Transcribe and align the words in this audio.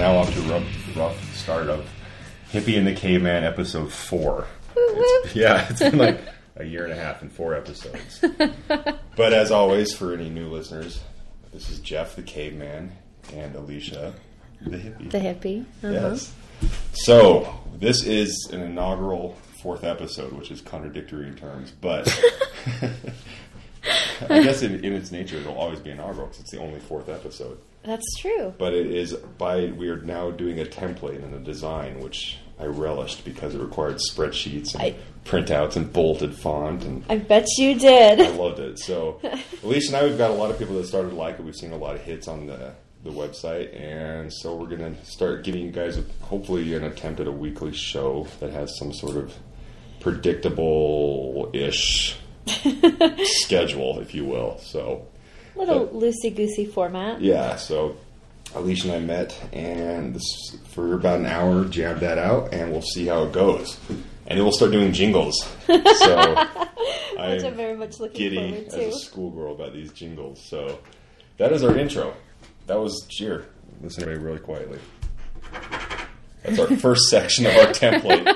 now 0.00 0.16
off 0.16 0.32
to 0.32 0.40
rough, 0.42 0.96
rough 0.96 1.36
start 1.36 1.68
of 1.68 1.86
Hippie 2.50 2.78
and 2.78 2.86
the 2.86 2.94
Caveman 2.94 3.44
episode 3.44 3.92
four. 3.92 4.46
It's- 4.74 5.34
yeah, 5.36 5.66
it's 5.68 5.80
been 5.80 5.98
like 5.98 6.18
a 6.56 6.64
year 6.64 6.84
and 6.84 6.92
a 6.94 6.96
half 6.96 7.20
and 7.20 7.30
four 7.30 7.54
episodes. 7.54 8.24
but 8.66 9.32
as 9.34 9.50
always, 9.50 9.92
for 9.94 10.14
any 10.14 10.30
new 10.30 10.48
listeners, 10.48 11.02
this 11.52 11.68
is 11.68 11.80
Jeff 11.80 12.16
the 12.16 12.22
Caveman 12.22 12.92
and 13.34 13.54
Alicia 13.54 14.14
the 14.62 14.78
Hippie. 14.78 15.10
The 15.10 15.18
hippie. 15.18 15.60
Uh-huh. 15.84 15.90
Yes. 15.92 16.32
So 16.94 17.60
this 17.78 18.02
is 18.02 18.48
an 18.54 18.62
inaugural 18.62 19.36
fourth 19.62 19.84
episode, 19.84 20.32
which 20.32 20.50
is 20.50 20.62
contradictory 20.62 21.28
in 21.28 21.36
terms, 21.36 21.72
but 21.78 22.08
I 24.30 24.42
guess 24.42 24.62
in, 24.62 24.82
in 24.82 24.94
its 24.94 25.12
nature, 25.12 25.36
it'll 25.36 25.58
always 25.58 25.80
be 25.80 25.90
inaugural 25.90 26.26
because 26.28 26.40
it's 26.40 26.52
the 26.52 26.58
only 26.60 26.80
fourth 26.80 27.10
episode. 27.10 27.58
That's 27.82 28.06
true. 28.18 28.52
But 28.58 28.74
it 28.74 28.86
is 28.88 29.14
by 29.14 29.66
we 29.66 29.88
are 29.88 29.96
now 30.00 30.30
doing 30.30 30.60
a 30.60 30.64
template 30.64 31.22
and 31.24 31.34
a 31.34 31.38
design 31.38 32.00
which 32.00 32.36
I 32.58 32.66
relished 32.66 33.24
because 33.24 33.54
it 33.54 33.60
required 33.60 33.96
spreadsheets 33.96 34.74
and 34.74 34.82
I- 34.82 34.94
printouts 35.24 35.76
and 35.76 35.92
bolted 35.92 36.34
font 36.34 36.84
and 36.84 37.04
I 37.08 37.16
bet 37.18 37.46
you 37.58 37.78
did. 37.78 38.20
I 38.20 38.28
loved 38.30 38.58
it. 38.58 38.78
So 38.78 39.20
Alicia 39.64 39.88
and 39.88 39.96
I, 39.96 40.04
we've 40.04 40.18
got 40.18 40.30
a 40.30 40.34
lot 40.34 40.50
of 40.50 40.58
people 40.58 40.76
that 40.76 40.86
started 40.86 41.10
to 41.10 41.16
like 41.16 41.38
it. 41.38 41.44
We've 41.44 41.56
seen 41.56 41.72
a 41.72 41.76
lot 41.76 41.94
of 41.94 42.02
hits 42.02 42.28
on 42.28 42.46
the 42.46 42.72
the 43.02 43.10
website, 43.10 43.74
and 43.80 44.30
so 44.30 44.54
we're 44.54 44.66
gonna 44.66 44.94
start 45.06 45.42
giving 45.42 45.62
you 45.62 45.70
guys 45.72 45.96
a, 45.96 46.04
hopefully 46.22 46.74
an 46.74 46.84
attempt 46.84 47.18
at 47.18 47.26
a 47.26 47.32
weekly 47.32 47.72
show 47.72 48.26
that 48.40 48.50
has 48.50 48.76
some 48.78 48.92
sort 48.92 49.16
of 49.16 49.32
predictable 50.00 51.50
ish 51.54 52.16
schedule, 53.24 54.00
if 54.00 54.14
you 54.14 54.24
will. 54.24 54.58
So 54.58 55.06
Little 55.56 55.88
loosey 55.88 56.34
goosey 56.34 56.64
format. 56.64 57.20
yeah, 57.20 57.56
so 57.56 57.96
Alicia 58.54 58.92
and 58.92 58.96
I 58.96 59.00
met, 59.00 59.48
and 59.52 60.14
this, 60.14 60.56
for 60.70 60.94
about 60.94 61.20
an 61.20 61.26
hour, 61.26 61.64
jabbed 61.66 62.00
that 62.00 62.18
out, 62.18 62.52
and 62.54 62.72
we'll 62.72 62.82
see 62.82 63.06
how 63.06 63.24
it 63.24 63.32
goes. 63.32 63.78
And 63.88 64.38
then 64.38 64.44
we'll 64.44 64.52
start 64.52 64.72
doing 64.72 64.92
jingles. 64.92 65.36
So 65.66 65.76
Which 67.26 67.42
I'm 67.42 67.46
I'm 67.46 67.54
very 67.56 67.76
much 67.76 68.00
looking 68.00 68.16
giddy 68.16 68.36
forward 68.36 68.70
to. 68.70 68.86
as 68.86 68.94
a 68.94 68.98
schoolgirl 68.98 69.54
about 69.54 69.72
these 69.74 69.92
jingles. 69.92 70.40
So 70.48 70.78
that 71.36 71.52
is 71.52 71.62
our 71.62 71.76
intro. 71.76 72.14
That 72.66 72.80
was 72.80 73.04
cheer. 73.08 73.46
Listen 73.82 74.04
to 74.04 74.10
me 74.10 74.16
really 74.16 74.38
quietly. 74.38 74.78
That's 76.42 76.58
our 76.58 76.66
first 76.76 77.08
section 77.10 77.44
of 77.46 77.54
our 77.56 77.66
template 77.72 78.26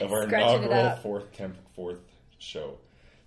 of 0.00 0.12
our 0.12 0.24
Scratching 0.26 0.62
inaugural 0.64 0.96
fourth 1.02 1.32
temp, 1.32 1.56
fourth 1.74 1.98
show. 2.38 2.78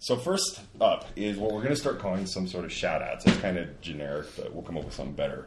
So 0.01 0.17
first 0.17 0.61
up 0.81 1.05
is 1.15 1.37
what 1.37 1.51
we're 1.51 1.61
going 1.61 1.75
to 1.75 1.79
start 1.79 1.99
calling 1.99 2.25
some 2.25 2.47
sort 2.47 2.65
of 2.65 2.73
shout 2.73 3.03
outs. 3.03 3.23
It's 3.27 3.37
kind 3.37 3.55
of 3.59 3.79
generic, 3.81 4.25
but 4.35 4.51
we'll 4.51 4.63
come 4.63 4.75
up 4.75 4.83
with 4.83 4.95
something 4.95 5.13
better. 5.13 5.45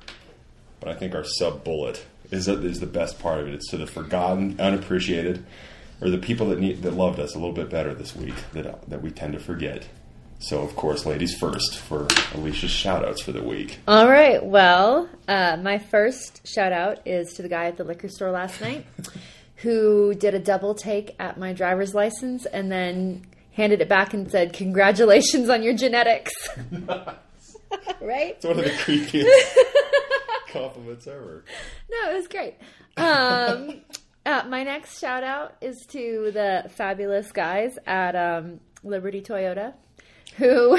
But 0.79 0.91
I 0.91 0.95
think 0.95 1.13
our 1.13 1.25
sub 1.25 1.65
bullet 1.65 2.07
is 2.31 2.47
is 2.47 2.79
the 2.79 2.87
best 2.87 3.19
part 3.19 3.41
of 3.41 3.49
it. 3.49 3.55
It's 3.55 3.69
to 3.71 3.77
the 3.77 3.89
forgotten, 3.89 4.61
unappreciated, 4.61 5.45
or 6.01 6.09
the 6.09 6.19
people 6.19 6.51
that 6.51 6.61
need 6.61 6.83
that 6.83 6.93
loved 6.93 7.19
us 7.19 7.35
a 7.35 7.39
little 7.39 7.53
bit 7.53 7.69
better 7.69 7.95
this 7.95 8.15
week 8.15 8.37
that 8.53 8.89
that 8.89 9.03
we 9.03 9.11
tend 9.11 9.33
to 9.33 9.41
forget. 9.41 9.89
So 10.39 10.61
of 10.61 10.77
course, 10.77 11.05
ladies 11.05 11.37
first 11.37 11.77
for 11.77 12.07
Alicia's 12.35 12.71
shout 12.71 13.05
outs 13.05 13.23
for 13.23 13.33
the 13.33 13.43
week. 13.43 13.81
All 13.89 14.09
right. 14.09 14.45
Well, 14.45 15.09
uh, 15.27 15.57
my 15.61 15.79
first 15.79 16.47
shout 16.47 16.71
out 16.71 17.05
is 17.05 17.33
to 17.35 17.43
the 17.43 17.49
guy 17.49 17.65
at 17.65 17.77
the 17.77 17.83
liquor 17.83 18.09
store 18.09 18.31
last 18.31 18.61
night 18.61 18.87
who 19.57 20.15
did 20.15 20.33
a 20.33 20.39
double 20.39 20.77
take 20.77 21.17
at 21.19 21.41
my 21.41 21.53
driver's 21.53 21.93
license 21.93 22.47
and 22.47 22.71
then 22.71 23.27
handed 23.55 23.81
it 23.81 23.89
back 23.89 24.15
and 24.15 24.31
said, 24.31 24.53
Congratulations 24.53 25.49
on 25.49 25.63
your 25.63 25.75
genetics. 25.75 26.33
right? 28.01 28.37
It's 28.37 28.45
one 28.45 28.59
of 28.59 28.65
the 28.65 28.71
creepiest 28.71 29.29
compliments 30.49 31.07
ever. 31.07 31.45
No, 31.91 32.11
it 32.11 32.15
was 32.15 32.29
great. 32.29 32.57
Um, 32.97 33.83
uh, 34.27 34.45
my 34.49 34.63
next 34.63 34.99
shout 34.99 35.25
out 35.25 35.57
is 35.61 35.87
to 35.91 36.31
the 36.33 36.71
fabulous 36.71 37.33
guys 37.33 37.79
at 37.87 38.15
um, 38.15 38.61
Liberty 38.83 39.23
Toyota 39.23 39.75
who 40.37 40.79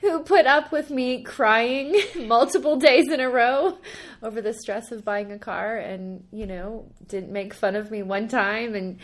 who 0.00 0.20
put 0.24 0.46
up 0.46 0.72
with 0.72 0.90
me 0.90 1.22
crying 1.22 2.00
multiple 2.26 2.76
days 2.76 3.08
in 3.08 3.20
a 3.20 3.28
row 3.28 3.78
over 4.22 4.40
the 4.40 4.52
stress 4.52 4.90
of 4.90 5.04
buying 5.04 5.30
a 5.30 5.38
car 5.38 5.76
and 5.76 6.24
you 6.32 6.46
know 6.46 6.84
didn't 7.06 7.30
make 7.30 7.54
fun 7.54 7.76
of 7.76 7.90
me 7.90 8.02
one 8.02 8.26
time 8.26 8.74
and 8.74 8.98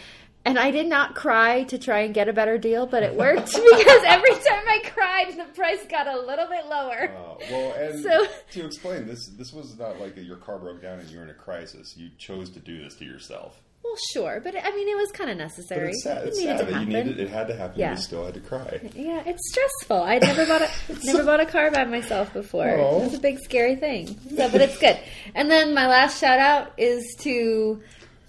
and 0.44 0.58
I 0.58 0.70
did 0.70 0.86
not 0.86 1.14
cry 1.14 1.64
to 1.64 1.78
try 1.78 2.00
and 2.00 2.12
get 2.14 2.28
a 2.28 2.32
better 2.32 2.58
deal, 2.58 2.86
but 2.86 3.02
it 3.02 3.14
worked 3.14 3.46
because 3.52 4.02
every 4.06 4.32
time 4.34 4.64
I 4.68 4.80
cried, 4.84 5.34
the 5.36 5.52
price 5.54 5.84
got 5.88 6.06
a 6.06 6.18
little 6.18 6.46
bit 6.48 6.66
lower. 6.66 7.10
Uh, 7.16 7.34
well, 7.50 7.72
and 7.74 8.02
So- 8.02 8.26
to 8.52 8.64
explain 8.66 9.06
this, 9.06 9.28
this 9.38 9.52
was 9.52 9.78
not 9.78 10.00
like 10.00 10.16
your 10.16 10.36
car 10.36 10.58
broke 10.58 10.82
down 10.82 10.98
and 11.00 11.08
you 11.10 11.18
were 11.18 11.24
in 11.24 11.30
a 11.30 11.34
crisis. 11.34 11.94
You 11.96 12.10
chose 12.18 12.50
to 12.50 12.60
do 12.60 12.82
this 12.82 12.94
to 12.96 13.04
yourself. 13.04 13.60
Well, 13.84 13.96
sure, 14.12 14.40
but 14.42 14.54
I 14.54 14.70
mean, 14.70 14.88
it 14.88 14.96
was 14.96 15.10
kind 15.10 15.28
of 15.28 15.36
But 15.38 15.42
necessary. 15.42 15.90
it's 15.90 16.04
sad. 16.04 16.22
It 16.22 16.28
It's 16.28 16.40
sad 16.42 16.60
that 16.60 16.80
you 16.80 16.86
needed 16.86 17.18
it 17.18 17.28
had 17.28 17.48
to 17.48 17.56
happen. 17.56 17.80
Yeah. 17.80 17.90
You 17.90 17.96
still 17.96 18.24
had 18.24 18.34
to 18.34 18.40
cry. 18.40 18.78
Yeah, 18.94 19.24
it's 19.26 19.40
stressful. 19.50 20.04
I'd 20.04 20.22
never 20.22 20.46
bought 20.46 20.62
a 20.62 20.70
never 21.04 21.24
bought 21.24 21.40
a 21.40 21.46
car 21.46 21.72
by 21.72 21.84
myself 21.84 22.32
before. 22.32 22.68
Aw. 22.78 22.98
It 23.00 23.04
was 23.06 23.14
a 23.14 23.18
big 23.18 23.40
scary 23.40 23.74
thing. 23.74 24.06
So, 24.36 24.48
but 24.50 24.60
it's 24.60 24.78
good. 24.78 24.96
And 25.34 25.50
then 25.50 25.74
my 25.74 25.88
last 25.88 26.20
shout 26.20 26.38
out 26.38 26.72
is 26.78 27.02
to 27.22 27.82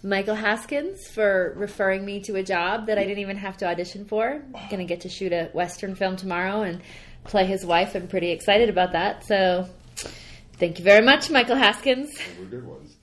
Michael 0.04 0.36
Haskins 0.36 1.08
for 1.08 1.54
referring 1.56 2.04
me 2.04 2.20
to 2.24 2.36
a 2.36 2.44
job 2.44 2.88
that 2.88 2.98
I 2.98 3.04
didn't 3.04 3.20
even 3.20 3.38
have 3.38 3.56
to 3.58 3.66
audition 3.68 4.04
for. 4.06 4.44
I'm 4.54 4.70
gonna 4.70 4.84
get 4.84 5.02
to 5.02 5.10
shoot 5.10 5.32
a 5.32 5.50
western 5.54 5.96
film 5.96 6.18
tomorrow 6.18 6.62
and 6.64 6.82
play 7.24 7.46
his 7.46 7.66
wife. 7.66 7.96
I'm 7.96 8.10
pretty 8.10 8.32
excited 8.32 8.68
about 8.70 8.92
that. 8.92 9.26
So, 9.26 9.70
thank 10.58 10.78
you 10.78 10.84
very 10.84 11.04
much, 11.06 11.30
Michael 11.30 11.56
Haskins. 11.56 12.12
Were 12.38 12.46
good 12.46 12.68
ones. 12.68 12.96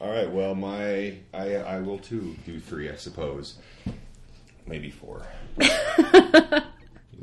All 0.00 0.10
right. 0.10 0.28
Well, 0.28 0.56
my 0.56 1.14
I 1.32 1.54
I 1.54 1.80
will 1.80 1.98
too 1.98 2.36
do 2.44 2.58
three, 2.58 2.90
I 2.90 2.96
suppose. 2.96 3.58
Maybe 4.66 4.90
four. 4.90 5.24
We'll 5.56 5.68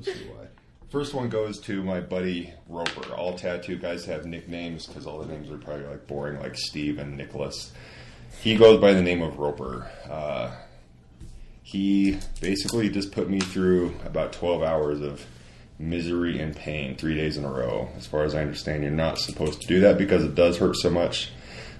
see 0.03 0.25
why. 0.29 0.47
First 0.89 1.13
one 1.13 1.27
goes 1.27 1.59
to 1.61 1.83
my 1.83 1.99
buddy 1.99 2.53
Roper. 2.69 3.13
All 3.13 3.37
tattoo 3.37 3.77
guys 3.77 4.05
have 4.05 4.25
nicknames 4.25 4.87
because 4.87 5.05
all 5.05 5.19
the 5.19 5.27
names 5.27 5.49
are 5.51 5.57
probably 5.57 5.85
like 5.85 6.07
boring, 6.07 6.39
like 6.39 6.55
Steve 6.55 6.97
and 6.97 7.17
Nicholas. 7.17 7.73
He 8.39 8.55
goes 8.55 8.79
by 8.79 8.93
the 8.93 9.01
name 9.01 9.21
of 9.21 9.37
Roper. 9.37 9.89
Uh, 10.09 10.51
he 11.63 12.17
basically 12.41 12.89
just 12.89 13.11
put 13.11 13.29
me 13.29 13.39
through 13.39 13.93
about 14.05 14.33
12 14.33 14.63
hours 14.63 15.01
of 15.01 15.25
misery 15.79 16.39
and 16.39 16.55
pain 16.55 16.95
three 16.95 17.15
days 17.15 17.37
in 17.37 17.45
a 17.45 17.51
row. 17.51 17.89
As 17.97 18.05
far 18.05 18.23
as 18.23 18.35
I 18.35 18.41
understand, 18.41 18.83
you're 18.83 18.91
not 18.91 19.17
supposed 19.17 19.61
to 19.61 19.67
do 19.67 19.79
that 19.81 19.97
because 19.97 20.23
it 20.23 20.35
does 20.35 20.57
hurt 20.57 20.75
so 20.77 20.89
much. 20.89 21.31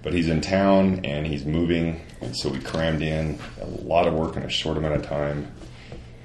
But 0.04 0.14
he's 0.14 0.28
in 0.30 0.42
town 0.42 1.02
and 1.06 1.28
he's 1.28 1.46
moving, 1.46 2.02
and 2.22 2.36
so 2.36 2.50
we 2.50 2.60
crammed 2.60 3.04
in 3.04 3.38
a 3.62 3.66
lot 3.68 4.08
of 4.08 4.16
work 4.16 4.36
in 4.36 4.44
a 4.44 4.50
short 4.50 4.78
amount 4.78 4.96
of 4.96 5.04
time. 5.04 5.52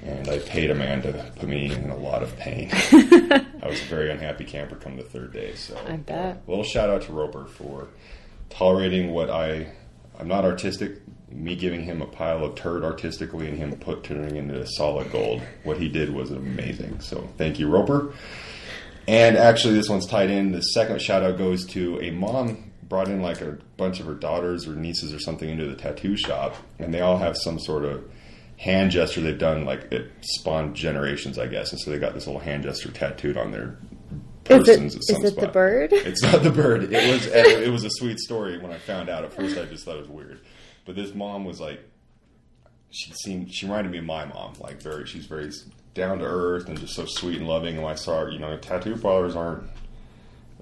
And 0.03 0.27
I 0.29 0.39
paid 0.39 0.71
a 0.71 0.75
man 0.75 1.01
to 1.03 1.31
put 1.35 1.49
me 1.49 1.71
in 1.71 1.89
a 1.89 1.97
lot 1.97 2.23
of 2.23 2.35
pain. 2.37 2.69
I 2.73 3.67
was 3.67 3.81
a 3.81 3.85
very 3.85 4.09
unhappy 4.09 4.45
camper 4.45 4.75
come 4.75 4.95
the 4.95 5.03
third 5.03 5.33
day. 5.33 5.53
So 5.55 5.77
I 5.85 5.97
bet. 5.97 6.41
a 6.47 6.49
little 6.49 6.63
shout 6.63 6.89
out 6.89 7.03
to 7.03 7.11
Roper 7.11 7.45
for 7.45 7.87
tolerating 8.49 9.11
what 9.11 9.29
I 9.29 9.67
I'm 10.19 10.27
not 10.27 10.45
artistic. 10.45 11.01
Me 11.29 11.55
giving 11.55 11.83
him 11.83 12.01
a 12.01 12.05
pile 12.05 12.43
of 12.43 12.55
turd 12.55 12.83
artistically 12.83 13.47
and 13.47 13.57
him 13.57 13.75
put 13.75 14.03
turning 14.03 14.37
into 14.37 14.65
solid 14.65 15.11
gold. 15.11 15.41
What 15.63 15.77
he 15.77 15.89
did 15.89 16.13
was 16.13 16.31
amazing. 16.31 17.01
So 17.01 17.27
thank 17.37 17.59
you, 17.59 17.67
Roper. 17.67 18.13
And 19.07 19.37
actually, 19.37 19.75
this 19.75 19.89
one's 19.89 20.05
tied 20.05 20.29
in. 20.29 20.51
The 20.51 20.61
second 20.61 21.01
shout 21.01 21.23
out 21.23 21.37
goes 21.37 21.65
to 21.67 21.99
a 22.01 22.11
mom 22.11 22.71
brought 22.83 23.07
in 23.07 23.21
like 23.21 23.41
a 23.41 23.57
bunch 23.75 23.99
of 23.99 24.05
her 24.05 24.13
daughters 24.13 24.67
or 24.67 24.75
nieces 24.75 25.13
or 25.13 25.19
something 25.19 25.49
into 25.49 25.67
the 25.67 25.75
tattoo 25.75 26.15
shop, 26.17 26.55
and 26.79 26.93
they 26.93 27.01
all 27.01 27.17
have 27.17 27.37
some 27.37 27.59
sort 27.59 27.85
of 27.85 28.03
hand 28.57 28.91
gesture 28.91 29.21
they've 29.21 29.37
done. 29.37 29.65
Like 29.65 29.91
it 29.91 30.11
spawned 30.21 30.75
generations, 30.75 31.37
I 31.37 31.47
guess, 31.47 31.71
and 31.71 31.79
so 31.79 31.91
they 31.91 31.99
got 31.99 32.13
this 32.13 32.27
little 32.27 32.41
hand 32.41 32.63
gesture 32.63 32.91
tattooed 32.91 33.37
on 33.37 33.51
their 33.51 33.77
Is 34.49 34.67
it, 34.67 34.79
persons 34.79 34.95
at 34.95 35.17
is 35.17 35.23
it 35.31 35.39
the 35.39 35.47
bird? 35.47 35.91
It's 35.93 36.21
not 36.21 36.43
the 36.43 36.51
bird. 36.51 36.91
It 36.93 37.13
was 37.13 37.25
it 37.27 37.71
was 37.71 37.83
a 37.83 37.89
sweet 37.91 38.19
story 38.19 38.57
when 38.57 38.71
I 38.71 38.77
found 38.77 39.09
out. 39.09 39.23
At 39.23 39.33
first, 39.33 39.57
I 39.57 39.65
just 39.65 39.85
thought 39.85 39.95
it 39.95 40.01
was 40.01 40.09
weird, 40.09 40.41
but 40.85 40.95
this 40.95 41.13
mom 41.13 41.45
was 41.45 41.59
like, 41.59 41.79
she 42.91 43.11
seemed 43.23 43.53
she 43.53 43.65
reminded 43.65 43.91
me 43.91 43.99
of 43.99 44.05
my 44.05 44.25
mom. 44.25 44.53
Like 44.59 44.81
very, 44.81 45.05
she's 45.05 45.25
very 45.25 45.51
down 45.93 46.19
to 46.19 46.25
earth 46.25 46.69
and 46.69 46.79
just 46.79 46.95
so 46.95 47.05
sweet 47.05 47.37
and 47.37 47.47
loving. 47.47 47.77
And 47.77 47.85
I 47.85 47.95
saw 47.95 48.21
her, 48.21 48.29
you 48.29 48.39
know, 48.39 48.55
tattoo 48.57 48.95
parlors 48.97 49.35
aren't 49.35 49.63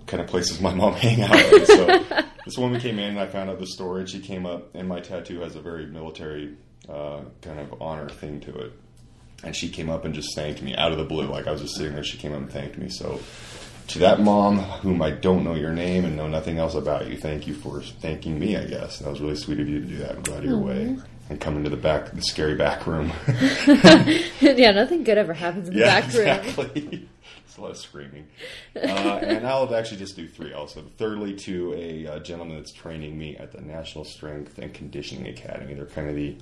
kind 0.08 0.22
of 0.22 0.28
places 0.28 0.60
my 0.62 0.74
mom 0.74 0.94
hang 1.06 1.22
out. 1.22 1.36
And 1.36 1.68
so 1.68 2.24
this 2.46 2.58
woman 2.58 2.80
came 2.80 2.98
in 3.00 3.12
and 3.12 3.20
I 3.20 3.28
found 3.28 3.50
out 3.50 3.60
the 3.60 3.68
story. 3.68 4.02
And 4.02 4.10
she 4.10 4.20
came 4.20 4.46
up, 4.46 4.74
and 4.74 4.88
my 4.88 5.00
tattoo 5.00 5.42
has 5.42 5.56
a 5.56 5.62
very 5.62 5.86
military 5.86 6.56
uh, 6.90 7.22
kind 7.42 7.60
of 7.60 7.82
honor 7.82 8.10
thing 8.10 8.40
to 8.42 8.56
it. 8.58 8.74
And 9.44 9.56
she 9.56 9.70
came 9.70 9.90
up 9.90 10.06
and 10.06 10.14
just 10.14 10.34
thanked 10.36 10.62
me 10.62 10.76
out 10.76 10.92
of 10.92 10.98
the 10.98 11.04
blue. 11.04 11.28
Like 11.28 11.46
I 11.46 11.52
was 11.52 11.62
just 11.62 11.76
sitting 11.76 11.94
there, 11.94 12.04
she 12.04 12.18
came 12.18 12.32
up 12.32 12.40
and 12.40 12.52
thanked 12.52 12.78
me. 12.78 12.90
So 12.90 13.20
to 13.88 14.00
that 14.00 14.20
mom, 14.20 14.60
whom 14.60 15.02
I 15.02 15.12
don't 15.12 15.44
know 15.44 15.56
your 15.56 15.72
name 15.72 16.06
and 16.06 16.16
know 16.16 16.28
nothing 16.28 16.58
else 16.58 16.76
about 16.76 17.08
you, 17.08 17.18
thank 17.18 17.48
you 17.48 17.54
for 17.54 17.82
thanking 17.82 18.40
me. 18.40 18.58
I 18.58 18.66
guess 18.66 19.00
that 19.00 19.10
was 19.10 19.22
really 19.22 19.36
sweet 19.36 19.60
of 19.60 19.70
you 19.70 19.82
to 19.82 19.86
do 19.86 19.98
that. 19.98 20.16
I'm 20.16 20.24
glad 20.24 20.44
you're 20.44 20.56
away 20.56 20.98
and 21.30 21.42
come 21.42 21.58
into 21.58 21.70
the 21.70 21.78
back, 21.78 22.12
the 22.12 22.22
scary 22.22 22.56
back 22.56 22.86
room. 22.86 23.12
yeah, 24.42 24.72
nothing 24.72 25.04
good 25.04 25.18
ever 25.18 25.34
happens 25.34 25.68
in 25.68 25.74
the 25.74 25.80
yeah, 25.82 26.02
back 26.02 26.14
room. 26.14 26.28
exactly. 26.28 27.10
It's 27.56 27.60
a 27.60 27.62
lot 27.62 27.72
of 27.72 27.78
screaming. 27.78 28.28
Uh, 28.76 29.20
and 29.24 29.48
I'll 29.48 29.74
actually 29.74 29.96
just 29.96 30.18
do 30.18 30.28
three 30.28 30.52
also. 30.52 30.84
Thirdly, 30.98 31.34
to 31.36 31.74
a 31.74 32.06
uh, 32.06 32.20
gentleman 32.20 32.58
that's 32.58 32.74
training 32.74 33.18
me 33.18 33.38
at 33.38 33.54
the 33.54 33.62
National 33.62 34.04
Strength 34.04 34.58
and 34.58 34.74
Conditioning 34.74 35.30
Academy. 35.30 35.74
They're 35.74 35.86
kind 35.86 36.10
of 36.10 36.16
the 36.16 36.36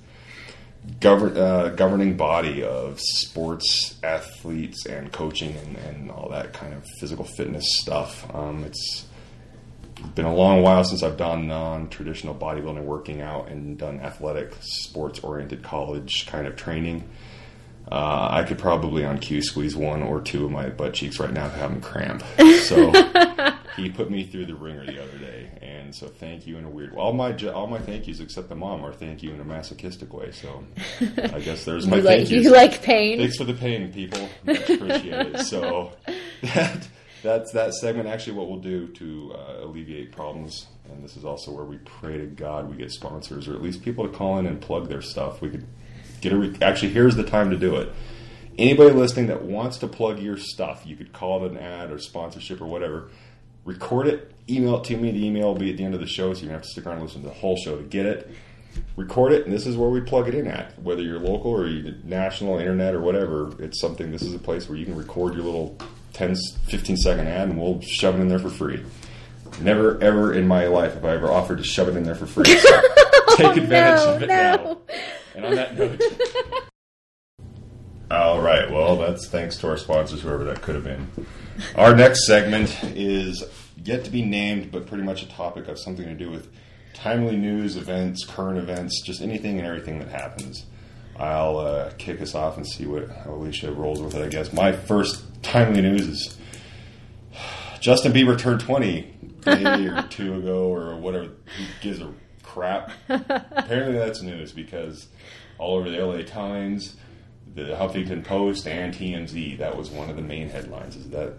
govern, 1.00 1.36
uh, 1.36 1.68
governing 1.70 2.16
body 2.16 2.62
of 2.62 3.00
sports 3.00 3.96
athletes 4.02 4.86
and 4.86 5.12
coaching 5.12 5.56
and, 5.56 5.76
and 5.76 6.10
all 6.10 6.28
that 6.30 6.52
kind 6.52 6.74
of 6.74 6.84
physical 7.00 7.24
fitness 7.24 7.64
stuff. 7.80 8.26
Um, 8.34 8.64
it's 8.64 9.06
been 10.14 10.26
a 10.26 10.34
long 10.34 10.62
while 10.62 10.84
since 10.84 11.02
I've 11.02 11.16
done 11.16 11.46
non-traditional 11.46 12.34
bodybuilding, 12.34 12.82
working 12.84 13.20
out, 13.20 13.48
and 13.48 13.78
done 13.78 14.00
athletic, 14.00 14.54
sports-oriented 14.60 15.62
college 15.62 16.26
kind 16.26 16.46
of 16.46 16.56
training. 16.56 17.08
Uh, 17.90 18.28
I 18.30 18.44
could 18.44 18.58
probably 18.58 19.04
on 19.04 19.18
cue 19.18 19.42
squeeze 19.42 19.76
one 19.76 20.02
or 20.02 20.20
two 20.20 20.46
of 20.46 20.50
my 20.50 20.70
butt 20.70 20.94
cheeks 20.94 21.20
right 21.20 21.32
now 21.32 21.46
I 21.46 21.48
have 21.50 21.70
them 21.70 21.80
cramp. 21.80 22.24
So 22.64 22.92
he 23.76 23.90
put 23.90 24.10
me 24.10 24.24
through 24.24 24.46
the 24.46 24.54
ringer 24.54 24.86
the 24.86 25.02
other 25.02 25.18
day, 25.18 25.50
and 25.60 25.94
so 25.94 26.06
thank 26.06 26.46
you 26.46 26.56
in 26.56 26.64
a 26.64 26.70
weird. 26.70 26.94
All 26.94 27.12
my 27.12 27.36
all 27.48 27.66
my 27.66 27.78
thank 27.78 28.06
yous 28.06 28.20
except 28.20 28.48
the 28.48 28.54
mom 28.54 28.84
are 28.84 28.92
thank 28.92 29.22
you 29.22 29.32
in 29.32 29.40
a 29.40 29.44
masochistic 29.44 30.14
way. 30.14 30.30
So 30.32 30.64
I 31.00 31.40
guess 31.40 31.64
there's 31.66 31.86
my 31.86 31.96
you 31.96 32.02
thank 32.02 32.20
like 32.20 32.30
yous. 32.30 32.44
you 32.44 32.52
like 32.52 32.82
pain. 32.82 33.18
Thanks 33.18 33.36
for 33.36 33.44
the 33.44 33.54
pain, 33.54 33.92
people. 33.92 34.28
Much 34.44 34.70
appreciated. 34.70 35.40
so 35.46 35.92
that 36.42 36.88
that's 37.22 37.52
that 37.52 37.74
segment. 37.74 38.08
Actually, 38.08 38.34
what 38.34 38.48
we'll 38.48 38.60
do 38.60 38.88
to 38.88 39.34
uh, 39.34 39.64
alleviate 39.64 40.12
problems, 40.12 40.66
and 40.88 41.04
this 41.04 41.16
is 41.16 41.24
also 41.24 41.50
where 41.50 41.64
we 41.64 41.78
pray 41.78 42.16
to 42.18 42.26
God 42.26 42.70
we 42.70 42.76
get 42.76 42.90
sponsors 42.92 43.48
or 43.48 43.54
at 43.54 43.62
least 43.62 43.82
people 43.82 44.06
to 44.08 44.16
call 44.16 44.38
in 44.38 44.46
and 44.46 44.60
plug 44.60 44.88
their 44.88 45.02
stuff. 45.02 45.40
We 45.40 45.50
could 45.50 45.66
get 46.24 46.32
a 46.32 46.36
re- 46.36 46.56
actually. 46.60 46.90
Here's 46.90 47.16
the 47.16 47.24
time 47.24 47.50
to 47.50 47.56
do 47.56 47.76
it. 47.76 47.92
Anybody 48.58 48.90
listening 48.90 49.26
that 49.28 49.42
wants 49.42 49.78
to 49.78 49.88
plug 49.88 50.20
your 50.20 50.36
stuff, 50.36 50.82
you 50.84 50.96
could 50.96 51.12
call 51.12 51.44
it 51.44 51.52
an 51.52 51.58
ad 51.58 51.90
or 51.90 51.98
sponsorship 51.98 52.60
or 52.60 52.66
whatever. 52.66 53.10
Record 53.64 54.06
it, 54.06 54.32
email 54.48 54.76
it 54.78 54.84
to 54.84 54.96
me. 54.96 55.10
The 55.10 55.26
email 55.26 55.48
will 55.48 55.54
be 55.54 55.70
at 55.70 55.76
the 55.76 55.84
end 55.84 55.94
of 55.94 56.00
the 56.00 56.06
show, 56.06 56.34
so 56.34 56.42
you 56.42 56.50
have 56.50 56.62
to 56.62 56.68
stick 56.68 56.86
around 56.86 56.96
and 56.96 57.06
listen 57.06 57.22
to 57.22 57.28
the 57.28 57.34
whole 57.34 57.56
show 57.56 57.76
to 57.76 57.82
get 57.82 58.06
it 58.06 58.30
record 58.96 59.32
it, 59.32 59.44
and 59.44 59.52
this 59.52 59.66
is 59.66 59.76
where 59.76 59.90
we 59.90 60.00
plug 60.00 60.28
it 60.28 60.34
in 60.34 60.46
at. 60.46 60.80
Whether 60.82 61.02
you're 61.02 61.18
local 61.18 61.50
or 61.50 61.66
you're 61.66 61.94
national, 62.04 62.58
internet, 62.58 62.94
or 62.94 63.00
whatever, 63.00 63.52
it's 63.62 63.80
something. 63.80 64.10
This 64.10 64.22
is 64.22 64.34
a 64.34 64.38
place 64.38 64.68
where 64.68 64.78
you 64.78 64.84
can 64.84 64.96
record 64.96 65.34
your 65.34 65.44
little 65.44 65.76
10, 66.12 66.34
15 66.66 66.96
second 66.96 67.26
ad, 67.26 67.48
and 67.48 67.60
we'll 67.60 67.80
shove 67.80 68.16
it 68.16 68.20
in 68.20 68.28
there 68.28 68.38
for 68.38 68.50
free. 68.50 68.84
Never, 69.60 70.02
ever 70.02 70.32
in 70.32 70.48
my 70.48 70.66
life 70.66 70.94
have 70.94 71.04
I 71.04 71.14
ever 71.14 71.30
offered 71.30 71.58
to 71.58 71.64
shove 71.64 71.88
it 71.88 71.96
in 71.96 72.02
there 72.02 72.14
for 72.14 72.26
free. 72.26 72.44
So 73.26 73.38
take 73.38 73.58
oh, 73.58 73.62
advantage 73.62 74.04
no, 74.04 74.14
of 74.14 74.22
it 74.22 74.26
no. 74.28 74.34
now. 74.34 74.78
And 75.34 75.44
on 75.44 75.54
that 75.54 75.76
note. 75.76 76.00
All 78.10 78.40
right. 78.40 78.70
Well, 78.70 78.96
that's 78.96 79.26
thanks 79.28 79.56
to 79.58 79.68
our 79.68 79.76
sponsors, 79.76 80.20
whoever 80.20 80.44
that 80.44 80.62
could 80.62 80.74
have 80.74 80.84
been. 80.84 81.08
Our 81.74 81.94
next 81.96 82.26
segment 82.26 82.76
is 82.94 83.42
yet 83.82 84.04
to 84.04 84.10
be 84.10 84.22
named, 84.22 84.70
but 84.70 84.86
pretty 84.86 85.04
much 85.04 85.22
a 85.22 85.28
topic 85.28 85.68
of 85.68 85.78
something 85.78 86.04
to 86.04 86.14
do 86.14 86.30
with 86.30 86.48
timely 86.92 87.36
news, 87.36 87.76
events, 87.76 88.24
current 88.24 88.58
events, 88.58 89.02
just 89.02 89.20
anything 89.20 89.58
and 89.58 89.66
everything 89.66 89.98
that 89.98 90.08
happens. 90.08 90.66
I'll 91.18 91.58
uh, 91.58 91.90
kick 91.98 92.20
us 92.20 92.34
off 92.34 92.56
and 92.56 92.66
see 92.66 92.86
what 92.86 93.08
how 93.08 93.32
Alicia 93.32 93.72
rolls 93.72 94.00
with 94.00 94.14
it. 94.14 94.22
I 94.22 94.28
guess 94.28 94.52
my 94.52 94.72
first 94.72 95.22
timely 95.42 95.80
news 95.80 96.08
is 96.08 96.36
Justin 97.80 98.12
Bieber 98.12 98.38
turned 98.38 98.60
twenty 98.60 99.14
a 99.46 99.56
day 99.56 99.86
or 99.86 100.02
two 100.10 100.36
ago 100.36 100.72
or 100.72 100.96
whatever. 100.96 101.24
Who 101.26 101.64
gives 101.80 102.00
a 102.00 102.12
crap? 102.54 102.92
Apparently, 103.08 103.98
that's 103.98 104.22
news 104.22 104.52
because 104.52 105.08
all 105.58 105.76
over 105.76 105.90
the 105.90 105.98
LA 105.98 106.22
Times, 106.22 106.96
the 107.54 107.62
Huffington 107.62 108.24
Post, 108.24 108.66
and 108.66 108.94
TMZ, 108.94 109.58
that 109.58 109.76
was 109.76 109.90
one 109.90 110.08
of 110.08 110.16
the 110.16 110.22
main 110.22 110.48
headlines. 110.48 110.96
Is 110.96 111.10
that 111.10 111.34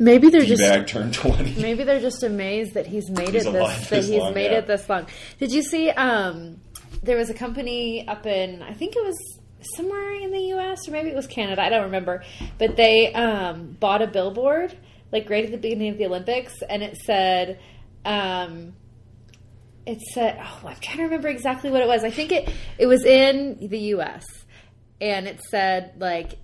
Maybe 0.00 0.30
they're 0.30 0.44
just 0.44 0.62
D-bag 0.62 0.86
turned 0.86 1.12
twenty? 1.12 1.60
maybe 1.60 1.82
they're 1.84 2.00
just 2.00 2.22
amazed 2.22 2.74
that 2.74 2.86
he's 2.86 3.10
made 3.10 3.30
He's 3.30 3.46
it 3.46 3.52
this 3.52 3.88
that 3.88 4.04
he's 4.04 4.10
long, 4.10 4.34
made 4.34 4.52
yeah. 4.52 4.58
it 4.58 4.66
this 4.66 4.88
long. 4.88 5.06
Did 5.38 5.52
you 5.52 5.62
see? 5.62 5.90
Um, 5.90 6.60
there 7.02 7.16
was 7.16 7.30
a 7.30 7.34
company 7.34 8.06
up 8.06 8.24
in 8.24 8.62
I 8.62 8.72
think 8.74 8.94
it 8.96 9.04
was 9.04 9.40
somewhere 9.76 10.14
in 10.14 10.30
the 10.30 10.40
U.S. 10.54 10.88
or 10.88 10.92
maybe 10.92 11.10
it 11.10 11.16
was 11.16 11.26
Canada. 11.26 11.62
I 11.62 11.68
don't 11.68 11.82
remember, 11.84 12.22
but 12.58 12.76
they 12.76 13.12
um, 13.12 13.76
bought 13.80 14.00
a 14.00 14.06
billboard 14.06 14.76
like 15.10 15.28
right 15.28 15.44
at 15.44 15.50
the 15.50 15.58
beginning 15.58 15.90
of 15.90 15.98
the 15.98 16.06
Olympics, 16.06 16.54
and 16.62 16.82
it 16.82 16.96
said. 17.04 17.58
Um, 18.04 18.74
it 19.88 20.00
said, 20.12 20.38
"Oh, 20.40 20.68
I'm 20.68 20.76
trying 20.76 20.98
to 20.98 21.02
remember 21.04 21.28
exactly 21.28 21.70
what 21.70 21.80
it 21.80 21.88
was. 21.88 22.04
I 22.04 22.10
think 22.10 22.30
it 22.32 22.48
it 22.78 22.86
was 22.86 23.04
in 23.04 23.68
the 23.68 23.78
U.S. 23.96 24.24
and 25.00 25.26
it 25.26 25.40
said 25.50 25.94
like, 25.98 26.38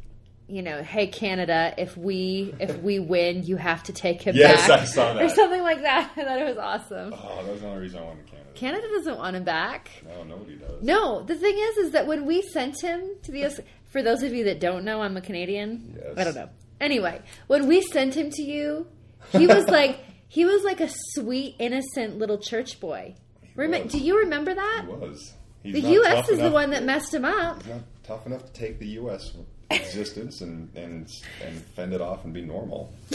you 0.48 0.62
know, 0.62 0.82
hey 0.82 1.06
Canada, 1.06 1.74
if 1.78 1.96
we 1.96 2.54
if 2.58 2.76
we 2.78 2.98
win, 2.98 3.42
you 3.44 3.56
have 3.56 3.82
to 3.84 3.92
take 3.92 4.22
him 4.22 4.34
Yes, 4.36 4.66
back, 4.68 4.80
I 4.80 4.84
saw 4.84 5.18
or 5.18 5.28
something 5.28 5.62
like 5.62 5.82
that. 5.82 6.10
I 6.16 6.24
thought 6.24 6.38
it 6.38 6.46
was 6.46 6.58
awesome. 6.58 7.14
Oh, 7.16 7.42
that 7.44 7.52
was 7.52 7.60
the 7.60 7.68
only 7.68 7.82
reason 7.82 8.00
I 8.00 8.02
wanted 8.04 8.26
to 8.26 8.30
Canada. 8.32 8.50
Canada 8.54 8.88
doesn't 8.88 9.16
want 9.18 9.36
him 9.36 9.44
back. 9.44 9.90
No, 10.06 10.24
nobody 10.24 10.56
does. 10.56 10.82
No, 10.82 11.22
the 11.22 11.34
thing 11.36 11.56
is, 11.56 11.76
is 11.78 11.90
that 11.92 12.06
when 12.06 12.24
we 12.24 12.40
sent 12.42 12.80
him 12.80 13.02
to 13.24 13.32
the 13.32 13.44
US, 13.44 13.60
for 13.90 14.02
those 14.02 14.22
of 14.22 14.32
you 14.32 14.44
that 14.44 14.60
don't 14.60 14.84
know, 14.84 15.02
I'm 15.02 15.16
a 15.16 15.20
Canadian. 15.20 15.98
Yes. 16.02 16.14
I 16.16 16.24
don't 16.24 16.34
know. 16.34 16.48
Anyway, 16.80 17.20
when 17.46 17.66
we 17.66 17.82
sent 17.82 18.14
him 18.16 18.30
to 18.30 18.42
you, 18.42 18.86
he 19.30 19.46
was 19.46 19.66
like 19.68 19.98
he 20.28 20.44
was 20.44 20.64
like 20.64 20.80
a 20.80 20.88
sweet, 21.14 21.54
innocent 21.58 22.18
little 22.18 22.38
church 22.38 22.80
boy. 22.80 23.14
Rem- 23.56 23.70
was. 23.70 23.92
do 23.92 23.98
you 23.98 24.18
remember 24.20 24.54
that? 24.54 24.84
He 24.86 24.92
was. 24.92 25.32
He's 25.62 25.74
The 25.74 25.80
U.S. 25.92 26.14
tough 26.14 26.30
is 26.30 26.38
the 26.38 26.50
one 26.50 26.70
that 26.70 26.84
messed 26.84 27.14
him 27.14 27.24
up. 27.24 27.62
He's 27.62 27.72
not 27.72 27.82
tough 28.02 28.26
enough 28.26 28.44
to 28.44 28.52
take 28.52 28.78
the 28.78 28.88
U.S. 28.88 29.32
existence 29.70 30.40
and, 30.42 30.68
and 30.76 31.08
and 31.44 31.62
fend 31.74 31.94
it 31.94 32.00
off 32.00 32.24
and 32.24 32.34
be 32.34 32.42
normal. 32.42 32.92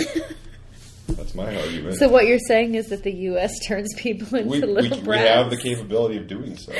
That's 1.07 1.33
my 1.33 1.55
argument. 1.55 1.97
So 1.97 2.07
what 2.07 2.27
you're 2.27 2.39
saying 2.39 2.75
is 2.75 2.87
that 2.89 3.03
the 3.03 3.11
U.S. 3.13 3.53
turns 3.65 3.93
people 3.95 4.37
into 4.37 4.49
we, 4.49 4.61
we, 4.61 4.67
little 4.67 4.97
we 4.99 5.03
brats. 5.03 5.27
have 5.29 5.49
the 5.49 5.57
capability 5.57 6.17
of 6.17 6.27
doing 6.27 6.55
so. 6.55 6.71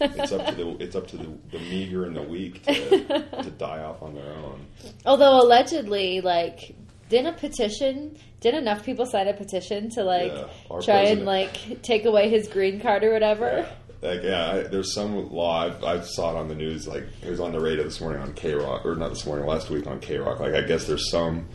It's 0.00 0.32
up 0.32 0.46
to 0.46 0.54
the 0.54 0.76
it's 0.82 0.94
up 0.96 1.06
to 1.08 1.16
the, 1.16 1.28
the 1.50 1.58
meager 1.58 2.04
and 2.04 2.14
the 2.14 2.22
weak 2.22 2.62
to, 2.64 3.24
to 3.42 3.50
die 3.52 3.82
off 3.82 4.02
on 4.02 4.14
their 4.14 4.30
own. 4.32 4.66
Although 5.06 5.40
allegedly, 5.42 6.20
like, 6.20 6.74
didn't 7.08 7.34
a 7.34 7.38
petition? 7.38 8.16
Didn't 8.40 8.60
enough 8.62 8.84
people 8.84 9.06
sign 9.06 9.26
a 9.28 9.34
petition 9.34 9.90
to 9.90 10.04
like 10.04 10.32
Yeah, 10.32 10.80
try 10.82 11.02
and 11.04 11.24
like 11.24 11.82
take 11.82 12.04
away 12.04 12.28
his 12.28 12.48
green 12.48 12.80
card 12.80 13.02
or 13.04 13.12
whatever? 13.12 13.66
Yeah. 14.02 14.08
Like 14.10 14.22
yeah, 14.22 14.50
I, 14.52 14.62
there's 14.62 14.94
some 14.94 15.32
law 15.32 15.66
I've, 15.66 15.82
I 15.82 16.00
saw 16.02 16.30
it 16.30 16.38
on 16.38 16.46
the 16.48 16.54
news. 16.54 16.86
Like 16.86 17.04
it 17.22 17.28
was 17.30 17.40
on 17.40 17.50
the 17.52 17.60
radio 17.60 17.82
this 17.82 18.00
morning 18.00 18.22
on 18.22 18.32
K 18.34 18.54
Rock, 18.54 18.86
or 18.86 18.94
not 18.94 19.08
this 19.08 19.26
morning, 19.26 19.44
last 19.46 19.70
week 19.70 19.86
on 19.88 19.98
K 20.00 20.18
Rock. 20.18 20.38
Like 20.38 20.54
I 20.54 20.60
guess 20.62 20.86
there's 20.86 21.10
some 21.10 21.48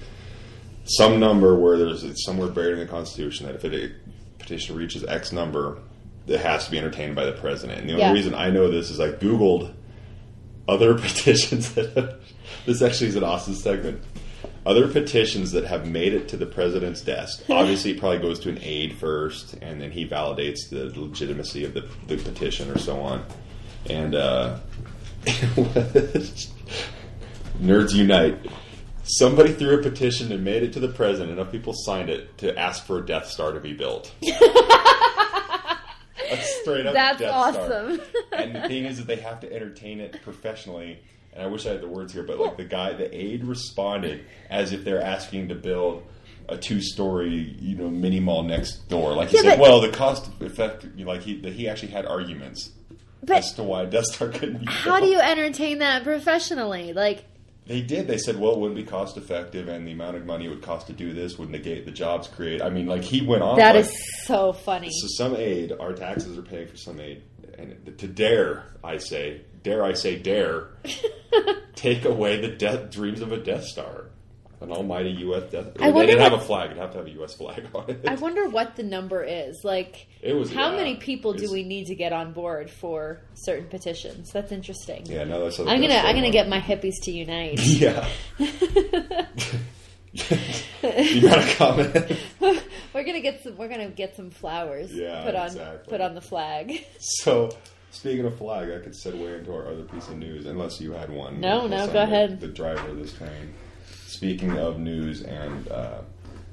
some 0.86 1.20
number 1.20 1.56
where 1.58 1.78
there's 1.78 2.04
it's 2.04 2.26
somewhere 2.26 2.50
buried 2.50 2.74
in 2.74 2.80
the 2.80 2.86
Constitution 2.86 3.46
that 3.46 3.56
if 3.56 3.64
it, 3.64 3.74
a 3.74 4.40
petition 4.40 4.76
reaches 4.76 5.06
X 5.06 5.32
number, 5.32 5.80
it 6.28 6.40
has 6.42 6.66
to 6.66 6.72
be 6.72 6.78
entertained 6.78 7.16
by 7.16 7.26
the 7.26 7.32
president. 7.32 7.80
And 7.80 7.88
the 7.90 7.94
only 7.94 8.04
Yeah. 8.06 8.12
reason 8.12 8.34
I 8.36 8.50
know 8.50 8.70
this 8.70 8.90
is 8.90 9.00
I 9.00 9.12
googled 9.12 9.74
other 10.68 10.96
petitions 11.00 11.74
that 11.76 11.96
have, 11.96 12.16
this 12.66 12.82
actually 12.82 13.08
is 13.08 13.16
an 13.16 13.24
awesome 13.24 13.54
segment. 13.54 14.02
Other 14.66 14.88
petitions 14.88 15.52
that 15.52 15.66
have 15.66 15.88
made 15.88 16.14
it 16.14 16.30
to 16.30 16.38
the 16.38 16.46
president's 16.46 17.02
desk. 17.02 17.44
Obviously, 17.50 17.92
it 17.92 18.00
probably 18.00 18.20
goes 18.20 18.40
to 18.42 18.50
an 18.50 18.60
aide 18.62 18.96
first, 18.96 19.56
and 19.62 19.82
then 19.82 19.92
he 19.92 20.08
validates 20.08 20.70
the 20.70 20.86
legitimacy 21.00 21.66
of 21.66 21.74
the, 21.74 21.86
the 22.08 22.18
petition 22.18 22.72
or 22.72 22.78
so 22.78 23.00
on. 23.02 23.26
And 23.90 24.16
uh, 24.16 24.60
nerds 27.62 27.94
unite. 27.94 28.40
Somebody 29.04 29.52
threw 29.52 29.78
a 29.78 29.84
petition 29.84 30.32
and 30.32 30.46
made 30.46 30.64
it 30.64 30.72
to 30.74 30.80
the 30.80 30.88
president. 30.88 31.34
Enough 31.34 31.52
people 31.52 31.74
signed 31.76 32.10
it 32.10 32.38
to 32.38 32.58
ask 32.58 32.86
for 32.86 33.00
a 33.00 33.06
Death 33.06 33.28
Star 33.28 33.52
to 33.52 33.60
be 33.60 33.74
built. 33.74 34.14
Straight 36.62 36.86
up 36.86 36.94
That's 36.94 37.20
Death 37.20 37.30
Star. 37.30 37.50
awesome. 37.50 38.02
and 38.32 38.56
the 38.56 38.62
thing 38.70 38.86
is 38.86 38.98
that 38.98 39.08
they 39.08 39.18
have 39.18 39.42
to 39.42 39.54
entertain 39.54 40.00
it 40.00 40.22
professionally. 40.24 41.00
And 41.34 41.44
I 41.44 41.48
wish 41.48 41.66
I 41.66 41.70
had 41.72 41.82
the 41.82 41.88
words 41.88 42.14
here, 42.14 42.24
but 42.24 42.40
like 42.40 42.58
the 42.58 42.64
guy, 42.66 42.94
the 42.94 43.14
aide 43.16 43.44
responded 43.44 44.26
as 44.50 44.72
if 44.72 44.84
they're 44.84 45.02
asking 45.02 45.50
to 45.50 45.56
build 45.56 46.04
a 46.50 46.58
two-story, 46.58 47.56
you 47.60 47.76
know, 47.76 47.90
mini 47.90 48.20
mall 48.20 48.44
next 48.44 48.88
door. 48.90 49.14
Like 49.16 49.30
he 49.30 49.38
Yeah, 49.38 49.52
said, 49.52 49.60
well, 49.60 49.82
the 49.82 49.90
cost 49.90 50.30
effect, 50.42 50.86
you 50.96 51.06
know, 51.06 51.12
like 51.12 51.22
he, 51.22 51.38
he 51.52 51.68
actually 51.70 51.92
had 51.92 52.06
arguments 52.06 52.70
But 53.24 53.38
as 53.38 53.54
to 53.54 53.64
why 53.64 53.86
Death 53.86 54.06
Star 54.06 54.28
couldn't 54.30 54.60
be. 54.60 54.66
how 54.68 55.00
do 55.00 55.08
you 55.08 55.20
entertain 55.20 55.80
that 55.80 56.04
professionally? 56.04 56.92
Like, 56.94 57.24
They 57.66 57.82
did. 57.82 58.08
They 58.08 58.18
said, 58.18 58.38
well, 58.38 58.52
it 58.54 58.60
wouldn't 58.60 58.76
be 58.76 58.84
cost 58.84 59.16
effective, 59.18 59.70
and 59.70 59.88
the 59.88 59.94
amount 59.94 60.18
of 60.18 60.26
money 60.26 60.46
it 60.46 60.50
would 60.50 60.62
cost 60.62 60.88
to 60.88 60.94
do 60.94 61.14
this 61.14 61.40
would 61.40 61.50
negate 61.50 61.86
the 61.86 61.92
jobs 61.92 62.28
created. 62.28 62.62
I 62.62 62.70
mean, 62.70 62.86
like 62.88 63.04
he 63.04 63.26
went 63.26 63.42
on. 63.42 63.56
that 63.58 63.76
like, 63.76 63.86
is 63.86 64.26
so 64.26 64.52
funny. 64.54 64.90
So 64.92 65.08
some 65.18 65.36
aid, 65.38 65.72
our 65.80 65.94
taxes 65.94 66.38
are 66.38 66.42
paying 66.44 66.68
for 66.68 66.76
some 66.78 67.00
aid, 67.00 67.24
and 67.58 67.98
to 67.98 68.08
dare, 68.08 68.66
I 68.84 68.98
say, 68.98 69.42
dare 69.64 69.84
I 69.84 69.94
say, 69.94 70.18
dare, 70.20 70.68
take 71.76 72.06
away 72.06 72.40
the 72.42 72.50
death 72.50 72.92
dreams 72.92 73.22
of 73.22 73.32
a 73.32 73.38
Death 73.38 73.64
Star, 73.66 74.06
an 74.62 74.72
almighty 74.72 75.10
U.S. 75.10 75.52
Death. 75.52 75.68
I 75.80 75.92
they 75.92 76.06
didn't 76.06 76.22
have 76.22 76.34
a 76.34 76.40
flag; 76.40 76.68
it'd 76.72 76.78
have 76.82 76.92
to 76.92 76.98
have 77.00 77.08
a 77.08 77.12
U.S. 77.12 77.34
flag 77.36 77.66
on 77.74 77.90
it. 77.90 78.08
I 78.08 78.16
wonder 78.16 78.48
what 78.50 78.76
the 78.76 78.84
number 78.84 79.24
is. 79.24 79.64
Like, 79.64 80.08
It 80.22 80.34
was- 80.34 80.52
how 80.54 80.72
yeah, 80.72 80.78
many 80.78 80.96
people 80.96 81.34
do 81.34 81.52
we 81.52 81.64
need 81.64 81.88
to 81.88 81.96
get 81.96 82.14
on 82.14 82.34
board 82.34 82.70
for 82.70 83.22
certain 83.34 83.68
petitions? 83.68 84.32
That's 84.32 84.52
interesting. 84.52 85.06
yeah, 85.06 85.24
no, 85.24 85.44
that's. 85.44 85.60
I'm 85.60 85.82
gonna 85.82 85.96
I'm 85.96 86.16
gonna 86.16 86.32
get 86.32 86.48
my 86.48 86.60
hippies 86.60 86.96
to 87.04 87.12
unite. 87.12 87.60
Yeah. 87.80 88.08
you 90.84 91.22
got 91.22 91.40
a 91.40 91.56
comment? 91.56 92.20
we're 92.94 93.04
gonna 93.04 93.22
get 93.22 93.42
some. 93.44 93.58
We're 93.58 93.68
gonna 93.70 93.90
get 93.90 94.16
some 94.16 94.30
flowers. 94.30 94.94
Yeah, 94.94 95.24
put 95.24 95.36
on 95.36 95.48
exactly. 95.48 95.90
put 95.90 96.02
on 96.02 96.14
the 96.16 96.22
flag. 96.22 96.86
so, 97.00 97.50
speaking 97.94 98.26
of 98.26 98.38
flag, 98.38 98.70
I 98.70 98.80
could 98.80 98.94
segue 98.94 99.40
into 99.40 99.54
our 99.54 99.68
other 99.68 99.84
piece 99.84 100.08
of 100.10 100.18
news, 100.18 100.46
unless 100.46 100.82
you 100.82 100.92
had 100.92 101.10
one. 101.10 101.40
No, 101.40 101.68
no, 101.68 101.88
go 101.88 101.94
the- 101.94 102.04
ahead. 102.04 102.40
The 102.42 102.48
driver 102.48 102.90
of 102.90 102.98
this 102.98 103.14
train. 103.14 103.54
Speaking 104.08 104.58
of 104.58 104.80
news 104.80 105.22
and. 105.22 105.68
Uh, 105.70 106.02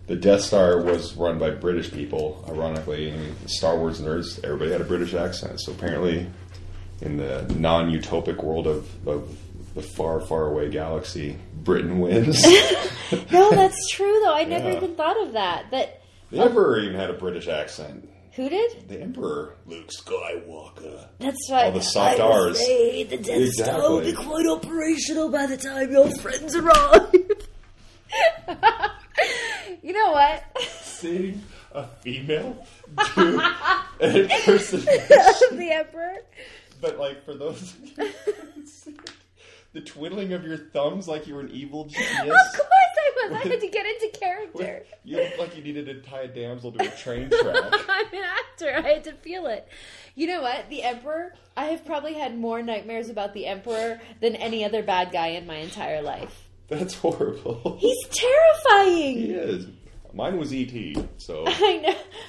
the 0.06 0.16
Death 0.16 0.40
Star 0.40 0.80
was 0.82 1.14
run 1.14 1.38
by 1.38 1.50
British 1.50 1.92
people, 1.92 2.44
ironically. 2.48 3.10
and 3.10 3.36
Star 3.48 3.76
Wars 3.78 4.00
nerds, 4.00 4.42
everybody 4.42 4.72
had 4.72 4.80
a 4.80 4.84
British 4.84 5.14
accent. 5.14 5.60
So 5.60 5.70
apparently, 5.70 6.26
in 7.00 7.16
the 7.16 7.42
non-utopic 7.56 8.42
world 8.42 8.66
of, 8.66 8.88
of 9.06 9.38
the 9.76 9.82
far, 9.82 10.20
far 10.20 10.46
away 10.48 10.68
galaxy, 10.68 11.36
Britain 11.62 12.00
wins. 12.00 12.42
no, 13.30 13.50
that's 13.50 13.88
true 13.92 14.20
though. 14.24 14.34
I 14.34 14.42
never 14.48 14.70
Yeah. 14.70 14.78
even 14.78 14.96
thought 14.96 15.20
of 15.24 15.34
that. 15.34 15.70
That 15.70 16.02
the 16.32 16.40
Emperor 16.40 16.80
even 16.80 16.96
had 16.98 17.10
a 17.10 17.14
British 17.14 17.46
accent. 17.46 18.08
Who 18.32 18.48
did? 18.48 18.88
The 18.88 19.00
Emperor, 19.00 19.56
Luke 19.66 19.90
Skywalker. 19.90 21.08
That's 21.18 21.50
right. 21.50 21.66
All 21.66 21.72
the 21.72 21.82
soft 21.82 22.20
I 22.20 22.36
Rs. 22.36 22.58
the 22.58 23.16
Death 23.16 23.52
Star 23.52 23.90
will 23.90 24.00
be 24.00 24.12
quite 24.12 24.46
operational 24.46 25.30
by 25.30 25.46
the 25.46 25.56
time 25.56 25.90
your 25.90 26.10
friends 26.18 26.54
arrive. 26.54 27.12
you 29.82 29.92
know 29.92 30.12
what? 30.12 30.44
Seeing 30.82 31.42
a 31.72 31.86
female 32.02 32.66
do 33.14 33.40
an 34.00 34.16
impersonation, 34.16 34.92
the 35.58 35.70
Emperor. 35.72 36.18
but 36.80 36.98
like 36.98 37.24
for 37.24 37.34
those 37.34 37.74
the 39.72 39.80
twiddling 39.80 40.32
of 40.32 40.44
your 40.44 40.56
thumbs 40.56 41.06
like 41.08 41.26
you 41.26 41.34
were 41.34 41.40
an 41.42 41.50
evil 41.50 41.84
genius. 41.88 42.10
Of 42.20 42.26
course 42.26 42.66
I 42.98 43.28
was. 43.28 43.32
I 43.32 43.48
had 43.48 43.60
to 43.60 43.68
get 43.68 43.86
into 43.86 44.18
character. 44.18 44.82
You 45.04 45.18
looked 45.18 45.38
like 45.38 45.56
you 45.56 45.62
needed 45.62 45.86
to 45.86 46.00
tie 46.02 46.22
a 46.22 46.28
damsel 46.28 46.72
to 46.72 46.84
a 46.84 46.96
train 46.96 47.30
track. 47.42 47.72
I'm 47.88 48.06
an 48.12 48.24
actor. 48.24 48.74
I 48.84 48.94
had 48.94 49.04
to 49.04 49.12
feel 49.12 49.46
it. 49.46 49.68
You 50.16 50.26
know 50.26 50.42
what? 50.42 50.68
The 50.68 50.82
Emperor. 50.82 51.34
I 51.56 51.66
have 51.66 51.84
probably 51.84 52.14
had 52.14 52.36
more 52.36 52.62
nightmares 52.62 53.08
about 53.08 53.32
the 53.34 53.46
Emperor 53.46 54.00
than 54.20 54.34
any 54.36 54.64
other 54.64 54.82
bad 54.82 55.12
guy 55.12 55.28
in 55.28 55.46
my 55.46 55.56
entire 55.56 56.02
life. 56.02 56.48
That's 56.68 56.94
horrible. 56.94 57.78
He's 57.80 57.98
terrifying. 58.08 59.16
He 59.18 59.30
is. 59.32 59.66
Mine 60.12 60.38
was 60.38 60.52
E.T., 60.52 60.96
so 61.18 61.44
I 61.48 61.76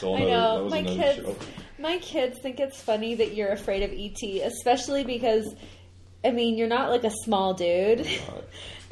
know. 0.02 0.16
I 0.16 0.20
know. 0.20 0.64
was 0.66 0.72
My 0.72 0.84
kids. 0.84 1.16
show. 1.18 1.36
My 1.80 1.98
kids 1.98 2.38
think 2.40 2.60
it's 2.60 2.80
funny 2.80 3.16
that 3.16 3.34
you're 3.34 3.50
afraid 3.52 3.82
of 3.82 3.92
ET, 3.92 4.22
especially 4.46 5.04
because, 5.04 5.56
I 6.24 6.32
mean, 6.32 6.58
you're 6.58 6.68
not 6.68 6.90
like 6.90 7.04
a 7.04 7.12
small 7.24 7.54
dude. 7.54 8.08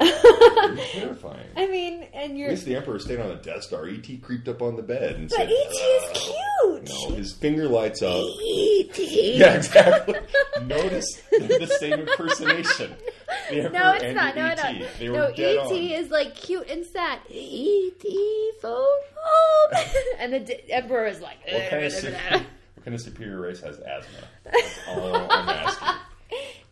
Terrifying. 0.00 1.46
I 1.56 1.66
mean, 1.66 2.02
and 2.14 2.36
you're. 2.38 2.48
At 2.48 2.52
least 2.54 2.64
the 2.66 2.74
Emperor 2.76 2.98
stayed 2.98 3.20
on 3.20 3.28
the 3.28 3.34
Death 3.36 3.62
Star. 3.64 3.86
E.T. 3.86 4.16
creeped 4.18 4.48
up 4.48 4.62
on 4.62 4.76
the 4.76 4.82
bed 4.82 5.14
and 5.16 5.28
But 5.28 5.36
said, 5.36 5.48
ET 5.48 5.52
is 5.52 6.04
uh, 6.10 6.12
cute. 6.14 6.88
No, 7.10 7.14
his 7.16 7.32
finger 7.34 7.68
lights 7.68 8.02
up. 8.02 8.24
ET. 8.24 8.98
Yeah, 8.98 9.54
exactly. 9.54 10.14
Notice 10.64 11.06
the 11.30 11.66
same 11.78 12.00
impersonation. 12.00 12.94
The 13.50 13.68
No, 13.70 13.92
it's 13.92 14.14
not. 14.14 14.34
No, 14.36 14.46
ET. 14.46 15.00
no. 15.00 15.12
No, 15.12 15.24
ET 15.26 15.58
on. 15.58 15.74
is 15.76 16.10
like 16.10 16.34
cute 16.34 16.68
and 16.68 16.84
sad. 16.84 17.20
ET 17.30 18.02
phone 18.60 18.86
home. 19.16 19.84
and 20.18 20.32
the 20.32 20.40
d- 20.40 20.60
Emperor 20.70 21.06
is 21.06 21.20
like. 21.20 21.38
What 21.50 21.70
kind, 21.70 21.84
of 21.84 21.92
su- 21.92 22.10
what 22.12 22.84
kind 22.84 22.94
of 22.94 23.00
superior 23.00 23.40
race 23.40 23.60
has 23.60 23.78
asthma? 23.78 24.26
That's 24.44 24.78
all 24.88 25.14
I'm 25.30 25.48
asking. 25.48 25.88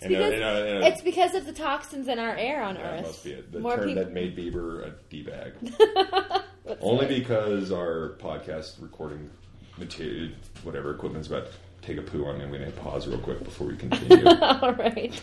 It's 0.01 0.05
And, 0.07 0.15
uh, 0.15 0.19
because, 0.19 0.33
and, 0.35 0.43
uh, 0.45 0.47
and, 0.47 0.85
uh, 0.85 0.87
it's 0.87 1.03
because 1.03 1.35
of 1.35 1.47
the 1.47 1.53
toxins 1.53 2.07
in 2.09 2.19
our 2.21 2.37
air 2.37 2.63
on 2.63 2.75
that 2.75 2.85
Earth. 3.01 3.07
must 3.07 3.25
be 3.25 3.33
it. 3.33 3.51
The 3.51 3.59
More 3.61 3.77
term 3.77 3.87
people. 3.89 4.05
that 4.05 4.13
made 4.13 4.37
Bieber 4.37 4.87
a 4.87 4.95
d-bag. 5.11 5.53
Only 6.81 7.07
right. 7.07 7.09
because 7.19 7.73
our 7.73 8.17
podcast 8.21 8.81
recording 8.81 9.29
material, 9.77 10.31
whatever 10.63 10.95
equipment's 10.95 11.27
about 11.29 11.47
to 11.47 11.53
take 11.83 11.97
a 11.99 12.03
poo 12.03 12.25
on 12.27 12.39
me. 12.39 12.45
I'm 12.45 12.51
going 12.51 12.65
to 12.65 12.71
pause 12.73 13.09
real 13.09 13.19
quick 13.19 13.43
before 13.43 13.67
we 13.67 13.77
continue. 13.77 14.25
All 14.41 14.73
right. 14.75 15.21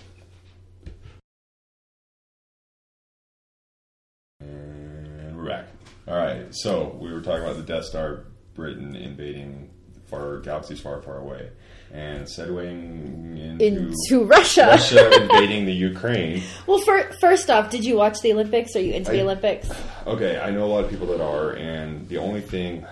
and 4.39 5.37
we're 5.37 5.47
back. 5.47 5.67
All 6.07 6.15
right, 6.17 6.47
so 6.51 6.97
we 6.99 7.11
were 7.11 7.21
talking 7.21 7.43
about 7.43 7.57
the 7.57 7.63
Death 7.63 7.85
Star, 7.85 8.25
Britain 8.53 8.95
invading 8.95 9.71
far 10.05 10.39
galaxies 10.39 10.79
far, 10.79 11.01
far 11.01 11.17
away, 11.17 11.49
and 11.95 12.25
segueing 12.25 13.39
into, 13.59 13.65
Into 13.65 14.25
Russia. 14.25 14.67
Russia 14.67 15.21
invading 15.21 15.65
the 15.65 15.73
Ukraine. 15.73 16.43
Well, 16.67 16.79
fir- 16.79 17.11
first 17.21 17.49
off, 17.49 17.69
did 17.69 17.85
you 17.85 17.95
watch 17.95 18.19
the 18.21 18.33
Olympics? 18.33 18.75
Are 18.75 18.81
you 18.81 18.93
into 18.93 19.11
the 19.11 19.21
Olympics? 19.21 19.69
Okay, 20.05 20.39
I 20.39 20.49
know 20.49 20.65
a 20.65 20.71
lot 20.71 20.83
of 20.83 20.89
people 20.89 21.07
that 21.07 21.21
are, 21.21 21.51
and 21.51 22.07
the 22.09 22.17
only 22.17 22.41
thing 22.41 22.85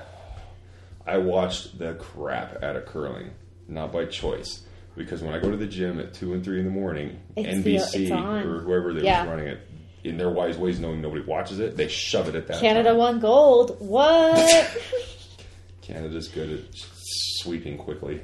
I 1.05 1.17
watched 1.17 1.77
the 1.79 1.95
crap 1.95 2.63
out 2.63 2.75
of 2.77 2.85
curling, 2.85 3.31
not 3.67 3.91
by 3.91 4.05
choice, 4.05 4.61
because 4.95 5.21
when 5.21 5.33
I 5.33 5.39
go 5.39 5.51
to 5.51 5.57
the 5.57 5.65
gym 5.67 5.99
at 5.99 6.13
two 6.13 6.33
and 6.33 6.43
three 6.43 6.59
in 6.59 6.65
the 6.65 6.71
morning, 6.71 7.19
It's 7.35 7.47
NBC 7.65 8.11
on. 8.15 8.43
or 8.47 8.59
whoever 8.59 8.93
they 8.93 9.01
Yeah. 9.03 9.23
was 9.23 9.29
running 9.31 9.47
it, 9.47 9.59
in 10.05 10.17
their 10.17 10.29
wise 10.29 10.57
ways, 10.57 10.79
knowing 10.79 11.01
nobody 11.01 11.23
watches 11.25 11.59
it, 11.59 11.75
they 11.75 11.87
shove 11.89 12.29
it 12.29 12.35
at 12.35 12.47
that. 12.47 12.59
Canada 12.61 12.89
time. 12.89 12.97
won 12.99 13.19
gold. 13.19 13.77
What? 13.79 14.77
Canada's 15.81 16.27
good 16.29 16.51
at 16.51 16.59
sweeping 17.41 17.77
quickly. 17.77 18.21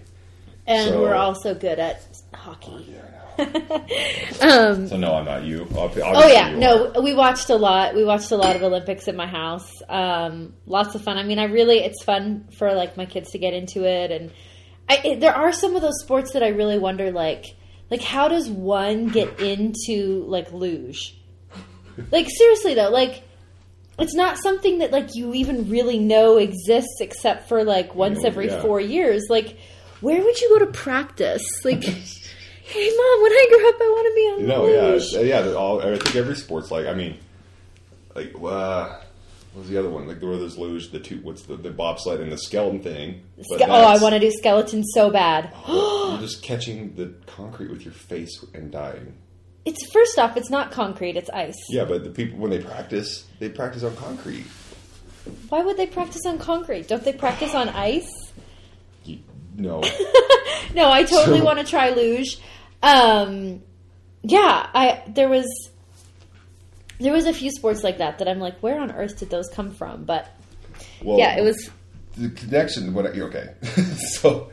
And 0.70 0.90
So- 0.92 1.02
we're 1.02 1.16
also 1.16 1.54
good 1.54 1.80
at 1.80 2.02
hockey. 2.34 2.88
Yeah, 2.90 3.02
Um, 4.42 4.88
So 4.88 4.98
no, 4.98 5.14
I'm 5.16 5.26
not 5.26 5.44
you. 5.44 5.66
Obvi- 5.66 6.02
Oh 6.04 6.28
yeah, 6.28 6.52
you 6.52 6.58
no, 6.58 6.92
are. 6.94 7.02
we 7.02 7.14
watched 7.14 7.50
a 7.50 7.56
lot. 7.56 7.96
We 7.96 8.04
watched 8.06 8.32
a 8.32 8.38
lot 8.38 8.56
of 8.56 8.64
Olympics 8.64 9.08
at 9.08 9.16
my 9.16 9.28
house. 9.28 9.70
Um, 9.90 10.54
lots 10.66 10.96
of 10.96 11.02
fun. 11.02 11.18
I 11.18 11.24
mean, 11.24 11.40
I 11.40 11.46
really, 11.46 11.80
it's 11.80 12.04
fun 12.04 12.48
for 12.58 12.74
like 12.74 12.96
my 12.98 13.06
kids 13.06 13.32
to 13.32 13.38
get 13.38 13.54
into 13.54 13.84
it, 13.86 14.12
and 14.12 14.32
I, 14.90 14.98
it, 15.04 15.20
there 15.20 15.34
are 15.36 15.52
some 15.52 15.76
of 15.76 15.82
those 15.82 16.00
sports 16.02 16.34
that 16.34 16.44
I 16.44 16.50
really 16.50 16.78
wonder, 16.80 17.12
like, 17.12 17.46
like 17.90 18.02
how 18.02 18.28
does 18.28 18.48
one 18.50 19.08
get 19.08 19.40
into 19.40 20.24
like 20.28 20.52
luge? 20.52 21.16
Like 22.12 22.28
seriously 22.30 22.76
though, 22.76 22.90
like 22.90 23.24
it's 23.98 24.16
not 24.16 24.38
something 24.38 24.78
that 24.80 24.92
like 24.92 25.16
you 25.16 25.34
even 25.34 25.70
really 25.70 26.00
know 26.00 26.38
exists 26.38 27.02
except 27.02 27.50
for 27.50 27.64
like 27.66 27.94
once 27.96 28.20
know, 28.22 28.28
every 28.28 28.48
yeah. 28.48 28.62
four 28.62 28.80
years. 28.80 29.24
Like, 29.30 29.58
where 30.02 30.22
would 30.22 30.40
you 30.40 30.50
go 30.50 30.66
to 30.66 30.72
practice? 30.72 31.44
Like, 31.64 31.84
hey 31.84 32.90
mom, 32.96 33.24
when 33.24 33.32
I 33.32 33.46
grow 33.50 33.70
up, 33.70 33.76
I 33.76 33.90
want 33.90 34.08
to 34.08 34.16
be 34.16 34.22
on 34.22 34.48
No, 34.48 34.68
yeah, 34.68 35.44
yeah. 35.44 35.54
All 35.54 35.82
I 35.82 35.98
think 35.98 36.16
every 36.16 36.36
sport's 36.36 36.72
like. 36.72 36.86
I 36.86 36.94
mean, 36.94 37.18
like 38.16 38.34
uh, 38.36 39.00
what 39.54 39.62
was 39.62 39.70
the 39.70 39.78
other 39.78 39.90
one? 39.90 40.08
Like 40.08 40.20
there 40.20 40.30
was 40.30 40.58
luge, 40.58 40.92
the 40.92 41.00
two. 41.00 41.20
What's 41.22 41.44
the 41.44 41.56
the 41.56 41.72
bobsled 41.72 42.22
and 42.22 42.32
the 42.32 42.38
skeleton 42.38 42.82
thing? 42.82 43.24
Ske- 43.42 43.64
oh, 43.68 43.74
I 43.74 43.98
want 44.02 44.14
to 44.14 44.20
do 44.20 44.32
skeletons 44.32 44.92
so 44.94 45.10
bad. 45.10 45.54
You're 45.68 46.20
just 46.20 46.44
catching 46.44 46.96
the 46.96 47.14
concrete 47.26 47.70
with 47.72 47.84
your 47.84 47.94
face 47.94 48.44
and 48.54 48.72
dying. 48.72 49.16
It's 49.66 49.92
first 49.92 50.18
off, 50.18 50.38
it's 50.38 50.50
not 50.50 50.72
concrete; 50.72 51.18
it's 51.18 51.30
ice. 51.32 51.58
Yeah, 51.70 51.86
but 51.86 52.04
the 52.04 52.10
people 52.10 52.40
when 52.40 52.52
they 52.52 52.60
practice, 52.60 53.28
they 53.40 53.50
practice 53.50 53.84
on 53.84 53.96
concrete. 53.96 54.46
Why 55.50 55.62
would 55.62 55.78
they 55.78 55.88
practice 55.88 56.22
on 56.26 56.38
concrete? 56.38 56.88
Don't 56.88 57.04
they 57.04 57.14
practice 57.14 57.54
on 57.54 57.70
ice? 57.70 58.10
No, 59.60 59.82
No, 60.74 60.90
I 60.92 61.04
totally 61.04 61.40
So- 61.40 61.46
want 61.46 61.60
to 61.60 61.66
try 61.66 61.90
luge. 61.92 62.40
Um, 62.82 63.62
yeah, 64.24 64.70
I 64.74 65.04
there 65.08 65.30
was 65.30 65.46
there 67.00 67.14
was 67.14 67.26
a 67.26 67.34
few 67.34 67.52
sports 67.52 67.84
like 67.84 67.98
that 68.00 68.20
that 68.20 68.28
I'm 68.28 68.40
like, 68.40 68.60
where 68.60 68.80
on 68.80 68.92
earth 68.92 69.18
did 69.20 69.30
those 69.30 69.48
come 69.50 69.72
from? 69.72 70.06
But 70.06 70.28
well, 71.04 71.18
yeah, 71.18 71.38
it 71.38 71.42
was 71.44 71.70
the 72.18 72.30
connection. 72.30 72.94
What? 72.94 73.06
I- 73.08 73.20
Okay, 73.20 73.54
so 74.22 74.52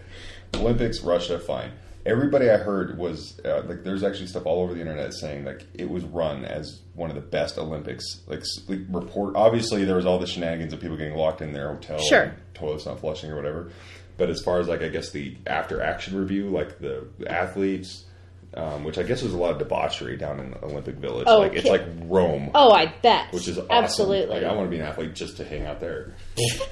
Olympics, 0.54 1.00
Russia, 1.02 1.38
fine. 1.38 1.72
Everybody 2.04 2.48
I 2.48 2.56
heard 2.56 2.96
was 2.98 3.40
uh, 3.44 3.62
like, 3.66 3.82
there's 3.82 4.04
actually 4.04 4.28
stuff 4.28 4.46
all 4.46 4.62
over 4.62 4.74
the 4.74 4.80
internet 4.80 5.12
saying 5.12 5.44
like 5.44 5.66
it 5.74 5.90
was 5.90 6.04
run 6.04 6.44
as 6.44 6.80
one 6.94 7.10
of 7.10 7.16
the 7.16 7.22
best 7.22 7.58
Olympics. 7.58 8.04
Like, 8.28 8.42
like 8.68 8.78
report. 8.90 9.34
Obviously, 9.34 9.84
there 9.84 9.96
was 9.96 10.06
all 10.06 10.18
the 10.20 10.26
shenanigans 10.28 10.72
of 10.72 10.80
people 10.80 10.96
getting 10.96 11.16
locked 11.16 11.42
in 11.42 11.52
their 11.52 11.68
hotel, 11.74 11.98
Sure. 11.98 12.32
toilets 12.54 12.86
not 12.86 13.00
flushing 13.00 13.30
or 13.30 13.36
whatever. 13.36 13.72
But 14.18 14.30
as 14.30 14.40
far 14.42 14.60
as 14.60 14.68
like 14.68 14.82
I 14.82 14.88
guess 14.88 15.10
the 15.10 15.36
after 15.46 15.82
action 15.82 16.16
review, 16.18 16.48
like 16.50 16.78
the 16.78 17.06
athletes. 17.26 18.04
Um, 18.54 18.84
which 18.84 18.96
I 18.96 19.02
guess 19.02 19.22
was 19.22 19.34
a 19.34 19.36
lot 19.36 19.50
of 19.50 19.58
debauchery 19.58 20.16
down 20.16 20.40
in 20.40 20.54
Olympic 20.62 20.94
Village. 20.94 21.24
Oh, 21.28 21.40
like 21.40 21.52
it's 21.54 21.68
like 21.68 21.82
Rome 22.04 22.52
oh, 22.54 22.70
I 22.72 22.86
bet, 22.86 23.30
which 23.34 23.48
is 23.48 23.58
awesome. 23.58 23.70
absolutely. 23.70 24.34
Like 24.36 24.44
I 24.44 24.52
want 24.54 24.66
to 24.66 24.70
be 24.70 24.78
an 24.78 24.86
athlete 24.86 25.14
just 25.14 25.36
to 25.38 25.44
hang 25.44 25.66
out 25.66 25.78
there. 25.78 26.14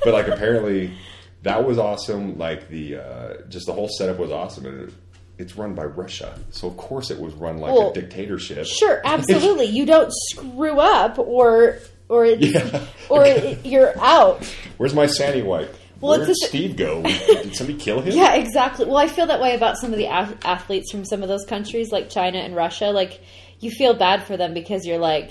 but 0.03 0.15
like 0.15 0.29
apparently 0.29 0.95
that 1.43 1.67
was 1.67 1.77
awesome. 1.79 2.39
Like 2.39 2.69
the 2.71 2.97
uh, 2.97 3.35
just 3.51 3.67
the 3.67 3.75
whole 3.75 3.89
setup 3.89 4.19
was 4.19 4.31
awesome, 4.31 4.65
and 4.65 4.89
it, 4.89 4.95
it's 5.37 5.57
run 5.57 5.75
by 5.75 5.85
Russia, 5.85 6.39
so 6.51 6.69
of 6.69 6.77
course 6.79 7.11
it 7.11 7.21
was 7.21 7.35
run 7.35 7.59
like 7.59 7.75
Well, 7.75 7.91
a 7.91 7.93
dictatorship. 7.95 8.65
Sure, 8.67 9.03
absolutely. 9.05 9.67
you 9.67 9.85
don't 9.85 10.11
screw 10.31 10.79
up, 10.81 11.19
or 11.19 11.81
or 12.09 12.25
Yeah. 12.25 12.87
or 13.11 13.27
it, 13.27 13.67
you're 13.67 13.93
out. 14.01 14.43
Where's 14.79 14.95
my 14.95 15.07
sandy 15.07 15.43
wipe? 15.43 15.75
Well, 16.05 16.19
Where 16.19 16.27
did 16.27 16.37
Steve 16.37 16.77
go? 16.77 17.03
Did 17.03 17.57
somebody 17.57 17.79
kill 17.79 18.01
him? 18.03 18.15
Yeah, 18.15 18.35
exactly. 18.35 18.85
Well, 18.87 18.99
I 18.99 19.09
feel 19.09 19.27
that 19.27 19.41
way 19.41 19.55
about 19.55 19.79
some 19.79 19.93
of 19.93 19.99
the 19.99 20.07
ath- 20.09 20.45
athletes 20.45 20.91
from 20.91 21.05
some 21.05 21.23
of 21.23 21.29
those 21.29 21.45
countries, 21.45 21.91
like 21.91 22.11
China 22.11 22.39
and 22.39 22.55
Russia. 22.55 22.91
Like, 22.91 23.21
you 23.61 23.71
feel 23.71 23.95
bad 23.95 24.23
for 24.25 24.37
them 24.37 24.53
because 24.55 24.87
you're 24.87 24.99
like, 24.99 25.31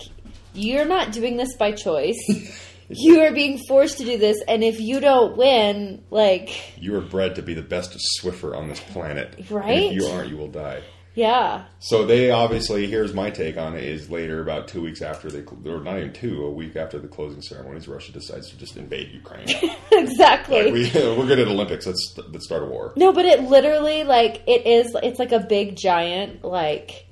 you're 0.53 0.85
not 0.85 1.11
doing 1.11 1.37
this 1.37 1.55
by 1.57 1.71
choice. 1.73 2.17
you 2.89 3.21
are 3.21 3.31
being 3.31 3.59
forced 3.67 3.99
to 3.99 4.03
do 4.05 4.17
this, 4.17 4.37
and 4.47 4.63
if 4.63 4.79
you 4.79 4.99
don't 4.99 5.37
win, 5.37 6.03
like, 6.09 6.79
You 6.81 6.95
are 6.95 7.01
bred 7.01 7.35
to 7.35 7.41
be 7.41 7.53
the 7.53 7.61
best 7.61 7.97
Swiffer 8.19 8.55
on 8.57 8.67
this 8.69 8.79
planet. 8.79 9.35
And 9.37 9.51
Right? 9.51 9.83
if 9.83 9.93
you 9.93 10.05
aren't, 10.07 10.29
you 10.29 10.37
will 10.37 10.47
die. 10.49 10.81
Yeah, 11.15 11.65
So 11.77 12.05
they 12.05 12.31
obviously, 12.31 12.87
here's 12.87 13.13
my 13.13 13.29
take 13.29 13.55
on 13.55 13.75
it, 13.75 13.83
is 13.83 14.09
later, 14.09 14.41
about 14.41 14.67
two 14.67 14.81
weeks 14.81 15.01
after 15.03 15.29
they, 15.29 15.43
or 15.69 15.79
not 15.79 15.99
even 15.99 16.11
two, 16.11 16.43
a 16.43 16.49
week 16.49 16.75
after 16.75 16.97
the 16.97 17.07
closing 17.07 17.41
ceremonies, 17.41 17.87
Russia 17.87 18.11
decides 18.11 18.49
to 18.49 18.57
just 18.57 18.77
invade 18.77 19.11
Ukraine. 19.11 19.45
exactly. 19.91 20.71
we, 20.71 20.91
we're 20.95 21.27
good 21.27 21.37
at 21.37 21.47
Olympics. 21.47 21.85
Let's, 21.85 22.15
let's 22.31 22.45
start 22.45 22.63
a 22.63 22.65
war. 22.65 22.93
No, 22.95 23.13
but 23.13 23.25
it 23.25 23.43
literally 23.43 24.03
like 24.03 24.41
it 24.47 24.65
is. 24.65 24.95
It's 25.03 25.19
like 25.19 25.31
a 25.31 25.39
big 25.39 25.75
giant 25.75 26.43
like 26.43 27.05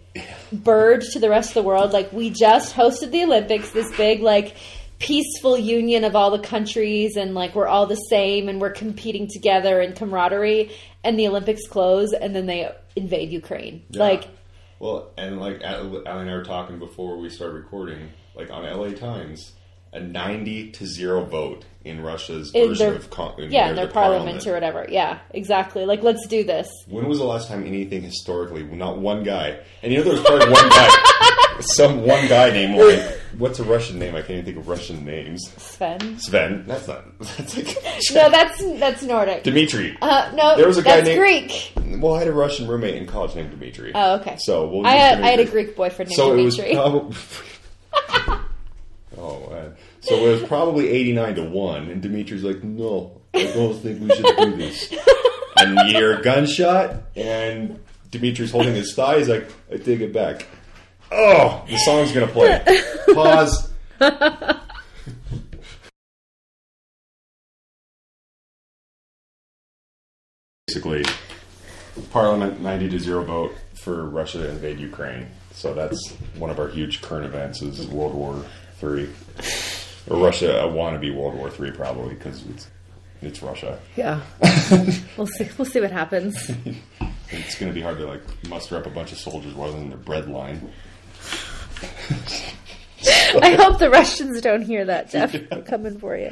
bird 0.51 1.01
to 1.11 1.19
the 1.19 1.29
rest 1.29 1.49
of 1.49 1.53
the 1.55 1.63
world. 1.63 1.93
Like 1.93 2.11
we 2.11 2.31
just 2.31 2.75
hosted 2.75 3.11
the 3.11 3.23
Olympics, 3.23 3.69
this 3.71 3.95
big 3.97 4.21
like 4.21 4.55
peaceful 4.97 5.57
union 5.57 6.03
of 6.03 6.15
all 6.15 6.31
the 6.31 6.39
countries, 6.39 7.17
and 7.17 7.35
like 7.35 7.53
we're 7.53 7.67
all 7.67 7.85
the 7.85 7.95
same, 7.95 8.49
and 8.49 8.59
we're 8.59 8.71
competing 8.71 9.27
together 9.31 9.79
in 9.79 9.93
camaraderie. 9.93 10.71
And 11.03 11.17
the 11.17 11.27
Olympics 11.27 11.67
close, 11.67 12.13
and 12.13 12.35
then 12.35 12.45
they 12.45 12.71
invade 12.95 13.31
Ukraine. 13.31 13.83
Yeah. 13.89 14.01
Like 14.01 14.27
well, 14.79 15.11
and 15.15 15.39
like 15.39 15.61
Allie 15.61 16.01
and 16.05 16.29
I 16.29 16.33
were 16.33 16.43
talking 16.43 16.79
before 16.79 17.17
we 17.17 17.29
started 17.29 17.53
recording, 17.53 18.09
like 18.35 18.49
on 18.49 18.63
LA 18.63 18.91
Times, 18.91 19.53
a 19.93 19.99
90 19.99 20.71
to 20.71 20.85
0 20.85 21.25
vote 21.25 21.65
in 21.83 22.01
Russia's 22.01 22.51
In 22.53 22.67
version 22.69 22.87
their- 22.87 22.95
of 22.95 23.09
con- 23.09 23.33
yeah, 23.49 23.69
in 23.69 23.75
their 23.75 23.87
parliament, 23.87 24.43
parliament. 24.43 24.47
or 24.47 24.53
whatever. 24.53 24.85
Yeah, 24.89 25.19
exactly. 25.31 25.85
Like 25.85 26.01
let's 26.03 26.25
do 26.27 26.43
this. 26.43 26.69
When 26.87 27.07
was 27.07 27.17
the 27.17 27.25
last 27.25 27.47
time 27.47 27.65
anything 27.65 28.01
historically, 28.03 28.63
not 28.63 28.99
one 28.99 29.23
guy, 29.23 29.57
and 29.81 29.91
you 29.91 29.97
know 29.97 30.03
there 30.03 30.13
was 30.13 30.21
probably 30.21 30.49
one 30.49 30.69
guy, 30.69 30.89
some 31.61 32.05
one 32.05 32.27
guy 32.27 32.51
named 32.51 32.77
like, 32.79 33.19
what's 33.39 33.59
a 33.59 33.63
Russian 33.63 33.97
name? 33.99 34.15
I 34.15 34.19
can't 34.21 34.31
even 34.31 34.45
think 34.45 34.57
of 34.57 34.67
Russian 34.67 35.03
names. 35.03 35.41
Sven. 35.57 36.19
Sven. 36.19 36.65
That's 36.67 36.87
not. 36.87 37.03
That's 37.19 37.57
like 37.57 37.77
No, 38.13 38.29
that's 38.29 38.63
that's 38.79 39.01
Nordic. 39.03 39.43
Dimitri. 39.43 39.97
Uh, 40.01 40.31
no, 40.35 40.55
There 40.55 40.67
was 40.67 40.77
a 40.77 40.83
guy 40.83 40.97
that's 41.01 41.07
named- 41.07 41.19
Greek. 41.19 41.73
well, 41.99 42.13
I 42.15 42.19
had 42.19 42.27
a 42.27 42.33
Russian 42.33 42.67
roommate 42.67 42.95
in 42.95 43.07
college 43.07 43.33
named 43.35 43.49
Dimitri. 43.51 43.91
Oh, 43.95 44.15
okay. 44.19 44.35
So 44.39 44.67
we'll 44.67 44.85
I 44.85 44.91
had 44.95 45.21
I 45.21 45.27
had 45.29 45.39
a 45.39 45.45
Greek 45.45 45.75
boyfriend 45.75 46.09
named 46.09 46.15
So 46.17 46.37
it 46.37 46.43
was 46.43 46.55
Dimitri. 46.57 46.75
oh 49.17 49.49
man. 49.49 49.75
So 50.01 50.15
it 50.15 50.39
was 50.39 50.43
probably 50.47 50.89
eighty-nine 50.89 51.35
to 51.35 51.43
one, 51.43 51.89
and 51.89 52.01
Dimitri's 52.01 52.43
like, 52.43 52.63
"No, 52.63 53.21
I 53.33 53.43
don't 53.53 53.75
think 53.75 54.01
we 54.01 54.09
should 54.15 54.37
do 54.37 54.55
this." 54.57 54.93
and 55.57 55.77
you 55.89 55.97
hear 55.97 56.19
a 56.19 56.21
gunshot, 56.21 56.95
and 57.15 57.79
Dimitri's 58.09 58.51
holding 58.51 58.75
his 58.75 58.93
thigh. 58.93 59.19
He's 59.19 59.29
like, 59.29 59.49
"I 59.71 59.77
take 59.77 60.01
it 60.01 60.13
back." 60.13 60.47
Oh, 61.11 61.65
the 61.69 61.77
song's 61.77 62.11
gonna 62.11 62.27
play. 62.27 62.63
Pause. 63.13 63.71
Basically, 70.67 71.03
Parliament 72.11 72.61
90 72.61 72.89
to 72.89 72.99
0 72.99 73.25
vote 73.25 73.55
for 73.83 74.09
Russia 74.09 74.39
to 74.39 74.49
invade 74.49 74.79
Ukraine. 74.79 75.27
So 75.53 75.73
that's 75.73 76.11
one 76.37 76.49
of 76.49 76.59
our 76.59 76.69
huge 76.69 77.01
current 77.01 77.25
events 77.25 77.61
is 77.61 77.85
World 77.87 78.13
War 78.13 78.45
Three, 78.81 79.07
or 80.09 80.17
Russia 80.17 80.59
a 80.63 80.67
wannabe 80.67 81.13
World 81.15 81.35
War 81.35 81.51
Three 81.51 81.69
probably 81.69 82.15
because 82.15 82.43
it's 82.47 82.67
it's 83.21 83.43
Russia. 83.43 83.79
Yeah. 83.95 84.21
we'll 85.17 85.27
see. 85.27 85.47
We'll 85.55 85.65
see 85.65 85.79
what 85.79 85.91
happens. 85.91 86.35
It's 87.29 87.55
going 87.59 87.71
to 87.71 87.75
be 87.75 87.81
hard 87.81 87.99
to 87.99 88.07
like 88.07 88.21
muster 88.49 88.77
up 88.77 88.87
a 88.87 88.89
bunch 88.89 89.11
of 89.11 89.19
soldiers 89.19 89.53
rather 89.53 89.73
than 89.73 89.89
their 89.89 89.99
bread 89.99 90.27
line. 90.27 90.71
I 93.41 93.51
hope 93.53 93.77
the 93.77 93.89
Russians 93.91 94.41
don't 94.41 94.63
hear 94.63 94.83
that, 94.85 95.11
Jeff. 95.11 95.33
We're 95.51 95.61
coming 95.61 95.99
for 95.99 96.17
you. 96.17 96.31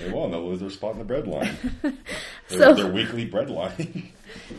They 0.00 0.10
won't. 0.10 0.32
They'll 0.32 0.46
lose 0.48 0.60
their 0.60 0.70
spot 0.70 0.92
in 0.92 0.98
the 0.98 1.04
bread 1.04 1.26
line. 1.26 1.54
Their, 1.82 1.92
So- 2.48 2.74
their 2.74 2.90
weekly 2.90 3.26
bread 3.26 3.50
line. 3.50 4.10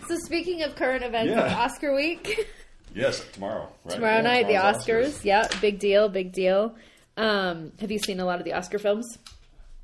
So, 0.08 0.16
speaking 0.26 0.62
of 0.64 0.76
current 0.76 1.04
events, 1.04 1.32
Yeah. 1.32 1.56
Oscar 1.58 1.94
week 1.96 2.48
yes, 2.96 3.24
tomorrow. 3.34 3.68
Right? 3.84 3.96
tomorrow 3.96 4.16
Yeah, 4.16 4.22
night, 4.22 4.48
the 4.48 4.54
tomorrow's 4.54 4.86
Oscars. 5.18 5.26
Yeah, 5.26 5.48
big 5.62 5.80
deal, 5.80 6.08
big 6.10 6.32
deal. 6.32 6.76
Um, 7.18 7.72
have 7.80 7.92
you 7.92 8.00
seen 8.00 8.20
a 8.20 8.26
lot 8.26 8.40
of 8.40 8.46
the 8.46 8.54
Oscar 8.54 8.80
films? 8.80 9.18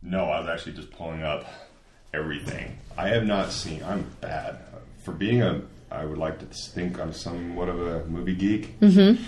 No, 0.01 0.25
I 0.25 0.39
was 0.39 0.49
actually 0.49 0.73
just 0.73 0.91
pulling 0.91 1.23
up 1.23 1.45
everything. 2.13 2.77
I 2.97 3.09
have 3.09 3.25
not 3.25 3.51
seen. 3.51 3.83
I'm 3.83 4.05
bad 4.19 4.59
for 5.03 5.11
being 5.11 5.41
a. 5.41 5.61
I 5.89 6.05
would 6.05 6.17
like 6.17 6.39
to 6.39 6.45
think 6.45 6.99
I'm 6.99 7.13
somewhat 7.13 7.67
of 7.67 7.85
a 7.85 8.05
movie 8.05 8.35
geek. 8.35 8.79
Mm-hmm. 8.79 9.21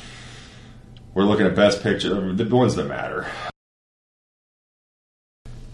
We're 1.13 1.25
looking 1.25 1.45
at 1.45 1.55
best 1.55 1.83
picture, 1.83 2.09
the 2.33 2.55
ones 2.55 2.75
that 2.75 2.85
matter. 2.85 3.27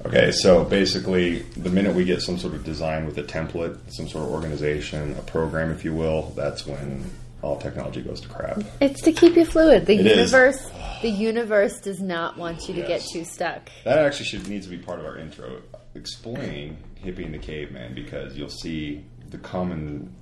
Okay, 0.06 0.32
so 0.32 0.64
basically, 0.64 1.40
the 1.56 1.70
minute 1.70 1.94
we 1.94 2.04
get 2.04 2.22
some 2.22 2.38
sort 2.40 2.56
of 2.56 2.64
design 2.64 3.06
with 3.06 3.18
a 3.18 3.24
template, 3.24 3.78
some 3.92 4.08
sort 4.08 4.26
of 4.26 4.32
organization, 4.32 5.16
a 5.20 5.22
program, 5.22 5.72
if 5.72 5.86
you 5.86 5.94
will, 5.94 6.34
that's 6.36 6.66
when 6.66 7.10
all 7.42 7.58
technology 7.58 8.02
goes 8.02 8.20
to 8.22 8.28
crap. 8.28 8.62
It's 8.82 9.02
to 9.04 9.12
keep 9.12 9.36
you 9.36 9.46
fluid. 9.46 9.86
The 9.86 9.96
It 9.96 10.06
is. 10.06 10.18
universe, 10.32 10.70
the 11.02 11.10
universe 11.10 11.80
does 11.80 12.02
not 12.02 12.38
want 12.38 12.68
you 12.68 12.76
to 12.76 12.82
get 12.82 13.02
too 13.02 13.24
stuck. 13.24 13.70
That 13.86 14.00
actually 14.00 14.26
should 14.26 14.48
needs 14.48 14.66
to 14.68 14.72
be 14.72 14.78
part 14.78 15.00
of 15.00 15.06
our 15.06 15.18
intro. 15.18 15.62
Explain 15.96 16.78
hippie 17.04 17.26
and 17.26 17.34
the 17.34 17.38
caveman 17.40 17.94
because 17.96 18.36
you'll 18.38 18.50
see 18.50 19.06
the 19.30 19.38
common 19.38 20.14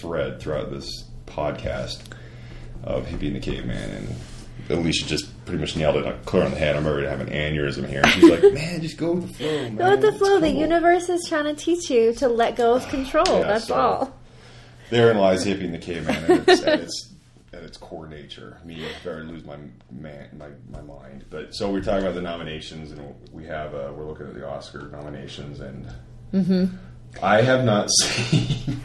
thread 0.00 0.40
throughout 0.40 0.70
this 0.70 0.88
podcast 1.26 2.00
of 2.82 3.06
hippie 3.06 3.28
and 3.28 3.36
the 3.36 3.40
caveman, 3.40 3.90
and 3.90 4.08
Alicia 4.70 5.06
just 5.06 5.44
pretty 5.46 5.60
much 5.60 5.76
nailed 5.76 5.96
it 5.96 6.04
like, 6.04 6.24
clear 6.24 6.42
on 6.44 6.50
the 6.50 6.56
head. 6.58 6.76
I'm 6.76 6.86
already 6.86 7.06
having 7.06 7.28
an 7.28 7.34
aneurysm 7.34 7.88
here. 7.88 8.00
And 8.02 8.12
she's 8.12 8.30
like, 8.30 8.42
"Man, 8.52 8.80
just 8.82 8.96
go 8.96 9.12
with 9.12 9.28
the 9.28 9.34
flow, 9.34 9.62
man. 9.62 9.76
Go 9.76 9.90
with 9.90 10.00
the 10.02 10.08
It's 10.08 10.18
flow. 10.18 10.40
The 10.40 10.50
cool." 10.50 10.60
universe 10.60 11.08
is 11.08 11.26
trying 11.28 11.44
to 11.44 11.54
teach 11.54 11.90
you 11.90 12.12
to 12.14 12.28
let 12.28 12.56
go 12.56 12.74
of 12.74 12.86
control. 12.88 13.24
Yeah, 13.40 13.46
That's 13.46 13.66
so- 13.68 13.74
all. 13.74 14.18
Therein 14.94 15.18
lies 15.18 15.44
hippie 15.44 15.64
and 15.64 15.74
the 15.74 15.78
caveman 15.78 16.14
at 16.30 16.48
its, 16.48 16.62
at 16.62 16.80
its 16.80 17.12
at 17.52 17.62
its 17.64 17.76
core 17.76 18.06
nature. 18.06 18.58
Me 18.64 18.86
very 19.02 19.24
lose 19.24 19.44
my 19.44 19.56
man 19.90 20.28
my, 20.38 20.48
my 20.70 20.80
mind. 20.82 21.24
But 21.30 21.52
so 21.52 21.68
we're 21.72 21.82
talking 21.82 22.02
about 22.02 22.14
the 22.14 22.22
nominations, 22.22 22.92
and 22.92 23.12
we 23.32 23.44
have 23.46 23.74
uh, 23.74 23.92
we're 23.92 24.04
looking 24.06 24.28
at 24.28 24.34
the 24.34 24.48
Oscar 24.48 24.88
nominations, 24.88 25.58
and 25.60 25.86
Mm-hmm. 26.32 26.76
I 27.22 27.42
have 27.42 27.64
not 27.64 27.88
seen 28.00 28.80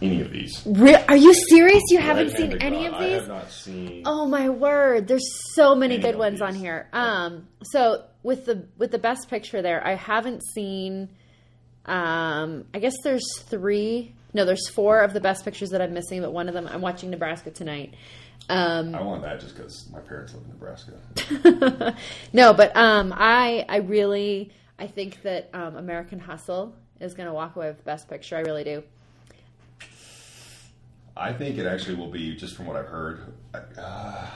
any 0.00 0.20
of 0.22 0.30
these. 0.30 0.62
Re- 0.66 1.04
Are 1.08 1.16
you 1.16 1.32
serious? 1.48 1.82
You 1.90 1.98
haven't 1.98 2.30
seen 2.30 2.58
any 2.62 2.84
God, 2.84 2.86
of 2.88 2.94
I 2.94 3.04
these? 3.06 3.14
have 3.20 3.28
not 3.28 3.50
seen. 3.50 4.02
Oh 4.06 4.26
my 4.26 4.48
word! 4.48 5.08
There's 5.08 5.28
so 5.54 5.74
many 5.74 5.98
good 5.98 6.16
ones 6.16 6.40
on 6.40 6.54
here. 6.54 6.88
Um, 6.94 7.48
so 7.64 8.04
with 8.22 8.46
the 8.46 8.66
with 8.78 8.92
the 8.92 8.98
best 8.98 9.28
picture 9.28 9.60
there, 9.60 9.86
I 9.86 9.94
haven't 9.94 10.42
seen. 10.54 11.10
Um, 11.84 12.64
I 12.74 12.78
guess 12.80 12.96
there's 13.04 13.26
three. 13.40 14.14
No, 14.34 14.44
there's 14.44 14.68
four 14.68 15.00
of 15.00 15.12
the 15.12 15.20
best 15.20 15.44
pictures 15.44 15.70
that 15.70 15.80
I'm 15.80 15.94
missing, 15.94 16.20
but 16.20 16.32
one 16.32 16.48
of 16.48 16.54
them 16.54 16.66
I'm 16.66 16.80
watching 16.80 17.10
Nebraska 17.10 17.50
tonight. 17.50 17.94
Um, 18.48 18.94
I 18.94 19.02
want 19.02 19.22
that 19.22 19.40
just 19.40 19.56
because 19.56 19.88
my 19.90 20.00
parents 20.00 20.34
live 20.34 20.44
in 20.44 20.50
Nebraska. 20.50 21.96
no, 22.32 22.54
but 22.54 22.74
um, 22.76 23.12
I 23.16 23.64
I 23.68 23.78
really 23.78 24.52
I 24.78 24.86
think 24.86 25.22
that 25.22 25.50
um, 25.52 25.76
American 25.76 26.18
Hustle 26.18 26.74
is 27.00 27.14
going 27.14 27.26
to 27.26 27.32
walk 27.32 27.56
away 27.56 27.68
with 27.68 27.78
the 27.78 27.84
best 27.84 28.08
picture. 28.08 28.36
I 28.36 28.40
really 28.40 28.64
do. 28.64 28.82
I 31.16 31.32
think 31.32 31.58
it 31.58 31.66
actually 31.66 31.96
will 31.96 32.10
be 32.10 32.36
just 32.36 32.54
from 32.54 32.66
what 32.66 32.76
I've 32.76 32.86
heard. 32.86 33.32
Uh, 33.76 34.26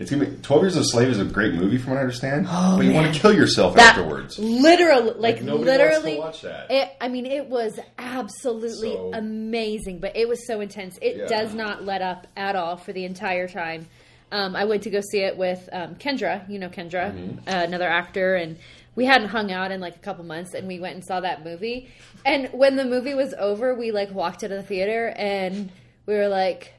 it's 0.00 0.10
gonna 0.10 0.26
be 0.26 0.36
Twelve 0.42 0.62
Years 0.62 0.76
a 0.76 0.84
Slave 0.84 1.08
is 1.08 1.18
a 1.20 1.24
great 1.24 1.54
movie 1.54 1.76
from 1.78 1.92
what 1.92 1.98
I 1.98 2.02
understand, 2.02 2.46
but 2.46 2.80
you 2.84 2.92
want 2.92 3.14
to 3.14 3.20
kill 3.20 3.32
yourself 3.32 3.72
Oh, 3.72 3.76
That 3.76 3.96
afterwards. 3.98 4.38
literally, 4.38 5.12
like, 5.16 5.42
nobody 5.42 5.64
literally, 5.70 6.18
wants 6.18 6.40
to 6.40 6.46
watch 6.48 6.68
that. 6.68 6.70
It, 6.74 6.90
I 7.00 7.08
mean, 7.08 7.26
it 7.26 7.46
was 7.46 7.78
absolutely 7.98 8.92
So- 8.92 9.10
amazing, 9.14 9.98
but 9.98 10.16
it 10.16 10.28
was 10.28 10.46
so 10.46 10.60
intense. 10.60 10.98
It 11.02 11.16
Yeah. 11.16 11.26
does 11.26 11.54
not 11.54 11.84
let 11.84 12.02
up 12.02 12.26
at 12.36 12.56
all 12.56 12.76
for 12.76 12.92
the 12.92 13.04
entire 13.04 13.48
time. 13.48 13.86
Um, 14.30 14.54
I 14.54 14.64
went 14.66 14.82
to 14.82 14.90
go 14.90 15.00
see 15.00 15.20
it 15.20 15.36
with 15.38 15.68
um, 15.72 15.94
Kendra. 15.94 16.48
You 16.50 16.58
know 16.58 16.68
Kendra, 16.68 17.12
Mm-hmm. 17.12 17.48
uh, 17.48 17.62
another 17.64 17.88
actor, 17.88 18.34
and 18.34 18.58
we 18.94 19.06
hadn't 19.06 19.28
hung 19.28 19.50
out 19.50 19.70
in 19.70 19.80
like 19.80 19.96
a 19.96 20.00
couple 20.00 20.24
months, 20.24 20.54
and 20.54 20.68
we 20.68 20.78
went 20.80 20.94
and 20.96 21.04
saw 21.04 21.20
that 21.20 21.44
movie. 21.44 21.88
And 22.26 22.48
when 22.52 22.76
the 22.76 22.84
movie 22.84 23.14
was 23.14 23.32
over, 23.38 23.74
we 23.74 23.90
like 23.90 24.12
walked 24.12 24.44
out 24.44 24.50
of 24.50 24.58
the 24.58 24.62
theater, 24.62 25.14
and 25.16 25.70
we 26.04 26.14
were 26.14 26.28
like, 26.28 26.74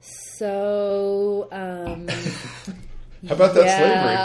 "So." 0.00 1.48
Um, 1.50 2.06
How 3.28 3.34
about 3.36 3.54
that 3.54 3.64
yeah, 3.64 3.78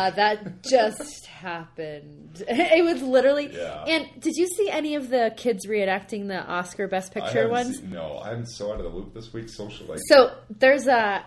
slavery? 0.09 0.15
that 0.15 0.63
just 0.63 1.25
happened. 1.67 2.43
It 2.49 2.83
was 2.83 3.01
literally. 3.01 3.49
Yeah. 3.51 3.83
And 3.85 4.07
did 4.21 4.35
you 4.35 4.47
see 4.47 4.69
any 4.69 4.95
of 4.95 5.09
the 5.09 5.33
kids 5.37 5.65
reenacting 5.67 6.27
the 6.27 6.39
Oscar 6.43 6.87
Best 6.87 7.11
Picture 7.13 7.47
ones? 7.49 7.79
seen- 7.79 7.89
no, 7.91 8.19
I'm 8.23 8.45
so 8.45 8.71
out 8.71 8.79
of 8.79 8.83
the 8.83 8.89
loop 8.89 9.13
this 9.13 9.33
week. 9.33 9.49
socially. 9.49 9.97
So 10.07 10.35
there's 10.49 10.87
a 10.87 11.23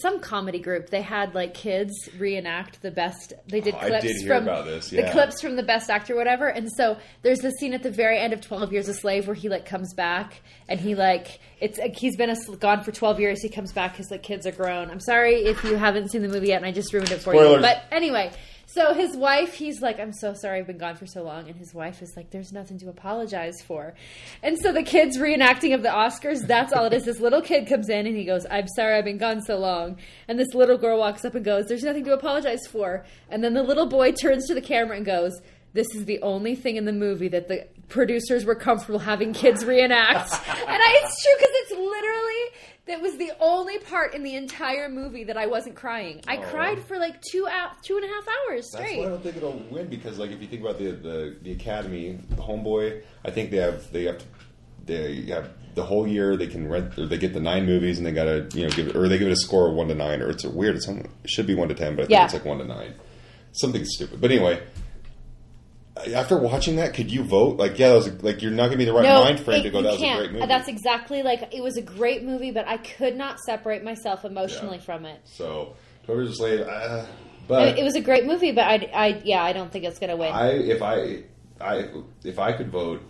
some 0.00 0.20
comedy 0.20 0.58
group. 0.60 0.90
They 0.90 1.02
had 1.02 1.34
like 1.34 1.54
kids 1.54 1.92
reenact 2.18 2.80
the 2.82 2.90
best. 2.90 3.32
They 3.48 3.60
did 3.60 3.74
Oh, 3.74 3.86
clips 3.86 4.04
did 4.04 4.26
from 4.26 4.44
this, 4.44 4.90
the 4.90 5.08
clips 5.10 5.40
from 5.40 5.56
the 5.56 5.62
best 5.62 5.90
actor, 5.90 6.14
whatever. 6.16 6.48
And 6.48 6.68
so 6.76 6.96
there's 7.22 7.38
the 7.40 7.50
scene 7.52 7.72
at 7.74 7.82
the 7.82 7.90
very 7.90 8.18
end 8.18 8.32
of 8.32 8.40
Twelve 8.40 8.72
Years 8.72 8.88
a 8.88 8.94
Slave 8.94 9.26
where 9.26 9.34
he 9.34 9.48
like 9.48 9.66
comes 9.66 9.94
back 9.94 10.42
and 10.68 10.78
he 10.80 10.94
like 10.94 11.40
it's 11.62 11.78
uh, 11.78 11.88
he's 11.94 12.16
been 12.16 12.30
a, 12.30 12.56
gone 12.56 12.82
for 12.82 12.90
twelve 12.92 13.20
years. 13.20 13.42
He 13.42 13.48
comes 13.48 13.72
back. 13.72 13.96
His 13.96 14.10
like 14.10 14.22
kids 14.22 14.46
are 14.46 14.52
grown. 14.52 14.90
I'm 14.90 15.00
sorry 15.00 15.44
if 15.44 15.62
you 15.62 15.76
haven't 15.76 16.10
seen 16.10 16.22
the 16.22 16.28
movie 16.28 16.48
yet, 16.48 16.56
and 16.56 16.66
I 16.66 16.72
just 16.72 16.92
ruined 16.92 17.02
ruined 17.02 17.20
it 17.20 17.24
for 17.24 17.34
you. 17.34 17.60
But 17.60 17.84
anyway, 17.90 18.32
so 18.66 18.94
his 18.94 19.16
wife, 19.16 19.54
he's 19.54 19.82
like, 19.82 20.00
I'm 20.00 20.12
so 20.12 20.34
sorry 20.34 20.60
I've 20.60 20.66
been 20.66 20.78
gone 20.78 20.96
for 20.96 21.06
so 21.06 21.22
long. 21.22 21.48
And 21.48 21.56
his 21.56 21.74
wife 21.74 22.00
is 22.00 22.14
like, 22.16 22.30
there's 22.30 22.52
nothing 22.52 22.78
to 22.78 22.88
apologize 22.88 23.60
for. 23.62 23.94
And 24.42 24.58
so 24.58 24.72
the 24.72 24.82
kid's 24.82 25.18
reenacting 25.18 25.74
of 25.74 25.82
the 25.82 25.90
Oscars, 25.90 26.46
that's 26.46 26.72
all 26.72 26.86
it 26.86 26.92
is. 26.92 27.04
This 27.04 27.20
little 27.20 27.42
kid 27.42 27.68
comes 27.68 27.88
in 27.88 28.06
and 28.06 28.16
he 28.16 28.24
goes, 28.24 28.46
I'm 28.50 28.68
sorry 28.68 28.96
I've 28.96 29.04
been 29.04 29.18
gone 29.18 29.42
so 29.42 29.58
long. 29.58 29.98
And 30.28 30.38
this 30.38 30.54
little 30.54 30.78
girl 30.78 30.98
walks 30.98 31.24
up 31.24 31.34
and 31.34 31.44
goes, 31.44 31.66
There's 31.66 31.82
nothing 31.82 32.04
to 32.04 32.14
apologize 32.14 32.66
for. 32.66 33.04
And 33.28 33.42
then 33.44 33.54
the 33.54 33.62
little 33.62 33.86
boy 33.86 34.12
turns 34.12 34.46
to 34.46 34.54
the 34.54 34.60
camera 34.62 34.96
and 34.96 35.06
goes, 35.06 35.40
this 35.74 35.94
is 35.94 36.04
the 36.04 36.20
only 36.22 36.54
thing 36.54 36.76
in 36.76 36.84
the 36.84 36.92
movie 36.92 37.28
that 37.28 37.48
the 37.48 37.66
producers 37.88 38.44
were 38.44 38.54
comfortable 38.54 38.98
having 38.98 39.32
kids 39.32 39.64
reenact. 39.64 40.32
and 40.48 40.82
I, 40.82 41.00
it's 41.02 41.22
true 41.22 41.32
because 41.38 41.50
it's 41.54 41.70
literally 41.72 42.68
that 42.86 43.00
was 43.00 43.16
the 43.16 43.30
only 43.40 43.78
part 43.78 44.12
in 44.14 44.22
the 44.24 44.34
entire 44.34 44.88
movie 44.88 45.24
that 45.24 45.36
I 45.36 45.46
wasn't 45.46 45.76
crying. 45.76 46.20
I 46.26 46.36
Oh. 46.38 46.42
cried 46.42 46.82
for 46.82 46.98
like 46.98 47.20
two 47.22 47.46
out 47.48 47.82
two 47.82 47.96
and 47.96 48.04
a 48.04 48.08
half 48.08 48.26
hours 48.28 48.70
That's 48.72 48.84
straight. 48.84 48.98
why 49.00 49.06
I 49.06 49.08
don't 49.10 49.22
think 49.22 49.36
it'll 49.36 49.62
win 49.70 49.86
because, 49.88 50.18
like, 50.18 50.30
if 50.30 50.40
you 50.42 50.48
think 50.48 50.62
about 50.62 50.78
the 50.78 50.90
the, 50.92 51.36
the 51.42 51.52
Academy, 51.52 52.18
Homeboy, 52.34 53.02
I 53.24 53.30
think 53.30 53.50
they 53.50 53.58
have 53.58 53.90
they 53.92 54.04
have 54.04 54.18
to, 54.18 54.24
they 54.86 55.22
have 55.26 55.50
the 55.74 55.84
whole 55.84 56.06
year 56.06 56.36
they 56.36 56.48
can 56.48 56.68
rent 56.68 56.98
or 56.98 57.06
they 57.06 57.16
get 57.16 57.32
the 57.32 57.40
nine 57.40 57.64
movies 57.66 57.96
and 57.98 58.06
they 58.06 58.12
gotta 58.12 58.48
you 58.52 58.64
know 58.64 58.70
give 58.70 58.88
it 58.88 58.96
or 58.96 59.08
they 59.08 59.16
give 59.16 59.28
it 59.28 59.32
a 59.32 59.36
score 59.36 59.68
of 59.68 59.74
one 59.74 59.88
to 59.88 59.94
nine 59.94 60.20
or 60.20 60.28
it's 60.30 60.44
weird. 60.44 60.76
It's 60.76 60.88
it 60.88 61.06
should 61.26 61.46
be 61.46 61.54
one 61.54 61.68
to 61.68 61.74
ten, 61.74 61.94
but 61.96 62.02
I 62.02 62.06
think 62.06 62.10
Yeah. 62.10 62.24
it's 62.24 62.34
like 62.34 62.44
one 62.44 62.58
to 62.58 62.64
nine. 62.64 62.94
Something 63.52 63.84
stupid. 63.84 64.20
But 64.20 64.30
anyway. 64.32 64.60
After 66.14 66.38
watching 66.38 66.76
that, 66.76 66.94
could 66.94 67.10
you 67.12 67.22
vote? 67.22 67.58
Like, 67.58 67.78
yeah, 67.78 67.88
that 67.88 67.94
was 67.94 68.22
like 68.22 68.40
you're 68.40 68.50
not 68.50 68.66
gonna 68.66 68.78
be 68.78 68.86
the 68.86 68.94
right 68.94 69.02
no, 69.04 69.24
mind 69.24 69.40
frame 69.40 69.60
it- 69.60 69.64
to 69.64 69.70
go. 69.70 69.82
That 69.82 69.92
was 69.92 70.00
a 70.00 70.04
can't. 70.04 70.18
great 70.20 70.32
movie. 70.32 70.46
That's 70.46 70.68
exactly 70.68 71.22
like 71.22 71.52
it 71.54 71.62
was 71.62 71.76
a 71.76 71.82
great 71.82 72.24
movie, 72.24 72.50
but 72.50 72.66
I 72.66 72.78
could 72.78 73.14
not 73.16 73.38
separate 73.40 73.84
myself 73.84 74.24
emotionally 74.24 74.78
Yeah. 74.78 74.82
from 74.84 75.04
it. 75.04 75.20
so, 75.24 75.74
Twelve 76.04 76.20
Years 76.20 76.30
a 76.30 76.34
Slave. 76.34 76.60
Uh, 76.60 77.04
but 77.46 77.66
mean, 77.66 77.76
it 77.78 77.84
was 77.84 77.94
a 77.94 78.00
great 78.00 78.24
movie, 78.24 78.52
but 78.52 78.64
I, 78.64 78.88
I, 78.94 79.22
yeah, 79.24 79.42
I 79.42 79.52
don't 79.52 79.70
think 79.70 79.84
it's 79.84 79.98
gonna 79.98 80.16
win. 80.16 80.32
I 80.32 80.52
if 80.52 80.80
I 80.80 81.24
I 81.60 81.88
if 82.24 82.38
I 82.38 82.52
could 82.52 82.70
vote, 82.70 83.02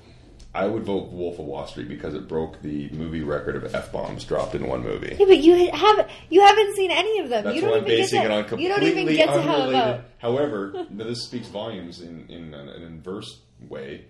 I 0.55 0.67
would 0.67 0.85
vote 0.85 1.11
Wolf 1.11 1.39
of 1.39 1.47
Wall 1.47 1.67
Street 1.67 1.89
because 1.89 2.15
it 2.15 2.29
broke 2.29 2.61
the 2.61 2.91
movie 2.91 3.23
record 3.23 3.57
of 3.57 3.75
f 3.75 3.91
bombs 3.91 4.25
dropped 4.25 4.55
in 4.55 4.67
one 4.67 4.83
movie. 4.83 5.17
yeah, 5.19 5.25
but 5.25 5.39
you 5.39 5.71
haven't 5.73 6.09
you 6.29 6.43
haven't 6.43 6.77
seen 6.77 6.91
any 6.91 7.21
of 7.21 7.31
them. 7.31 7.45
That's 7.45 7.57
you 7.57 7.63
don't 7.63 7.71
why 7.71 7.77
I'm 7.79 7.85
even 7.85 7.97
basing 7.99 8.23
get 8.23 8.31
it 8.31 8.33
on 8.33 8.39
You 8.39 8.49
completely 8.49 8.69
don't 8.69 8.85
even 8.85 9.17
get 9.17 9.27
to 9.33 9.43
have 9.43 9.61
unrelated. 9.61 10.05
However, 10.19 10.87
this 10.91 11.25
speaks 11.25 11.49
volumes 11.49 12.01
in 12.03 12.27
in 12.29 12.53
an, 12.53 12.69
an 12.69 12.83
inverse 12.83 13.41
way. 13.69 14.05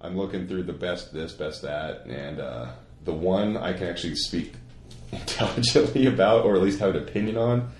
I'm 0.00 0.16
looking 0.16 0.46
through 0.46 0.62
the 0.62 0.72
best 0.72 1.12
this, 1.12 1.32
best 1.32 1.62
that, 1.62 2.06
and 2.06 2.40
uh, 2.40 2.70
the 3.04 3.12
one 3.12 3.56
I 3.56 3.72
can 3.72 3.88
actually 3.88 4.14
speak 4.14 4.54
intelligently 5.12 6.06
about, 6.06 6.44
or 6.44 6.54
at 6.54 6.62
least 6.62 6.78
have 6.78 6.94
an 6.94 7.02
opinion 7.02 7.36
on. 7.36 7.72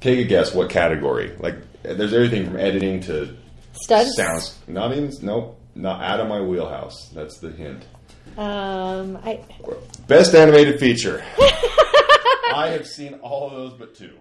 Take 0.00 0.18
a 0.20 0.24
guess 0.24 0.54
what 0.54 0.70
category? 0.70 1.34
Like, 1.38 1.56
there's 1.82 2.12
everything 2.12 2.46
from 2.46 2.58
editing 2.58 3.00
to 3.02 3.34
Stunts. 3.72 4.16
sounds. 4.16 4.58
Not 4.68 4.92
even 4.92 5.10
nope, 5.22 5.58
not 5.74 6.02
out 6.02 6.20
of 6.20 6.28
my 6.28 6.40
wheelhouse. 6.40 7.08
That's 7.14 7.38
the 7.38 7.50
hint. 7.50 7.84
Um, 8.36 9.18
I 9.22 9.40
Best 10.06 10.34
animated 10.34 10.80
feature. 10.80 11.24
I 12.52 12.68
have 12.70 12.86
seen 12.86 13.14
all 13.14 13.46
of 13.48 13.52
those 13.52 13.74
but 13.78 13.94
two. 13.94 14.16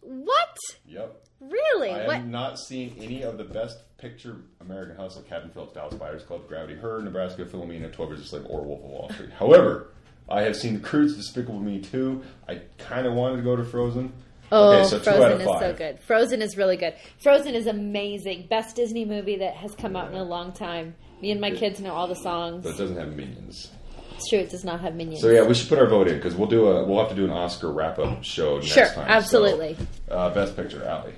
what? 0.00 0.56
Yep. 0.86 1.22
Really? 1.40 1.90
I 1.90 2.06
what? 2.06 2.16
have 2.16 2.26
not 2.26 2.58
seen 2.58 2.96
any 3.00 3.22
of 3.22 3.38
the 3.38 3.44
best 3.44 3.78
picture 3.98 4.36
American 4.60 4.96
Hustle, 4.96 5.22
Captain 5.22 5.50
Phillips, 5.50 5.72
Dallas 5.74 5.94
Buyers 5.94 6.22
Club, 6.22 6.48
Gravity, 6.48 6.74
Her, 6.74 7.00
Nebraska, 7.02 7.44
Philomena, 7.44 7.92
12 7.92 8.10
Years 8.12 8.22
a 8.22 8.24
Slave, 8.24 8.46
or 8.48 8.62
Wolf 8.62 8.80
of 8.84 8.90
Wall 8.90 9.10
Street. 9.12 9.30
However, 9.38 9.92
I 10.28 10.42
have 10.42 10.56
seen 10.56 10.74
The 10.74 10.80
Croods, 10.80 11.14
Despicable 11.14 11.60
Me 11.60 11.80
2. 11.80 12.22
I 12.48 12.62
kind 12.78 13.06
of 13.06 13.14
wanted 13.14 13.36
to 13.36 13.42
go 13.42 13.54
to 13.56 13.64
Frozen. 13.64 14.12
Oh, 14.52 14.72
okay, 14.78 14.88
so 14.88 14.98
Frozen 15.00 15.40
is 15.40 15.46
so 15.60 15.74
good. 15.74 16.00
Frozen 16.00 16.42
is 16.42 16.56
really 16.56 16.76
good. 16.76 16.94
Frozen 17.18 17.54
is 17.54 17.66
amazing. 17.66 18.46
Best 18.48 18.76
Disney 18.76 19.04
movie 19.04 19.36
that 19.38 19.54
has 19.54 19.74
come 19.74 19.96
out 19.96 20.10
in 20.10 20.16
a 20.16 20.22
long 20.24 20.52
time. 20.52 20.94
Me 21.20 21.30
and 21.30 21.40
my 21.40 21.50
kids 21.50 21.80
know 21.80 21.92
all 21.92 22.06
the 22.06 22.14
songs. 22.14 22.62
But 22.64 22.74
it 22.74 22.78
doesn't 22.78 22.96
have 22.96 23.14
minions. 23.16 23.70
It's 24.14 24.28
true. 24.30 24.38
It 24.38 24.50
does 24.50 24.64
not 24.64 24.80
have 24.80 24.94
minions. 24.94 25.20
So 25.20 25.28
yeah, 25.30 25.42
we 25.42 25.54
should 25.54 25.68
put 25.68 25.78
our 25.78 25.86
vote 25.88 26.08
in 26.08 26.16
because 26.16 26.34
we'll 26.34 26.48
do 26.48 26.66
a 26.68 26.84
we'll 26.86 26.98
have 27.00 27.08
to 27.10 27.14
do 27.14 27.24
an 27.24 27.30
Oscar 27.30 27.72
wrap 27.72 27.98
up 27.98 28.22
show 28.24 28.56
next 28.56 28.66
Sure, 28.68 28.86
time. 28.88 29.06
absolutely. 29.08 29.76
So, 30.08 30.14
uh, 30.14 30.32
best 30.34 30.56
picture, 30.56 30.84
Alley. 30.84 31.12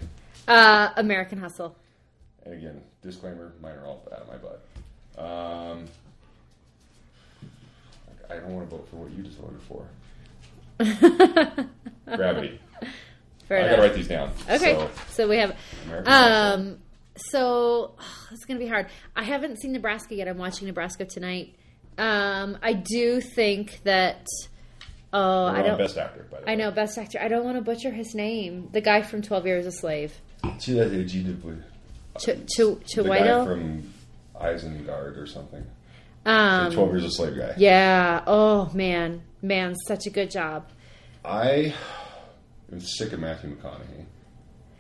Uh, 0.47 0.91
American 0.97 1.39
Hustle. 1.39 1.77
And 2.45 2.55
again, 2.55 2.81
disclaimer: 3.03 3.53
mine 3.61 3.75
are 3.77 3.87
all 3.87 4.03
out 4.13 4.23
of 4.23 4.29
my 4.29 4.37
butt. 4.37 4.65
Um, 5.19 5.85
I 8.31 8.35
don't 8.37 8.55
want 8.55 8.69
to 8.71 8.77
vote 8.77 8.89
for 8.89 8.97
what 8.97 9.11
you 9.13 9.23
just 9.23 9.39
voted 9.39 9.63
for. 9.63 9.87
Gravity. 12.17 12.61
Fair 13.49 13.65
I 13.65 13.69
gotta 13.71 13.83
write 13.83 13.95
these 13.95 14.09
down. 14.09 14.31
Okay, 14.49 14.75
So, 14.75 14.91
so, 15.09 15.29
we 15.29 15.37
have. 15.39 15.57
American 15.87 16.13
Um, 16.13 16.79
so 17.17 17.95
it's 18.31 18.45
gonna 18.45 18.61
be 18.61 18.67
hard. 18.67 18.87
I 19.17 19.23
haven't 19.23 19.59
seen 19.61 19.73
Nebraska 19.73 20.15
yet. 20.15 20.29
I'm 20.29 20.39
watching 20.39 20.67
Nebraska 20.67 21.05
tonight. 21.07 21.55
Um, 21.97 22.59
I 22.63 22.75
do 22.75 23.21
think 23.21 23.81
that. 23.85 24.27
Oh, 25.13 25.47
I 25.47 25.63
don't. 25.63 25.79
Best 25.79 25.97
actor, 25.97 26.27
by 26.31 26.41
the 26.41 26.47
way. 26.47 26.53
I 26.53 26.55
know 26.57 26.71
best 26.71 26.99
actor. 26.99 27.19
I 27.21 27.29
don't 27.29 27.45
want 27.45 27.57
to 27.57 27.63
butcher 27.63 27.91
his 27.91 28.15
name. 28.15 28.69
The 28.73 28.83
guy 28.83 29.03
from 29.03 29.23
Twelve 29.23 29.47
Years 29.47 29.67
a 29.67 29.73
Slave. 29.73 30.15
See 30.59 30.75
that 30.75 30.91
G 31.07 31.23
did 31.23 31.43
with 31.43 31.63
Ch- 32.19 32.47
Ch- 32.47 32.95
the 32.95 33.03
from 33.05 33.93
Isengard 34.37 35.17
or 35.17 35.27
something. 35.27 35.65
Um, 36.27 36.73
Twelve 36.73 36.91
Years 36.91 37.05
a 37.05 37.11
Slave 37.11 37.37
guy. 37.37 37.55
Yeah. 37.57 38.23
Oh 38.27 38.71
man, 38.75 39.23
man, 39.41 39.75
such 39.87 40.07
a 40.07 40.11
good 40.11 40.31
job. 40.31 40.69
I 41.25 41.75
am 42.73 42.81
sick 42.81 43.13
of 43.13 43.21
Matthew 43.21 43.57
McConaughey. 43.57 44.05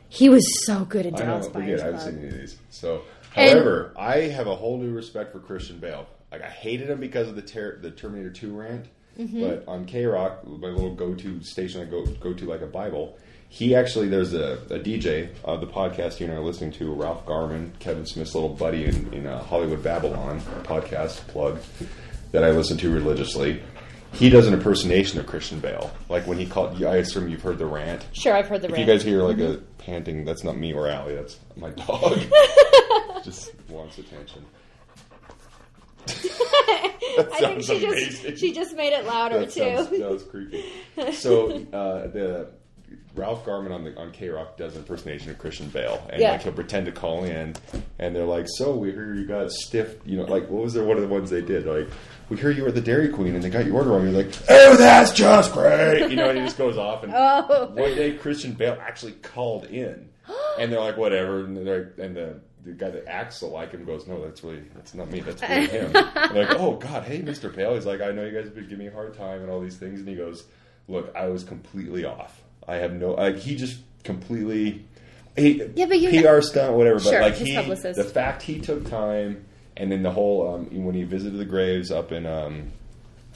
He 0.08 0.28
was 0.28 0.64
so 0.66 0.84
good 0.84 1.04
in 1.06 1.14
I 1.16 1.18
know, 1.18 1.24
Dallas. 1.24 1.48
Buyers 1.48 1.82
I 1.82 1.84
haven't 1.86 2.00
seen 2.00 2.18
any 2.18 2.28
of 2.28 2.34
these. 2.34 2.56
So, 2.70 3.02
And- 3.36 3.50
however, 3.50 3.92
I 3.98 4.20
have 4.20 4.46
a 4.46 4.56
whole 4.56 4.78
new 4.78 4.92
respect 4.92 5.32
for 5.32 5.38
Christian 5.40 5.78
Bale. 5.78 6.06
Like 6.32 6.42
I 6.42 6.48
hated 6.48 6.88
him 6.90 7.00
because 7.00 7.28
of 7.28 7.36
the 7.36 7.42
ter- 7.42 7.78
the 7.80 7.90
Terminator 7.90 8.30
Two 8.30 8.54
rant, 8.58 8.86
Mm-hmm. 9.18 9.40
but 9.40 9.64
on 9.66 9.84
K 9.84 10.04
Rock, 10.06 10.46
my 10.46 10.68
little 10.68 10.94
go 10.94 11.14
to 11.14 11.42
station, 11.42 11.80
I 11.80 11.84
go 11.86 12.04
go 12.06 12.32
to 12.34 12.44
like 12.46 12.60
a 12.62 12.66
Bible. 12.66 13.18
He 13.50 13.74
actually, 13.74 14.08
there's 14.08 14.34
a, 14.34 14.58
a 14.70 14.78
DJ, 14.78 15.30
of 15.42 15.60
the 15.62 15.66
podcast 15.66 16.20
you 16.20 16.26
and 16.26 16.34
I 16.34 16.36
are 16.36 16.42
listening 16.42 16.70
to, 16.72 16.92
Ralph 16.92 17.24
Garman, 17.24 17.72
Kevin 17.78 18.04
Smith's 18.04 18.34
little 18.34 18.50
buddy 18.50 18.84
in, 18.84 19.10
in 19.14 19.26
uh, 19.26 19.42
Hollywood 19.42 19.82
Babylon 19.82 20.40
podcast 20.64 21.26
plug 21.28 21.58
that 22.32 22.44
I 22.44 22.50
listen 22.50 22.76
to 22.76 22.92
religiously. 22.92 23.62
He 24.12 24.30
does 24.30 24.46
an 24.48 24.54
impersonation 24.54 25.20
of 25.20 25.26
Christian 25.26 25.60
Bale, 25.60 25.90
like 26.08 26.26
when 26.26 26.38
he 26.38 26.46
called. 26.46 26.82
I 26.82 26.96
assume 26.96 27.28
you've 27.28 27.42
heard 27.42 27.58
the 27.58 27.66
rant. 27.66 28.06
Sure, 28.12 28.34
I've 28.34 28.48
heard 28.48 28.62
the 28.62 28.68
If 28.68 28.72
rant. 28.74 28.86
you 28.86 28.92
guys 28.94 29.02
hear 29.02 29.22
like 29.22 29.38
a 29.38 29.58
panting, 29.78 30.24
that's 30.24 30.42
not 30.44 30.56
me 30.56 30.72
or 30.72 30.88
Allie. 30.88 31.14
That's 31.14 31.38
my 31.56 31.70
dog. 31.86 32.18
just 33.24 33.52
wants 33.68 33.98
attention. 33.98 34.44
I 36.08 37.24
think 37.38 37.62
she 37.62 37.84
amazing. 37.84 38.30
just 38.30 38.38
she 38.40 38.52
just 38.52 38.74
made 38.76 38.92
it 38.92 39.04
louder 39.04 39.40
That 39.40 39.50
too. 39.50 39.60
sounds, 39.60 39.90
that 39.90 40.10
was 40.10 40.22
creepy. 40.24 40.64
So 41.12 41.50
uh, 41.72 42.06
the 42.08 42.48
Ralph 43.14 43.44
Garman 43.44 43.72
on 43.72 43.84
the 43.84 43.96
on 43.98 44.12
K 44.12 44.28
Rock 44.30 44.56
does 44.56 44.74
an 44.74 44.80
impersonation 44.82 45.30
of 45.30 45.38
Christian 45.38 45.68
Bale, 45.68 46.04
and 46.10 46.20
Yeah. 46.20 46.32
like 46.32 46.42
he'll 46.42 46.52
pretend 46.52 46.86
to 46.86 46.92
call 46.92 47.24
in, 47.24 47.54
and 47.98 48.14
they're 48.16 48.24
like, 48.24 48.46
"So 48.56 48.74
we 48.76 48.90
hear 48.92 49.14
you 49.14 49.26
got 49.26 49.50
stiff, 49.50 49.96
you 50.06 50.16
know, 50.16 50.24
like 50.24 50.48
what 50.48 50.62
was 50.62 50.74
there? 50.74 50.84
One 50.84 50.96
of 50.96 51.02
the 51.02 51.08
ones 51.08 51.28
they 51.30 51.42
did, 51.42 51.66
like." 51.66 51.88
We 52.28 52.36
hear 52.36 52.50
you 52.50 52.62
were 52.64 52.72
the 52.72 52.80
Dairy 52.80 53.08
Queen 53.08 53.34
and 53.34 53.42
they 53.42 53.48
got 53.50 53.64
your 53.64 53.74
order 53.76 53.90
wrong. 53.90 54.02
You're 54.02 54.22
like, 54.24 54.34
oh, 54.50 54.76
that's 54.76 55.12
just 55.12 55.52
great. 55.52 56.10
You 56.10 56.16
know, 56.16 56.28
and 56.28 56.38
he 56.38 56.44
just 56.44 56.58
goes 56.58 56.76
off. 56.76 57.02
And 57.02 57.12
Oh. 57.16 57.66
one 57.74 57.94
day, 57.94 58.12
Christian 58.16 58.52
Bale 58.52 58.76
actually 58.80 59.12
called 59.12 59.64
in, 59.66 60.08
and 60.58 60.70
they're 60.72 60.80
like, 60.80 60.96
whatever. 60.96 61.40
And 61.44 61.56
they're 61.66 61.94
and 61.98 62.14
the 62.16 62.40
the 62.64 62.72
guy 62.72 62.90
that 62.90 63.06
acts 63.08 63.40
like 63.42 63.70
him 63.72 63.84
goes, 63.86 64.06
no, 64.06 64.22
that's 64.22 64.42
really 64.44 64.62
that's 64.74 64.92
not 64.94 65.10
me. 65.10 65.20
That's 65.20 65.40
really 65.42 65.66
him. 65.68 65.92
Like, 65.94 66.50
oh 66.60 66.76
God, 66.76 67.04
hey, 67.04 67.22
Mr. 67.22 67.54
Bale. 67.54 67.74
He's 67.74 67.86
like, 67.86 68.00
I 68.02 68.10
know 68.10 68.24
you 68.24 68.32
guys 68.32 68.44
have 68.44 68.54
been 68.54 68.64
giving 68.64 68.78
me 68.80 68.86
a 68.88 68.92
hard 68.92 69.14
time 69.16 69.40
and 69.40 69.50
all 69.50 69.60
these 69.60 69.76
things. 69.78 70.00
And 70.00 70.08
he 70.08 70.14
goes, 70.14 70.44
look, 70.88 71.14
I 71.16 71.28
was 71.28 71.44
completely 71.44 72.04
off. 72.04 72.42
I 72.66 72.76
have 72.76 72.92
no 72.92 73.12
like 73.12 73.36
he 73.38 73.56
just 73.56 73.78
completely. 74.04 74.84
He, 75.36 75.62
Yeah, 75.76 75.86
but 75.86 75.98
you- 76.00 76.22
PR 76.22 76.40
stunt, 76.42 76.74
whatever. 76.74 76.98
Sure, 77.00 77.12
but 77.12 77.22
like 77.22 77.36
his 77.36 77.48
he, 77.48 77.54
publicist. 77.54 77.96
the 77.96 78.04
fact 78.04 78.42
he 78.42 78.60
took 78.60 78.86
time, 78.90 79.44
and 79.78 79.90
then 79.90 80.02
the 80.02 80.10
whole 80.10 80.54
um, 80.54 80.84
when 80.84 80.94
he 80.94 81.04
visited 81.04 81.38
the 81.38 81.44
graves 81.44 81.90
up 81.90 82.12
in 82.12 82.26
um, 82.26 82.70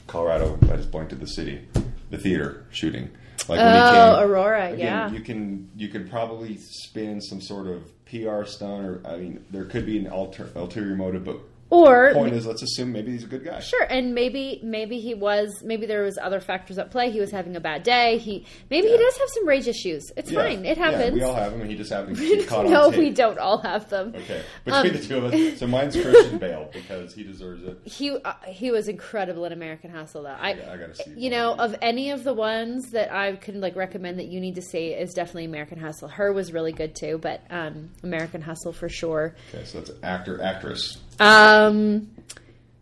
Colorado, 0.07 0.57
I 0.63 0.75
just 0.75 0.91
blanked 0.91 1.13
at 1.13 1.19
the 1.19 1.27
city, 1.27 1.61
the 2.09 2.17
theater 2.17 2.65
shooting. 2.71 3.09
Like 3.49 3.59
when 3.59 3.73
he 3.73 3.81
Oh, 3.81 4.15
came, 4.19 4.29
Aurora, 4.29 4.67
again, 4.73 4.79
yeah. 4.79 5.11
You 5.11 5.19
can 5.21 5.69
you 5.75 5.87
can 5.89 6.07
probably 6.07 6.57
spin 6.57 7.19
some 7.21 7.41
sort 7.41 7.67
of 7.67 7.83
PR 8.05 8.43
stunt, 8.45 8.85
or 8.85 9.01
I 9.05 9.17
mean, 9.17 9.43
there 9.49 9.65
could 9.65 9.85
be 9.85 9.97
an 9.97 10.07
alter, 10.07 10.49
ulterior 10.55 10.95
motive, 10.95 11.25
but 11.25 11.37
Or 11.73 12.13
Point 12.13 12.35
is, 12.35 12.45
let's 12.45 12.61
assume 12.61 12.91
maybe 12.91 13.11
he's 13.13 13.23
a 13.23 13.27
good 13.27 13.43
guy. 13.43 13.59
Sure, 13.59 13.81
and 13.89 14.13
maybe 14.13 14.59
maybe 14.61 14.99
he 14.99 15.15
was 15.15 15.63
maybe 15.63 15.87
there 15.87 16.03
was 16.03 16.19
other 16.21 16.39
factors 16.39 16.77
at 16.77 16.91
play. 16.91 17.09
He 17.09 17.19
was 17.19 17.31
having 17.31 17.55
a 17.55 17.59
bad 17.59 17.81
day. 17.81 18.19
He 18.19 18.45
maybe 18.69 18.89
he 18.89 18.95
does 18.97 19.17
have 19.17 19.29
some 19.29 19.47
rage 19.47 19.67
issues. 19.67 20.11
It's 20.15 20.29
Yeah. 20.31 20.43
fine. 20.43 20.65
It 20.65 20.77
Yeah, 20.77 20.91
happens. 20.91 21.13
we 21.15 21.23
all 21.23 21.33
have 21.33 21.53
and 21.53 21.69
he 21.71 21.75
just 21.75 21.91
happened 21.91 22.17
to 22.17 22.21
get 22.37 22.47
caught 22.47 22.67
no, 22.67 22.89
we 22.89 23.09
don't 23.09 23.39
all 23.39 23.57
have 23.57 23.89
them. 23.89 24.13
Okay, 24.15 24.41
Um, 24.67 24.83
between 24.83 25.01
the 25.01 25.07
two 25.07 25.17
of 25.25 25.33
us, 25.33 25.57
so 25.59 25.65
mine's 25.65 25.95
Christian 25.99 26.37
Bale 26.45 26.69
because 26.71 27.11
he 27.15 27.23
deserves 27.23 27.63
it. 27.63 27.79
He 27.85 28.11
uh, 28.11 28.33
he 28.47 28.69
was 28.69 28.87
incredible 28.87 29.45
in 29.45 29.51
American 29.51 29.89
Hustle 29.89 30.21
though. 30.23 30.29
I 30.39 30.53
Yeah, 30.53 30.73
I 30.73 30.77
gotta 30.77 30.93
see. 30.95 31.13
you 31.17 31.31
know 31.31 31.55
of 31.55 31.75
any 31.81 32.11
of 32.11 32.23
the 32.23 32.33
ones 32.35 32.91
that 32.91 33.11
I 33.11 33.35
can 33.37 33.59
like 33.61 33.75
recommend 33.75 34.19
that 34.19 34.27
you 34.27 34.39
need 34.39 34.53
to 34.55 34.61
see 34.61 34.89
is 34.89 35.11
definitely 35.15 35.45
American 35.45 35.79
Hustle. 35.79 36.07
Her 36.07 36.31
was 36.33 36.53
really 36.53 36.71
good 36.71 36.93
too, 36.95 37.17
but 37.19 37.41
um, 37.49 37.89
American 38.03 38.41
Hustle 38.43 38.73
for 38.73 38.89
sure. 38.89 39.33
Okay, 39.55 39.65
so 39.65 39.79
that's 39.79 39.91
actor, 40.03 40.39
actress. 40.43 40.99
Um, 41.19 42.09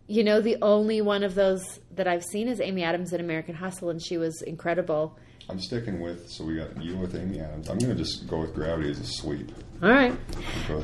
you 0.06 0.24
know, 0.24 0.40
the 0.40 0.56
only 0.62 1.00
one 1.00 1.22
of 1.22 1.34
those 1.34 1.80
that 1.94 2.06
I've 2.06 2.24
seen 2.24 2.48
is 2.48 2.60
Amy 2.60 2.82
Adams 2.82 3.12
in 3.12 3.20
American 3.20 3.54
Hustle, 3.54 3.90
and 3.90 4.02
she 4.02 4.16
was 4.18 4.42
incredible. 4.42 5.18
I'm 5.48 5.58
sticking 5.60 6.00
with. 6.00 6.28
So 6.30 6.44
we 6.44 6.56
got 6.56 6.80
you 6.82 6.96
with 6.96 7.14
Amy 7.14 7.40
Adams. 7.40 7.68
I'm 7.68 7.78
gonna 7.78 7.94
just 7.94 8.26
go 8.28 8.38
with 8.40 8.54
Gravity 8.54 8.90
as 8.90 9.00
a 9.00 9.04
sweep. 9.04 9.50
All 9.82 9.90
right. 9.90 10.14
Because 10.28 10.68
we're 10.68 10.74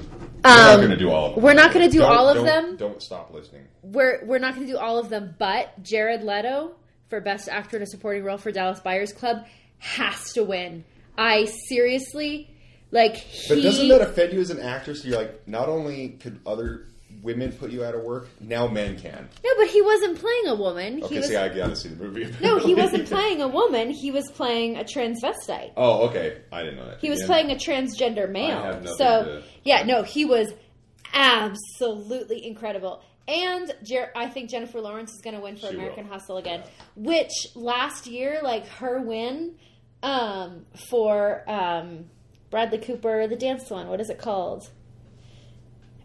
not 0.44 0.74
Um, 0.74 0.80
gonna 0.80 0.96
do 0.96 1.11
all 1.11 1.26
of 1.28 1.34
them. 1.37 1.44
we're 1.44 1.54
not 1.54 1.72
gonna 1.72 1.88
do 1.88 1.98
Don't- 2.00 2.12
all 2.16 2.28
of 2.28 2.44
them. 2.44 2.76
Don't 2.76 3.00
stop 3.02 3.32
listening. 3.32 3.62
We're 3.82 4.24
we're 4.24 4.38
not 4.40 4.54
going 4.56 4.66
to 4.66 4.72
do 4.72 4.78
all 4.78 4.98
of 4.98 5.08
them, 5.08 5.34
but 5.38 5.82
Jared 5.82 6.22
Leto 6.24 6.72
for 7.08 7.20
Best 7.20 7.48
Actor 7.48 7.76
in 7.78 7.82
a 7.82 7.87
Supporting 7.87 8.24
Role 8.24 8.37
for 8.37 8.50
Dallas 8.50 8.80
Buyers 8.80 9.12
Club 9.12 9.46
has 9.78 10.32
to 10.34 10.42
win. 10.44 10.84
I 11.16 11.44
seriously 11.68 12.50
like 12.90 13.14
he. 13.16 13.54
But 13.54 13.62
doesn't 13.62 13.88
that 13.88 14.00
offend 14.02 14.32
you 14.34 14.40
as 14.40 14.50
an 14.50 14.61
actress? 14.61 15.04
You're 15.04 15.16
like, 15.18 15.46
not 15.48 15.68
only 15.68 16.11
could 16.20 16.40
other 16.44 16.87
women 17.23 17.51
put 17.53 17.71
you 17.71 17.85
out 17.85 17.94
of 17.94 18.03
work, 18.03 18.29
now 18.40 18.68
men 18.68 18.99
can. 18.99 19.29
no, 19.44 19.51
but 19.57 19.66
he 19.68 19.83
wasn't 19.83 20.18
playing 20.18 20.47
a 20.47 20.55
woman. 20.55 21.03
Okay, 21.03 21.14
he 21.14 21.18
was, 21.21 21.29
see, 21.29 21.37
I 21.37 21.49
gotta 21.49 21.75
see 21.77 21.88
the 21.88 22.05
movie. 22.05 22.33
no, 22.40 22.59
he 22.59 22.75
wasn't 22.75 23.07
playing 23.09 23.42
a 23.42 23.49
woman. 23.49 23.90
He 23.90 24.11
was 24.11 24.31
playing 24.31 24.77
a 24.77 24.85
transvestite. 24.85 25.73
Oh, 25.77 26.09
okay. 26.09 26.42
I 26.53 26.62
didn't 26.62 26.77
know 26.77 26.87
that. 26.87 26.99
He 27.01 27.11
was 27.11 27.21
Yeah. 27.21 27.27
playing 27.27 27.51
a 27.51 27.57
transgender 27.57 28.31
male. 28.31 28.85
So 28.97 29.25
to- 29.25 29.42
yeah, 29.64 29.83
no, 29.85 30.03
he 30.03 30.25
was 30.25 30.53
absolutely 31.12 32.47
incredible. 32.47 33.03
And 33.27 33.71
Jer- 33.85 34.11
I 34.16 34.29
think 34.29 34.49
Jennifer 34.51 34.81
Lawrence 34.81 35.12
is 35.12 35.21
going 35.21 35.35
to 35.37 35.42
win 35.42 35.57
for 35.57 35.68
She 35.68 35.75
American 35.75 36.05
will. 36.07 36.14
Hustle 36.14 36.38
again. 36.38 36.62
Which 36.97 37.33
last 37.55 38.07
year, 38.07 38.40
like 38.42 38.66
her 38.68 39.01
win 39.03 39.57
um, 40.03 40.64
for 40.88 41.42
um, 41.51 42.07
Bradley 42.51 42.79
Cooper, 42.79 43.27
the 43.29 43.37
dance 43.37 43.68
one. 43.68 43.88
What 43.88 44.01
is 44.01 44.09
it 44.09 44.18
called? 44.18 44.71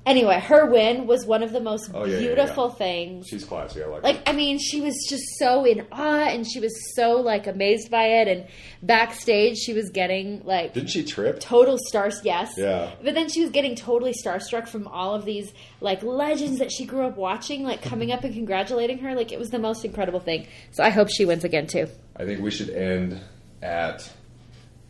Anyway, 0.05 0.37
her 0.37 0.65
win 0.65 1.07
was 1.07 1.25
one 1.25 1.41
of 1.43 1.53
the 1.53 1.61
most 1.61 1.89
Oh, 1.93 2.03
yeah, 2.03 2.13
yeah, 2.15 2.19
beautiful 2.19 2.67
yeah. 2.67 2.75
things 2.75 3.25
She's 3.29 3.45
classy. 3.45 3.81
I 3.81 3.85
like. 3.87 4.03
like 4.03 4.15
her. 4.17 4.23
I 4.27 4.33
mean, 4.33 4.59
she 4.59 4.81
was 4.81 4.93
just 5.09 5.23
so 5.39 5.63
in 5.63 5.87
awe, 5.93 6.25
and 6.27 6.45
she 6.45 6.59
was 6.59 6.73
so 6.93 7.21
like 7.21 7.47
amazed 7.47 7.89
by 7.89 8.03
it. 8.07 8.27
And 8.27 8.45
backstage, 8.81 9.57
she 9.57 9.73
was 9.73 9.89
getting 9.91 10.43
like 10.43 10.73
Didn't 10.73 10.89
she 10.89 11.05
trip? 11.05 11.39
total 11.39 11.77
stars. 11.77 12.19
Yes, 12.23 12.53
Yeah. 12.57 12.91
But 13.01 13.13
then 13.15 13.29
she 13.29 13.41
was 13.41 13.49
getting 13.51 13.75
totally 13.75 14.13
starstruck 14.13 14.67
from 14.67 14.87
all 14.89 15.15
of 15.15 15.23
these 15.23 15.53
like 15.79 16.03
legends 16.03 16.59
that 16.59 16.71
she 16.71 16.85
grew 16.85 17.05
up 17.05 17.15
watching, 17.15 17.63
like 17.63 17.81
coming 17.81 18.11
up 18.11 18.25
and 18.25 18.33
congratulating 18.33 18.97
her. 18.97 19.15
Like 19.15 19.31
it 19.31 19.39
was 19.39 19.51
the 19.51 19.59
most 19.59 19.85
incredible 19.85 20.19
thing. 20.19 20.47
So 20.71 20.83
I 20.83 20.89
hope 20.89 21.07
she 21.09 21.25
wins 21.25 21.45
again 21.45 21.65
too. 21.67 21.87
I 22.17 22.25
think 22.25 22.41
we 22.41 22.51
should 22.51 22.69
end 22.69 23.21
at 23.61 24.11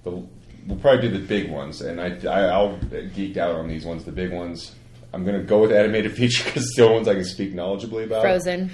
the. 0.04 0.26
We'll 0.66 0.78
probably 0.80 1.10
do 1.10 1.20
the 1.20 1.28
big 1.28 1.52
ones, 1.52 1.82
and 1.82 2.00
I, 2.02 2.18
I 2.26 2.46
I'll 2.46 2.78
geek 3.14 3.36
out 3.38 3.56
on 3.56 3.68
these 3.68 3.86
ones. 3.86 4.06
The 4.06 4.12
big 4.14 4.32
ones. 4.32 4.72
I'm 5.14 5.24
gonna 5.26 5.44
go 5.44 5.60
with 5.62 5.72
animated 5.72 6.14
feature 6.18 6.44
because 6.44 6.64
it's 6.64 6.76
the 6.76 6.84
only 6.84 6.96
ones 6.96 7.08
I 7.08 7.14
can 7.16 7.24
speak 7.26 7.54
knowledgeably 7.54 8.06
about. 8.06 8.22
Frozen. 8.24 8.72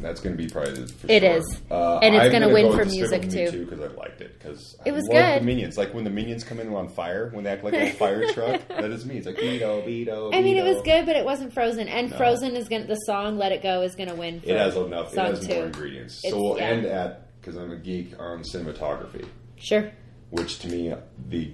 That's 0.00 0.20
gonna 0.20 0.36
be 0.36 0.48
probably 0.48 0.74
the, 0.84 0.86
for 0.92 1.06
It 1.10 1.22
sure. 1.22 1.32
is. 1.36 1.60
Uh, 1.70 1.98
And 1.98 2.14
it's 2.14 2.26
gonna 2.32 2.46
gonna 2.46 2.54
win 2.54 2.66
go 2.70 2.76
for 2.78 2.84
music, 2.86 3.28
too. 3.28 3.66
because 3.66 3.80
I 3.80 3.88
liked 3.96 4.20
it 4.22 4.38
because 4.38 4.76
It 4.86 4.92
was 4.92 5.06
good. 5.08 5.40
The 5.42 5.44
minions, 5.44 5.76
like 5.76 5.92
when 5.92 6.04
the 6.04 6.10
minions 6.10 6.42
come 6.44 6.58
in 6.60 6.72
on 6.72 6.88
fire, 6.88 7.28
when 7.34 7.44
they 7.44 7.50
act 7.50 7.64
like 7.64 7.74
a 7.74 7.90
fire 7.90 8.24
truck. 8.32 8.66
That 8.68 8.84
is 8.92 9.04
me. 9.04 9.16
It's 9.18 9.26
like 9.26 9.36
Beto, 9.36 9.84
Beto. 9.84 10.32
I 10.34 10.40
mean, 10.42 10.56
it 10.56 10.64
was 10.64 10.80
good, 10.84 11.04
but 11.06 11.16
it 11.16 11.24
wasn't 11.24 11.52
Frozen. 11.52 11.88
And 11.88 12.10
No. 12.10 12.16
Frozen 12.16 12.56
is 12.56 12.68
gonna 12.68 12.86
the 12.86 12.94
song 12.94 13.36
"Let 13.36 13.52
It 13.52 13.62
Go" 13.62 13.82
is 13.82 13.94
gonna 13.96 14.14
win. 14.14 14.40
For 14.40 14.48
It 14.48 14.56
has 14.56 14.76
enough. 14.76 15.12
It 15.12 15.18
has 15.18 15.46
more 15.48 15.64
ingredients. 15.66 16.20
It's- 16.24 16.32
so 16.32 16.40
we'll 16.40 16.56
yeah. 16.58 16.64
end 16.64 16.86
at 16.86 17.40
because 17.40 17.56
I'm 17.56 17.72
a 17.72 17.76
geek 17.76 18.14
on 18.18 18.42
cinematography, 18.42 19.26
Sure. 19.58 19.90
which 20.30 20.60
to 20.60 20.68
me 20.68 20.94
the 21.28 21.50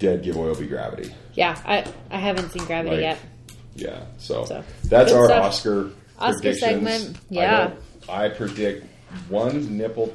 dead 0.00 0.22
giveaway 0.24 0.48
will 0.48 0.56
be 0.56 0.66
Gravity. 0.66 1.14
Yeah, 1.34 1.56
I 1.64 1.84
I 2.10 2.18
haven't 2.18 2.50
seen 2.50 2.64
Gravity 2.64 2.96
Like, 2.96 3.02
yet. 3.02 3.18
Yeah, 3.76 4.00
so, 4.18 4.44
So, 4.44 4.64
that's 4.84 5.12
good 5.12 5.18
our 5.18 5.26
stuff. 5.26 5.44
Oscar 5.44 5.90
Oscar 6.18 6.40
predictions. 6.40 6.60
segment, 6.60 7.16
I 7.16 7.20
yeah. 7.30 7.58
don't- 7.68 7.78
I, 8.08 8.28
predict 8.30 8.84
one 9.28 9.76
nipple 9.78 10.12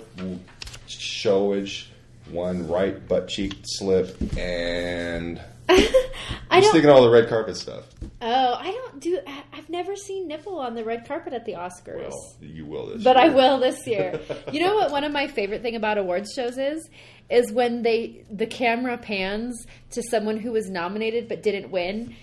showage, 0.88 1.86
one 2.30 2.68
right 2.68 3.08
butt 3.08 3.28
cheek 3.30 3.56
slip, 3.64 4.18
and 4.38 5.40
I 5.70 6.04
I'm 6.52 6.62
don't. 6.62 6.70
sticking 6.72 6.90
all 6.90 7.04
the 7.04 7.10
red 7.10 7.30
carpet 7.30 7.56
stuff. 7.56 7.86
Oh, 8.28 8.54
I 8.60 8.72
don't 8.72 9.00
do. 9.00 9.20
I've 9.54 9.70
never 9.70 9.96
seen 9.96 10.28
nipple 10.28 10.58
on 10.60 10.74
the 10.74 10.84
red 10.84 11.08
carpet 11.08 11.34
at 11.34 11.46
the 11.46 11.54
Oscars. 11.54 12.10
Well, 12.10 12.36
you 12.42 12.66
will 12.66 12.88
this, 12.88 13.04
but 13.04 13.18
I 13.18 13.30
will 13.30 13.60
this 13.60 13.86
year. 13.86 14.20
you 14.52 14.60
know 14.62 14.74
what? 14.74 14.90
One 14.92 15.04
of 15.04 15.12
my 15.12 15.28
favorite 15.28 15.62
thing 15.62 15.76
about 15.76 15.98
awards 16.00 16.34
shows 16.34 16.58
is 16.58 16.90
is 17.30 17.52
when 17.52 17.84
they 17.84 18.26
the 18.32 18.48
camera 18.48 18.98
pans 18.98 19.66
to 19.92 20.02
someone 20.10 20.38
who 20.38 20.52
was 20.52 20.70
nominated 20.70 21.28
but 21.28 21.44
didn't 21.44 21.70
win, 21.70 22.16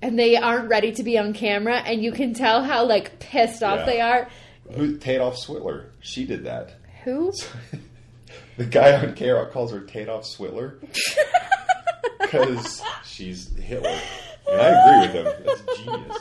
and 0.00 0.16
they 0.16 0.36
aren't 0.36 0.68
ready 0.68 0.92
to 0.92 1.02
be 1.02 1.18
on 1.18 1.32
camera, 1.32 1.78
and 1.78 2.02
you 2.04 2.12
can 2.12 2.34
tell 2.34 2.62
how 2.62 2.84
like 2.84 3.18
pissed 3.18 3.62
off 3.64 3.80
Yeah. 3.80 3.86
they 3.86 4.00
are. 4.00 4.28
Who 4.74 4.96
Tadoff 4.98 5.36
Switler? 5.36 5.86
She 6.00 6.24
did 6.24 6.44
that. 6.44 6.76
Who? 7.04 7.32
The 8.58 8.64
guy 8.66 8.92
on 9.00 9.14
K 9.14 9.32
calls 9.52 9.70
her 9.70 9.80
Tadoff 9.80 10.24
Switler 10.24 10.80
because 12.20 12.82
she's 13.04 13.56
Hitler, 13.56 13.96
and 14.50 14.60
I 14.60 14.68
agree 14.68 15.20
with 15.20 15.26
him. 15.26 15.44
That's 15.44 15.78
genius. 15.84 16.18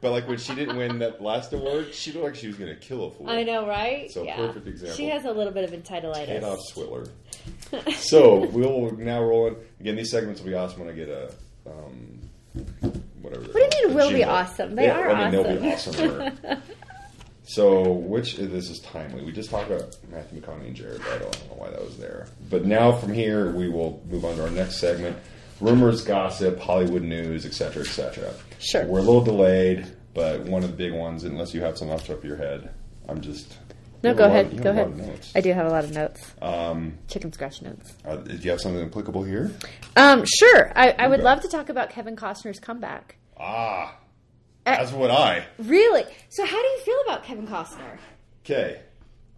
But 0.00 0.10
like 0.10 0.26
when 0.26 0.38
she 0.38 0.54
didn't 0.54 0.76
win 0.76 0.98
that 0.98 1.22
last 1.22 1.52
award, 1.52 1.94
she 1.94 2.12
looked 2.12 2.24
like 2.24 2.34
she 2.34 2.48
was 2.48 2.56
going 2.56 2.74
to 2.74 2.80
kill 2.80 3.04
a 3.04 3.10
fool. 3.12 3.30
I 3.30 3.44
know, 3.44 3.66
right? 3.66 4.10
So, 4.10 4.26
perfect 4.26 4.66
example. 4.66 4.96
She 4.96 5.06
has 5.06 5.24
a 5.24 5.30
little 5.30 5.52
bit 5.52 5.62
of 5.62 5.70
entitleitis. 5.70 6.42
Tadoff 6.42 6.58
Switler. 6.72 7.08
so 7.94 8.46
we'll 8.48 8.90
now 8.96 9.22
roll 9.22 9.46
in. 9.46 9.56
Again, 9.80 9.96
these 9.96 10.10
segments 10.10 10.40
will 10.40 10.48
be 10.48 10.54
awesome 10.54 10.80
when 10.80 10.88
I 10.88 10.92
get 10.92 11.08
a 11.08 11.32
um, 11.66 12.18
whatever. 13.20 13.44
What 13.44 13.70
do 13.70 13.78
you 13.78 13.88
mean 13.88 13.96
will 13.96 14.10
be 14.10 14.24
awesome? 14.24 14.74
They 14.74 14.90
are 14.90 15.10
I 15.10 15.30
mean, 15.30 15.42
they'll 15.42 15.60
be 15.60 15.72
awesome. 15.72 16.36
so, 17.44 17.92
which 17.92 18.36
this 18.36 18.70
is 18.70 18.80
timely. 18.80 19.24
We 19.24 19.32
just 19.32 19.50
talked 19.50 19.70
about 19.70 19.96
Matthew 20.10 20.40
McConaughey 20.40 20.66
and 20.66 20.76
Jared 20.76 20.98
Leto. 20.98 21.14
I 21.14 21.18
don't 21.18 21.50
know 21.50 21.56
why 21.56 21.70
that 21.70 21.82
was 21.82 21.96
there. 21.98 22.26
But 22.50 22.64
now 22.64 22.92
from 22.92 23.12
here, 23.12 23.50
we 23.52 23.68
will 23.68 24.02
move 24.08 24.24
on 24.24 24.36
to 24.36 24.44
our 24.44 24.50
next 24.50 24.78
segment: 24.78 25.16
rumors, 25.62 26.02
gossip, 26.02 26.58
Hollywood 26.58 27.02
news, 27.02 27.46
etc., 27.46 27.82
etc. 27.82 28.32
Sure. 28.58 28.84
We're 28.86 28.98
a 28.98 29.02
little 29.02 29.22
delayed, 29.24 29.86
but 30.14 30.40
one 30.42 30.62
of 30.64 30.70
the 30.70 30.76
big 30.76 30.92
ones. 30.92 31.24
Unless 31.24 31.54
you 31.54 31.62
have 31.62 31.78
something 31.78 31.94
off 31.94 32.02
the 32.06 32.08
top 32.14 32.18
of 32.18 32.24
your 32.24 32.36
head, 32.36 32.72
I'm 33.08 33.20
just. 33.20 33.58
No, 34.04 34.12
go 34.14 34.24
ahead. 34.24 34.60
Go 34.62 34.72
have 34.72 34.88
a 34.88 34.90
lot 34.90 35.00
ahead. 35.00 35.26
I 35.36 35.40
do 35.40 35.52
have 35.52 35.66
a 35.66 35.70
lot 35.70 35.84
of 35.84 35.92
notes. 35.94 36.34
Um, 36.42 36.98
Chicken 37.08 37.32
scratch 37.32 37.62
notes. 37.62 37.94
uh, 38.04 38.16
do 38.16 38.34
you 38.36 38.50
have 38.50 38.60
something 38.60 38.84
applicable 38.84 39.22
here? 39.22 39.52
Um, 39.96 40.24
sure. 40.26 40.72
I, 40.74 40.90
I 40.98 41.06
would 41.06 41.20
Okay. 41.20 41.24
love 41.24 41.40
to 41.42 41.48
talk 41.48 41.68
about 41.68 41.90
Kevin 41.90 42.16
Costner's 42.16 42.58
comeback. 42.58 43.14
Ah, 43.38 43.96
Uh, 44.66 44.76
that's 44.76 44.90
what 44.92 45.10
I. 45.12 45.44
Really? 45.58 46.04
So, 46.30 46.44
how 46.44 46.60
do 46.60 46.66
you 46.68 46.78
feel 46.84 46.98
about 47.06 47.22
Kevin 47.24 47.46
Costner? 47.46 47.98
Okay, 48.44 48.80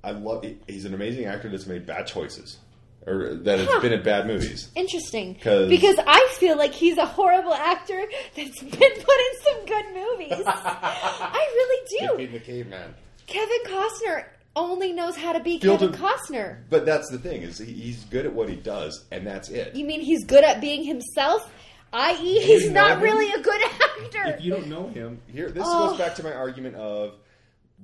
I 0.03 0.13
love. 0.13 0.47
He's 0.67 0.87
an 0.87 0.95
amazing 0.95 1.27
actor 1.27 1.51
that's 1.51 1.67
made 1.67 1.85
bad 1.85 2.07
choices, 2.07 2.59
or 3.07 3.35
that 3.35 3.59
has 3.59 3.69
Huh. 3.69 3.81
been 3.81 3.93
in 3.93 4.03
bad 4.03 4.27
movies. 4.27 4.69
Interesting. 4.75 5.35
'Cause- 5.37 5.69
Because 5.69 5.97
I 6.07 6.27
feel 6.39 6.57
like 6.57 6.73
he's 6.73 6.97
a 6.99 7.07
horrible 7.07 7.53
actor 7.55 8.03
that's 8.37 8.61
been 8.63 8.71
put 8.71 8.81
in 8.81 9.43
some 9.43 9.67
good 9.67 9.85
movies. 9.95 10.45
I 10.47 11.47
really 11.55 12.19
do. 12.27 12.33
the 12.33 12.41
caveman. 12.41 12.95
Kevin 13.27 13.59
Costner 13.67 14.25
only 14.57 14.93
knows 14.93 15.17
how 15.17 15.33
to 15.33 15.41
be 15.41 15.59
Field 15.59 15.81
Kevin 15.81 15.95
of- 15.95 16.01
Costner. 16.01 16.59
But 16.71 16.87
that's 16.87 17.11
the 17.11 17.19
thing 17.19 17.43
is 17.43 17.59
he's 17.59 18.05
good 18.05 18.25
at 18.27 18.33
what 18.33 18.49
he 18.49 18.57
does, 18.57 19.05
and 19.11 19.27
that's 19.27 19.49
it. 19.49 19.75
You 19.75 19.85
mean 19.85 20.01
he's 20.01 20.25
good 20.25 20.45
at 20.45 20.61
being 20.61 20.85
himself? 20.85 21.53
I.e., 21.93 22.41
he's 22.41 22.71
not 22.71 22.89
know 22.89 22.95
him? 22.97 23.03
really 23.03 23.33
a 23.33 23.43
good 23.43 23.63
actor. 23.63 24.35
If 24.37 24.43
you 24.45 24.51
don't 24.53 24.67
know 24.69 24.89
him, 24.89 25.21
here 25.33 25.51
this 25.51 25.63
Oh. 25.67 25.91
goes 25.91 25.99
back 25.99 26.15
to 26.17 26.23
my 26.25 26.33
argument 26.33 26.75
of 26.77 27.15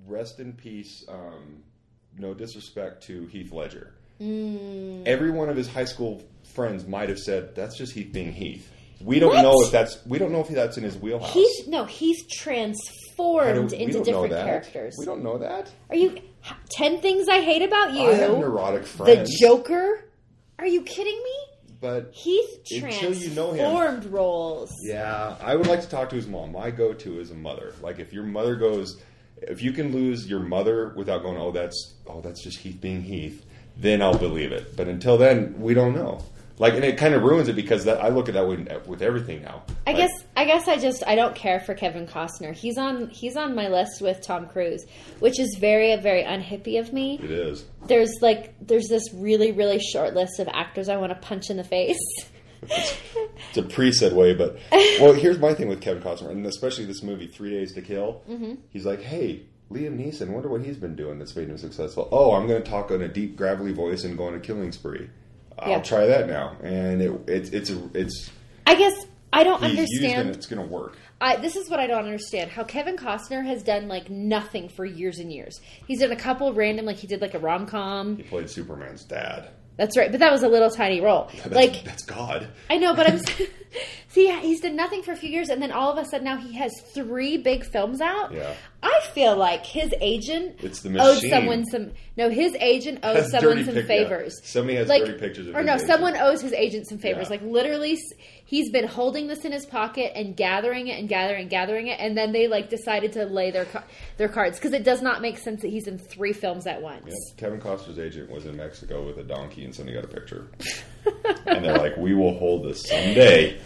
rest 0.07 0.41
in 0.41 0.53
peace. 0.53 1.05
Um, 1.09 1.63
no 2.19 2.35
disrespect 2.35 3.05
to 3.05 3.27
Heath 3.27 3.53
Ledger. 3.53 3.95
Mm. 4.21 5.07
Every 5.07 5.31
one 5.31 5.49
of 5.49 5.57
his 5.57 5.69
high 5.69 5.85
school 5.87 6.23
friends 6.55 6.87
might 6.87 7.09
have 7.09 7.19
said 7.19 7.55
that's 7.55 7.77
just 7.77 7.93
Heath 7.93 8.13
being 8.13 8.33
Heath. 8.33 8.71
We 9.01 9.19
don't 9.19 9.31
What? 9.35 9.43
know 9.43 9.55
if 9.63 9.73
that's 9.73 10.05
we 10.05 10.19
don't 10.19 10.31
know 10.31 10.41
if 10.41 10.49
that's 10.49 10.77
in 10.77 10.85
his 10.85 10.97
wheelhouse. 10.99 11.33
He's 11.33 11.67
no, 11.69 11.85
he's 11.87 12.27
transformed 12.27 13.73
into 13.73 14.03
different 14.03 14.33
characters. 14.33 14.97
We 14.99 15.07
don't 15.07 15.23
know 15.23 15.39
that. 15.39 15.71
Are 15.89 15.97
you 15.97 16.19
ten 16.71 17.01
things 17.01 17.29
I 17.29 17.41
hate 17.41 17.63
about 17.63 17.95
you? 17.95 18.03
I 18.03 18.15
have 18.15 18.37
neurotic 18.39 18.85
the. 18.85 19.37
Joker? 19.41 20.05
Are 20.59 20.67
you 20.67 20.83
kidding 20.83 21.17
me? 21.17 21.35
but 21.81 22.13
Heath 22.13 22.59
Until 22.71 23.15
you 23.15 23.31
know 23.31 23.53
him. 23.53 23.59
transformed 23.71 24.05
roles. 24.13 24.71
Yeah, 24.83 25.35
I 25.41 25.57
would 25.57 25.67
like 25.67 25.81
to 25.81 25.89
talk 25.89 26.11
to 26.11 26.17
his 26.17 26.27
mom. 26.27 26.53
My 26.53 26.71
go-to 26.71 27.19
is 27.21 27.31
a 27.31 27.35
mother. 27.35 27.73
Like 27.81 27.99
if 27.99 28.13
your 28.13 28.25
mother 28.25 28.55
goes, 28.57 29.01
if 29.39 29.63
you 29.63 29.73
can 29.73 29.91
lose 29.91 30.27
your 30.29 30.41
mother 30.41 30.93
without 30.95 31.23
going, 31.23 31.39
oh, 31.39 31.51
that's 31.53 31.95
oh, 32.07 32.21
that's 32.21 32.43
just 32.43 32.59
Heath 32.59 32.79
being 32.83 33.01
Heath, 33.03 33.47
then 33.81 34.03
I'll 34.03 34.17
believe 34.19 34.53
it. 34.53 34.77
But 34.77 34.89
until 34.89 35.17
then, 35.19 35.61
we 35.61 35.75
don't 35.75 35.95
know. 35.95 36.23
Like, 36.59 36.75
and 36.75 36.85
it 36.85 36.99
kind 36.99 37.15
of 37.15 37.23
ruins 37.23 37.49
it 37.49 37.57
because 37.57 37.85
that 37.87 38.03
I 38.05 38.11
look 38.11 38.29
at 38.29 38.35
that 38.35 38.47
with, 38.47 38.87
with 38.87 39.01
everything 39.01 39.41
now. 39.43 39.63
I 39.87 39.93
Like, 39.93 39.97
guess 39.97 40.11
I 40.37 40.45
guess 40.45 40.69
I 40.69 40.77
just 40.77 41.03
I 41.07 41.15
don't 41.15 41.35
care 41.35 41.59
for 41.59 41.73
Kevin 41.73 42.07
Costner. 42.07 42.53
He's 42.55 42.77
on 42.77 43.09
he's 43.09 43.35
on 43.35 43.55
my 43.55 43.69
list 43.69 44.03
with 44.03 44.21
Tom 44.21 44.47
Cruise, 44.47 44.85
which 45.21 45.41
is 45.41 45.57
very 45.59 45.97
very 45.97 46.23
unhippie 46.23 46.79
of 46.79 46.93
me. 46.93 47.19
it 47.23 47.31
is. 47.31 47.65
There's 47.87 48.13
like 48.21 48.55
there's 48.61 48.89
this 48.89 49.05
really 49.15 49.53
really 49.53 49.79
short 49.81 50.13
list 50.15 50.39
of 50.39 50.49
actors 50.49 50.91
I 50.91 50.99
want 50.99 51.13
to 51.13 51.27
punch 51.27 51.49
in 51.49 51.57
the 51.57 51.65
face. 51.65 51.97
It's 52.63 53.57
a 53.57 53.63
pre-said 53.63 54.13
way, 54.13 54.35
but 54.35 54.59
well, 55.01 55.15
here's 55.15 55.39
my 55.39 55.55
thing 55.55 55.69
with 55.69 55.81
Kevin 55.81 56.03
Costner, 56.03 56.31
and 56.31 56.45
especially 56.47 56.85
this 56.85 57.03
movie, 57.03 57.27
Three 57.27 57.51
Days 57.51 57.73
to 57.73 57.81
Kill. 57.81 58.23
Mm-hmm. 58.29 58.55
He's 58.71 58.85
like, 58.85 59.01
hey. 59.01 59.45
Liam 59.73 59.97
Neeson, 59.97 60.31
wonder 60.31 60.49
what 60.49 60.63
he's 60.63 60.77
been 60.77 60.97
doing 60.97 61.19
that's 61.19 61.37
made 61.37 61.49
him 61.49 61.57
successful. 61.59 62.09
Oh, 62.11 62.33
I'm 62.33 62.47
going 62.49 62.63
to 62.63 62.69
talk 62.69 62.91
in 62.91 63.03
a 63.03 63.09
deep, 63.09 63.37
gravelly 63.37 63.73
voice 63.73 64.03
and 64.05 64.19
go 64.19 64.27
on 64.27 64.35
a 64.35 64.41
killing 64.41 64.73
spree. 64.73 65.09
I'll 65.59 65.71
Yeah. 65.71 65.81
try 65.83 66.07
that 66.07 66.27
now, 66.27 66.57
and 66.63 67.01
it, 67.03 67.13
it's 67.29 67.51
it's 67.51 67.71
a, 67.71 67.91
it's 67.95 68.31
I 68.67 68.75
guess 68.75 68.95
I 69.33 69.45
don't 69.45 69.63
he's 69.63 69.79
used 69.79 70.03
understand. 70.05 70.31
it's 70.31 70.47
going 70.47 70.61
to 70.63 70.67
work. 70.67 70.97
I, 71.21 71.37
this 71.37 71.55
is 71.55 71.69
what 71.69 71.79
I 71.79 71.87
don't 71.87 72.05
understand: 72.05 72.51
how 72.51 72.65
Kevin 72.65 72.97
Costner 72.97 73.45
has 73.45 73.63
done 73.63 73.87
like 73.87 74.09
nothing 74.11 74.69
for 74.71 74.85
years 74.85 75.19
and 75.19 75.31
years. 75.33 75.61
He's 75.87 76.01
done 76.01 76.13
a 76.13 76.17
couple 76.17 76.53
random, 76.53 76.87
like 76.87 76.97
he 76.97 77.07
did 77.07 77.21
like 77.21 77.35
a 77.35 77.39
rom 77.39 77.67
com. 77.67 78.17
He 78.17 78.23
played 78.25 78.49
Superman's 78.51 79.05
dad. 79.05 79.51
That's 79.77 79.97
right, 79.97 80.11
but 80.11 80.21
that 80.21 80.31
was 80.33 80.43
a 80.43 80.49
little 80.49 80.71
tiny 80.71 81.01
role. 81.01 81.31
That's, 81.37 81.51
Like 81.55 81.85
that's 81.85 82.03
God. 82.05 82.49
I 82.69 82.77
know, 82.77 82.95
but 82.95 83.09
I'm 83.11 83.19
see, 84.09 84.27
yeah, 84.29 84.41
he's 84.41 84.61
done 84.61 84.77
nothing 84.77 85.03
for 85.03 85.13
a 85.13 85.17
few 85.17 85.31
years, 85.31 85.49
and 85.49 85.63
then 85.63 85.73
all 85.73 85.91
of 85.91 85.99
a 85.99 86.05
sudden 86.09 86.25
now 86.25 86.37
he 86.37 86.55
has 86.59 86.73
three 86.95 87.39
big 87.39 87.65
films 87.65 88.01
out. 88.01 88.33
Yeah. 88.33 88.53
I 88.83 89.01
feel 89.15 89.37
like 89.37 89.65
his 89.65 89.93
agent 90.01 90.57
It's 90.63 90.81
the 90.81 90.89
owed 90.99 91.15
machine. 91.17 91.31
someone 91.31 91.65
some. 91.67 91.93
No, 92.17 92.29
his 92.31 92.55
agent 92.61 93.01
owes 93.03 93.17
Has 93.17 93.31
someone 93.31 93.65
some 93.65 93.75
pic- 93.75 93.89
yeah. 93.89 94.05
favors. 94.05 94.41
Somebody 94.45 94.77
has 94.79 94.89
like, 94.89 95.05
dirty 95.05 95.19
pictures 95.19 95.47
of 95.47 95.55
him. 95.55 95.61
or 95.61 95.65
no, 95.65 95.75
agent. 95.75 95.89
someone 95.89 96.17
owes 96.17 96.41
his 96.43 96.53
agent 96.53 96.87
some 96.89 96.99
favors. 96.99 97.25
Yeah. 97.27 97.37
Like 97.37 97.43
literally, 97.43 97.99
he's 98.51 98.69
been 98.69 98.87
holding 98.89 99.29
this 99.29 99.45
in 99.45 99.53
his 99.53 99.65
pocket 99.65 100.11
and 100.17 100.37
gathering 100.37 100.89
it 100.89 100.99
and 100.99 101.09
gathering 101.09 101.43
and 101.43 101.51
gathering 101.51 101.87
it, 101.87 102.01
and 102.01 102.19
then 102.19 102.33
they 102.33 102.49
like 102.49 102.69
decided 102.69 103.13
to 103.13 103.25
lay 103.25 103.53
their 103.53 103.67
their 104.17 104.29
cards 104.29 104.59
because 104.59 104.73
it 104.73 104.83
does 104.83 105.01
not 105.01 105.23
make 105.23 105.39
sense 105.39 105.63
that 105.63 105.69
he's 105.69 105.87
in 105.87 105.99
three 105.99 106.33
films 106.33 106.67
at 106.67 106.83
once. 106.83 107.05
Yeah, 107.07 107.15
Kevin 107.37 107.61
Costner's 107.61 108.01
agent 108.01 108.29
was 108.29 108.47
in 108.47 108.57
Mexico 108.57 109.07
with 109.07 109.19
a 109.19 109.23
donkey, 109.23 109.65
and 109.65 109.75
somebody 109.75 109.95
got 109.95 110.05
a 110.05 110.13
picture. 110.13 110.49
and 111.47 111.65
they're 111.65 111.79
like, 111.79 111.97
"We 111.97 112.13
will 112.13 112.37
hold 112.39 112.65
this 112.65 112.83
someday, 112.83 113.57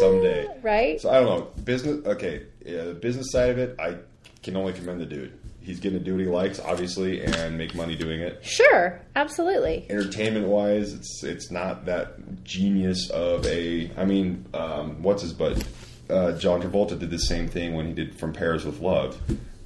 someday." 0.00 0.48
Right? 0.62 1.00
So 1.00 1.10
I 1.10 1.20
don't 1.20 1.26
know 1.26 1.62
business. 1.62 2.04
Okay, 2.04 2.46
yeah, 2.66 2.84
the 2.84 2.94
business 2.94 3.30
side 3.30 3.50
of 3.50 3.58
it, 3.58 3.76
I 3.78 3.98
can 4.42 4.56
only 4.56 4.72
commend 4.72 5.00
the 5.00 5.06
dude. 5.06 5.38
He's 5.64 5.80
going 5.80 5.94
to 5.94 5.98
do 5.98 6.12
what 6.12 6.20
he 6.20 6.26
likes, 6.26 6.60
obviously, 6.60 7.24
and 7.24 7.56
make 7.56 7.74
money 7.74 7.96
doing 7.96 8.20
it. 8.20 8.44
Sure, 8.44 9.00
absolutely. 9.16 9.86
Entertainment 9.88 10.46
wise, 10.46 10.92
it's 10.92 11.24
it's 11.24 11.50
not 11.50 11.86
that 11.86 12.44
genius 12.44 13.08
of 13.10 13.46
a. 13.46 13.90
I 13.96 14.04
mean, 14.04 14.44
um, 14.52 15.02
what's 15.02 15.22
his 15.22 15.32
butt? 15.32 15.66
Uh, 16.10 16.32
John 16.32 16.60
Travolta 16.60 16.98
did 16.98 17.10
the 17.10 17.18
same 17.18 17.48
thing 17.48 17.74
when 17.74 17.86
he 17.86 17.94
did 17.94 18.14
From 18.14 18.34
Paris 18.34 18.64
with 18.64 18.80
Love. 18.80 19.18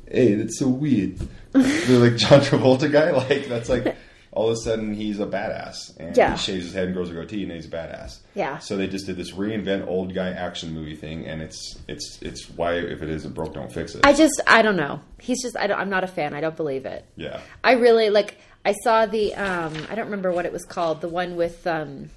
Hey, 0.08 0.34
that's 0.37 0.58
so 0.58 0.68
weird. 0.68 1.18
They're 1.52 1.98
like 2.11 2.16
John 2.16 2.42
Travolta 2.42 2.90
guy. 2.90 3.11
Like 3.11 3.48
that's 3.48 3.68
like 3.68 3.96
all 4.32 4.48
of 4.50 4.52
a 4.52 4.56
sudden 4.56 4.94
he's 4.94 5.18
a 5.20 5.26
badass 5.26 5.96
and 5.98 6.16
Yeah. 6.16 6.32
he 6.32 6.38
shaves 6.38 6.64
his 6.66 6.74
head 6.74 6.84
and 6.86 6.94
grows 6.94 7.10
a 7.10 7.14
goatee 7.14 7.42
and 7.44 7.50
he's 7.52 7.66
a 7.66 7.70
badass. 7.70 8.18
Yeah. 8.34 8.58
So 8.58 8.76
they 8.76 8.86
just 8.86 9.06
did 9.06 9.16
this 9.16 9.32
reinvent 9.32 9.86
old 9.88 10.14
guy 10.14 10.28
action 10.30 10.72
movie 10.74 10.96
thing, 10.96 11.26
and 11.26 11.40
it's 11.42 11.78
it's 11.88 12.18
it's 12.22 12.48
why 12.50 12.74
if 12.74 13.02
it 13.02 13.08
isn't 13.08 13.34
broke, 13.34 13.54
don't 13.54 13.72
fix 13.72 13.94
it. 13.94 14.04
I 14.04 14.12
just 14.12 14.40
I 14.46 14.62
don't 14.62 14.76
know. 14.76 15.00
He's 15.20 15.42
just 15.42 15.56
I 15.56 15.66
don't, 15.66 15.78
I'm 15.80 15.90
not 15.90 16.04
a 16.04 16.08
fan. 16.08 16.34
I 16.34 16.40
don't 16.40 16.56
believe 16.56 16.84
it. 16.86 17.04
yeah. 17.16 17.40
I 17.64 17.72
really 17.72 18.10
like. 18.10 18.36
I 18.64 18.72
saw 18.84 19.06
the. 19.06 19.34
um 19.34 19.74
I 19.90 19.94
don't 19.94 20.06
remember 20.06 20.30
what 20.32 20.44
it 20.46 20.52
was 20.52 20.64
called. 20.64 21.00
The 21.00 21.08
one 21.08 21.36
with 21.36 21.66
um, 21.66 22.10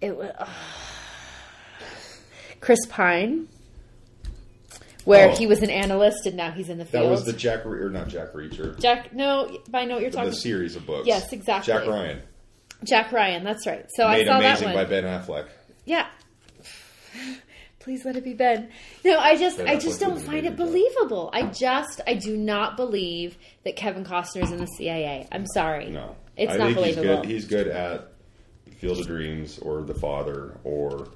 it 0.00 0.16
was 0.16 0.30
Chris 2.60 2.80
Pine, 2.88 3.48
where 5.04 5.30
Oh. 5.30 5.36
he 5.36 5.46
was 5.46 5.62
an 5.62 5.70
analyst 5.70 6.26
and 6.26 6.36
now 6.36 6.50
he's 6.50 6.68
in 6.68 6.78
the 6.78 6.84
field. 6.84 7.04
That 7.06 7.10
was 7.10 7.24
the 7.24 7.32
Jack 7.32 7.64
Re- 7.64 7.80
or 7.80 7.90
not 7.90 8.08
Jack 8.08 8.32
Reacher. 8.32 8.78
Jack. 8.80 9.12
No, 9.14 9.58
but 9.70 9.78
I 9.78 9.84
know 9.84 9.94
what 9.94 10.02
you're 10.02 10.10
talking. 10.10 10.28
About 10.28 10.34
the 10.36 10.40
series 10.40 10.76
of 10.76 10.86
books. 10.86 11.06
Yes, 11.06 11.32
exactly. 11.32 11.72
Jack 11.72 11.86
Ryan. 11.86 12.20
Jack 12.84 13.12
Ryan. 13.12 13.44
That's 13.44 13.66
right. 13.66 13.86
So 13.96 14.08
Made 14.08 14.22
I 14.22 14.24
saw 14.32 14.40
that 14.40 14.46
amazing 14.58 14.68
one. 14.68 14.74
by 14.76 14.84
Ben 14.84 15.04
Affleck. 15.04 15.46
Yeah. 15.84 16.06
Please 17.80 18.04
let 18.04 18.14
it 18.16 18.24
be 18.24 18.34
Ben. 18.34 18.68
No, 19.04 19.18
I 19.18 19.36
just 19.36 19.56
Ben 19.56 19.66
I 19.68 19.76
just 19.76 20.00
Affleck 20.00 20.06
don't 20.06 20.20
find 20.20 20.46
it 20.46 20.56
believable. 20.56 21.30
I 21.32 21.44
just 21.44 22.00
I 22.06 22.14
do 22.14 22.36
not 22.36 22.76
believe 22.76 23.38
that 23.64 23.74
Kevin 23.76 24.04
Costner's 24.04 24.50
in 24.52 24.58
the 24.58 24.66
CIA. 24.66 25.26
I'm 25.32 25.46
sorry. 25.46 25.88
No, 25.90 26.14
It's 26.36 26.52
I 26.52 26.56
not 26.58 26.64
think 26.66 26.76
believable. 26.76 27.22
He's 27.22 27.46
good. 27.46 27.64
He's 27.64 27.66
good 27.66 27.68
at 27.68 28.12
Field 28.78 28.98
of 29.00 29.06
Dreams 29.06 29.58
or 29.60 29.80
The 29.82 29.94
Father 29.94 30.58
or 30.62 31.08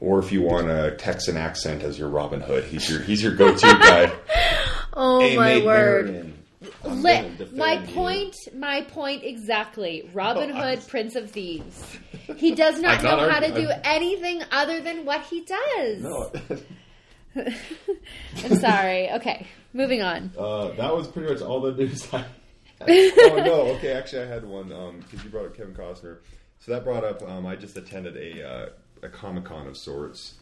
or 0.00 0.18
if 0.18 0.32
you 0.32 0.42
want 0.42 0.70
a 0.70 0.92
Texan 0.96 1.36
accent 1.36 1.82
as 1.82 1.98
your 1.98 2.08
Robin 2.08 2.40
Hood, 2.40 2.64
he's 2.64 2.88
your 2.90 3.00
he's 3.00 3.22
your 3.22 3.34
go-to 3.34 3.66
guy. 3.66 4.12
oh 4.94 5.20
Hey, 5.20 5.36
my 5.36 5.64
word. 5.64 6.06
Marian, 6.06 6.34
I'm 6.84 7.02
Let, 7.02 7.38
gonna 7.38 7.50
my 7.52 7.72
you. 7.84 7.94
point, 7.94 8.34
my 8.54 8.82
point 8.82 9.22
exactly. 9.24 10.10
Robin 10.12 10.48
No, 10.50 10.56
Hood, 10.56 10.78
I'm- 10.78 10.88
Prince 10.88 11.14
of 11.16 11.30
Thieves. 11.30 11.96
He 12.36 12.54
does 12.54 12.80
not 12.80 13.02
know 13.02 13.16
not 13.16 13.30
how 13.30 13.40
to 13.40 13.46
arguing. 13.48 13.68
do 13.68 13.74
anything 13.84 14.42
other 14.50 14.80
than 14.80 15.04
what 15.04 15.22
he 15.22 15.44
does. 15.44 16.02
No, 16.02 16.32
I'm 18.44 18.56
sorry. 18.58 19.10
Okay, 19.12 19.46
moving 19.72 20.02
on. 20.02 20.32
uh, 20.38 20.68
that 20.72 20.94
was 20.94 21.08
pretty 21.08 21.32
much 21.32 21.42
all 21.42 21.60
the 21.60 21.72
news. 21.72 22.06
I 22.12 22.24
oh 22.80 23.42
no, 23.44 23.60
okay. 23.76 23.92
Actually, 23.92 24.22
I 24.22 24.26
had 24.26 24.44
one 24.44 24.68
because 25.00 25.24
you 25.24 25.30
brought 25.30 25.46
up 25.46 25.56
Kevin 25.56 25.74
Costner. 25.74 26.18
So 26.60 26.72
that 26.72 26.84
brought 26.84 27.04
up. 27.04 27.22
Um, 27.22 27.46
I 27.46 27.54
just 27.56 27.76
attended 27.76 28.16
a 28.16 28.48
uh, 28.48 28.68
a 29.02 29.08
Comic 29.08 29.44
Con 29.44 29.66
of 29.66 29.76
sorts. 29.76 30.34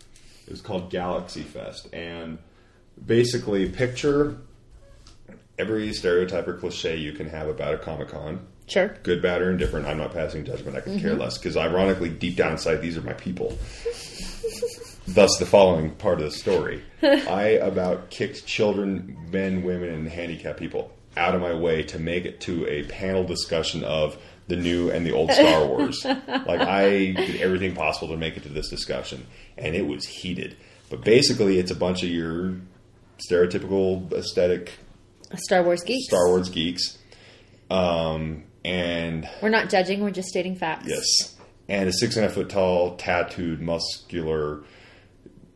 It 0.47 0.51
was 0.51 0.61
called 0.61 0.90
Galaxy 0.90 1.42
Fest, 1.42 1.92
and 1.92 2.38
basically, 3.05 3.69
picture 3.69 4.38
every 5.59 5.92
stereotype 5.92 6.47
or 6.47 6.55
cliche 6.55 6.97
you 6.97 7.12
can 7.12 7.29
have 7.29 7.49
about 7.49 7.75
a 7.75 7.79
Comic 7.79 8.09
Con. 8.09 8.47
Sure. 8.66 8.88
Good, 9.03 9.23
bad, 9.23 9.42
or 9.42 9.51
indifferent. 9.51 9.87
I'm 9.87 9.99
not 9.99 10.12
passing 10.12 10.45
judgment. 10.45 10.77
I 10.77 10.81
could 10.81 11.01
care 11.01 11.12
mm-hmm. 11.12 11.21
less 11.21 11.38
because, 11.38 11.57
ironically, 11.57 12.09
deep 12.09 12.37
down 12.37 12.53
inside, 12.53 12.77
these 12.77 12.97
are 12.97 13.03
my 13.03 13.12
people. 13.12 13.57
Thus, 15.09 15.38
the 15.38 15.47
following 15.47 15.92
part 15.92 16.21
of 16.21 16.25
the 16.25 16.37
story: 16.37 16.83
I 17.03 17.59
about 17.62 18.11
kicked 18.11 18.47
children, 18.47 19.16
men, 19.31 19.62
women, 19.62 19.90
and 19.90 20.09
handicapped 20.09 20.59
people 20.59 20.92
out 21.16 21.35
of 21.35 21.40
my 21.40 21.55
way 21.55 21.83
to 21.85 21.99
make 21.99 22.25
it 22.25 22.40
to 22.42 22.66
a 22.66 22.85
panel 22.85 23.25
discussion 23.25 23.85
of 23.85 24.19
the 24.48 24.56
new 24.56 24.90
and 24.90 25.06
the 25.06 25.12
old 25.12 25.30
Star 25.32 25.66
Wars. 25.66 26.04
like 26.04 26.61
I 26.61 26.88
did 27.12 27.40
everything 27.40 27.74
possible 27.74 28.09
to 28.09 28.16
make 28.16 28.37
it 28.37 28.44
to 28.44 28.48
this 28.48 28.68
discussion, 28.68 29.26
and 29.59 29.74
it 29.74 29.87
was 29.87 30.06
heated. 30.06 30.56
But 30.90 31.02
basically, 31.04 31.59
it's 31.59 31.70
a 31.70 31.76
bunch 31.76 32.02
of 32.02 32.11
your 32.11 32.56
stereotypical 33.28 34.12
aesthetic 34.12 34.72
Star 35.37 35.62
Wars 35.62 35.82
geeks. 35.82 36.06
Star 36.06 36.28
Wars 36.28 36.48
geeks, 36.48 36.98
um, 37.70 38.44
and 38.64 39.28
We're 39.42 39.48
not 39.48 39.68
judging. 39.68 40.00
We're 40.02 40.11
just 40.11 40.28
stating 40.28 40.56
facts. 40.56 40.87
Yes. 40.87 41.35
And 41.68 41.88
a 41.88 41.92
six 41.92 42.14
and 42.16 42.24
a 42.24 42.28
half 42.28 42.37
foot 42.37 42.48
tall, 42.48 42.96
tattooed, 42.96 43.61
muscular 43.61 44.62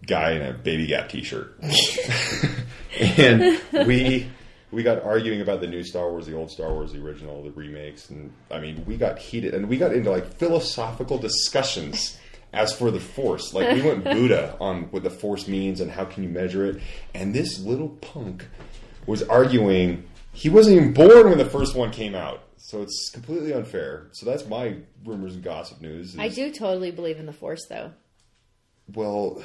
guy 0.06 0.32
in 0.32 0.42
a 0.42 0.52
baby 0.52 0.86
gap 0.86 1.08
t 1.08 1.22
shirt. 1.22 1.56
and 2.98 3.60
we 3.86 4.28
we 4.72 4.82
got 4.82 5.02
arguing 5.02 5.40
about 5.40 5.60
the 5.60 5.66
new 5.66 5.82
Star 5.82 6.10
Wars, 6.10 6.26
the 6.26 6.36
old 6.36 6.50
Star 6.50 6.72
Wars, 6.72 6.92
the 6.92 7.00
original, 7.04 7.42
the 7.42 7.50
remakes, 7.50 8.10
and 8.10 8.32
I 8.50 8.60
mean 8.60 8.84
we 8.86 8.96
got 8.96 9.18
heated 9.18 9.54
and 9.54 9.68
we 9.68 9.76
got 9.76 9.92
into 9.92 10.10
like 10.10 10.32
philosophical 10.34 11.18
discussions 11.18 12.18
as 12.52 12.72
for 12.72 12.90
the 12.90 13.00
force. 13.00 13.52
Like 13.54 13.74
we 13.74 13.82
went 13.82 14.04
Buddha 14.04 14.56
on 14.60 14.84
what 14.90 15.02
the 15.02 15.10
force 15.10 15.46
means 15.48 15.80
and 15.80 15.90
how 15.90 16.04
can 16.04 16.22
you 16.22 16.28
measure 16.28 16.66
it. 16.66 16.80
And 17.14 17.34
this 17.34 17.60
little 17.60 17.88
punk 17.88 18.46
was 19.06 19.22
arguing 19.22 20.04
he 20.32 20.48
wasn't 20.48 20.76
even 20.76 20.92
born 20.92 21.28
when 21.28 21.38
the 21.38 21.44
first 21.44 21.74
one 21.74 21.90
came 21.90 22.14
out. 22.14 22.44
So 22.56 22.82
it's 22.82 23.10
completely 23.10 23.52
unfair. 23.52 24.06
So 24.12 24.26
that's 24.26 24.46
my 24.46 24.76
rumors 25.04 25.34
and 25.34 25.42
gossip 25.42 25.80
news. 25.80 26.10
is- 26.14 26.18
I 26.20 26.28
do 26.28 26.52
totally 26.52 26.92
believe 26.92 27.18
in 27.18 27.26
the 27.26 27.32
Force, 27.32 27.66
though. 27.68 27.92
Well, 28.94 29.42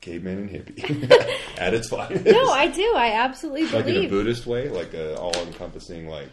caveman 0.00 0.38
and 0.38 0.50
hippie 0.50 1.10
at 1.58 1.74
its 1.74 1.88
finest. 1.88 2.24
No, 2.26 2.50
I 2.50 2.68
do. 2.68 2.94
I 2.96 3.12
absolutely 3.12 3.66
like 3.66 3.86
in 3.86 4.04
a. 4.04 4.08
Buddhist 4.08 4.46
way, 4.46 4.68
like 4.68 4.94
a 4.94 5.16
all-encompassing, 5.18 6.08
like 6.08 6.28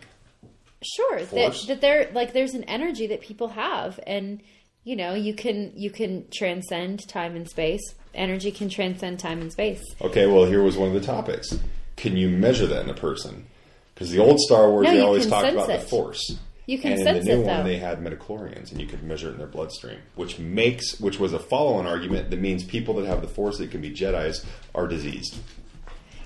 sure 0.84 1.20
that, 1.20 1.28
Force? 1.28 1.66
that 1.68 1.82
there 1.82 2.10
like 2.14 2.34
there's 2.34 2.54
an 2.54 2.64
energy 2.66 3.08
that 3.08 3.22
people 3.22 3.48
have 3.50 4.00
and 4.06 4.42
you 4.84 4.96
know 4.98 5.14
you 5.14 5.34
can 5.34 5.72
you 5.76 5.90
can 5.90 6.26
transcend 6.30 7.08
time 7.08 7.38
and 7.38 7.50
space 7.50 7.96
energy 8.14 8.52
can 8.52 8.68
transcend 8.68 9.18
time 9.18 9.40
and 9.42 9.52
space 9.52 9.82
okay. 10.02 10.28
Well, 10.28 10.46
here 10.46 10.62
was 10.62 10.78
one 10.78 10.90
of 10.90 10.94
the 10.94 11.02
topics. 11.02 11.58
Can 11.96 12.18
you 12.18 12.30
measure 12.30 12.68
that 12.68 12.84
in 12.84 12.90
a 12.90 12.94
person? 12.94 13.46
Because 13.94 14.10
the 14.12 14.20
old 14.20 14.40
Star 14.40 14.70
Wars, 14.70 14.86
No, 14.86 14.94
they 14.94 15.02
always 15.02 15.28
talked 15.28 15.48
about 15.48 15.70
it. 15.70 15.82
the 15.82 15.88
Force. 15.88 16.38
You 16.66 16.80
can 16.80 16.94
and 16.94 17.02
in 17.02 17.06
sense 17.06 17.26
the 17.26 17.36
new 17.36 17.42
it, 17.42 17.46
one, 17.46 17.66
they 17.66 17.78
had 17.78 18.02
midi-chlorians, 18.02 18.72
and 18.72 18.80
you 18.80 18.88
could 18.88 19.04
measure 19.04 19.28
it 19.30 19.34
in 19.34 19.38
their 19.38 19.48
bloodstream, 19.48 20.00
which 20.16 20.40
makes, 20.40 21.00
which 21.00 21.20
was 21.20 21.34
a 21.34 21.40
follow-on 21.40 21.86
argument 21.86 22.30
that 22.30 22.40
means 22.40 22.64
people 22.64 22.94
that 22.96 23.06
have 23.06 23.22
the 23.22 23.28
Force 23.28 23.58
that 23.58 23.70
can 23.70 23.82
be 23.82 23.92
Jedi's 23.92 24.46
are 24.74 24.88
diseased. 24.88 25.38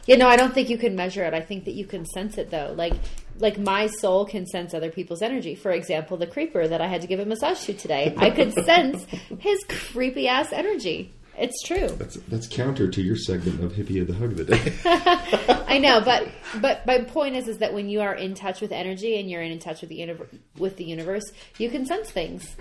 Yeah, 0.06 0.16
no, 0.16 0.28
I 0.28 0.38
don't 0.38 0.54
think 0.54 0.70
you 0.70 0.78
can 0.78 0.96
measure 0.96 1.24
it. 1.26 1.34
I 1.34 1.42
think 1.42 1.66
that 1.66 1.74
you 1.74 1.86
can 1.86 2.06
sense 2.06 2.38
it 2.38 2.50
though. 2.50 2.74
Like 2.76 2.94
like 3.40 3.60
my 3.60 3.88
soul 3.88 4.26
can 4.26 4.46
sense 4.48 4.74
other 4.74 4.90
people's 4.90 5.22
energy. 5.22 5.54
For 5.54 5.72
example, 5.72 6.18
the 6.18 6.26
creeper 6.26 6.68
that 6.68 6.82
I 6.82 6.88
had 6.88 7.02
to 7.02 7.08
give 7.08 7.20
a 7.20 7.26
massage 7.26 7.66
to 7.66 7.74
today. 7.74 8.16
I 8.18 8.30
could 8.30 8.54
sense 8.66 9.06
his 9.40 9.64
creepy 9.68 10.28
ass 10.28 10.54
energy. 10.54 11.14
It's 11.38 11.62
true. 11.64 11.88
That's 11.88 12.16
that's 12.28 12.48
counter 12.48 12.90
to 12.90 13.02
your 13.02 13.16
segment 13.16 13.64
of 13.64 13.74
hippie 13.74 14.02
of 14.02 14.08
the 14.08 14.14
hug 14.14 14.32
of 14.32 14.38
the 14.38 14.46
day. 14.46 14.74
I 15.68 15.78
know, 15.78 16.02
but 16.02 16.28
but 16.60 16.86
my 16.88 17.00
point 17.00 17.36
is 17.36 17.48
is 17.48 17.60
that 17.60 17.74
when 17.74 17.90
you 17.90 18.02
are 18.02 18.16
in 18.16 18.34
touch 18.34 18.60
with 18.60 18.72
energy 18.72 19.20
and 19.20 19.30
you're 19.30 19.44
in 19.44 19.60
touch 19.60 19.82
with 19.82 19.90
the 19.90 19.98
universe, 19.98 20.30
with 20.58 20.78
the 20.78 20.84
universe, 20.84 21.32
you 21.60 21.70
can 21.70 21.86
sense 21.86 22.10
things. 22.10 22.56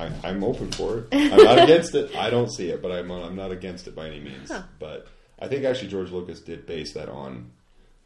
I, 0.00 0.10
I'm 0.24 0.42
open 0.42 0.70
for 0.72 0.98
it. 0.98 1.08
I'm 1.12 1.44
not 1.44 1.62
against 1.62 1.94
it. 1.94 2.14
I 2.16 2.30
don't 2.30 2.50
see 2.50 2.70
it, 2.70 2.82
but 2.82 2.90
I'm 2.90 3.10
I'm 3.10 3.36
not 3.36 3.52
against 3.52 3.86
it 3.86 3.94
by 3.94 4.08
any 4.08 4.20
means. 4.20 4.50
Huh. 4.50 4.62
But 4.80 5.06
I 5.38 5.46
think 5.46 5.64
actually 5.64 5.88
George 5.88 6.10
Lucas 6.10 6.40
did 6.40 6.66
base 6.66 6.94
that 6.94 7.08
on 7.08 7.52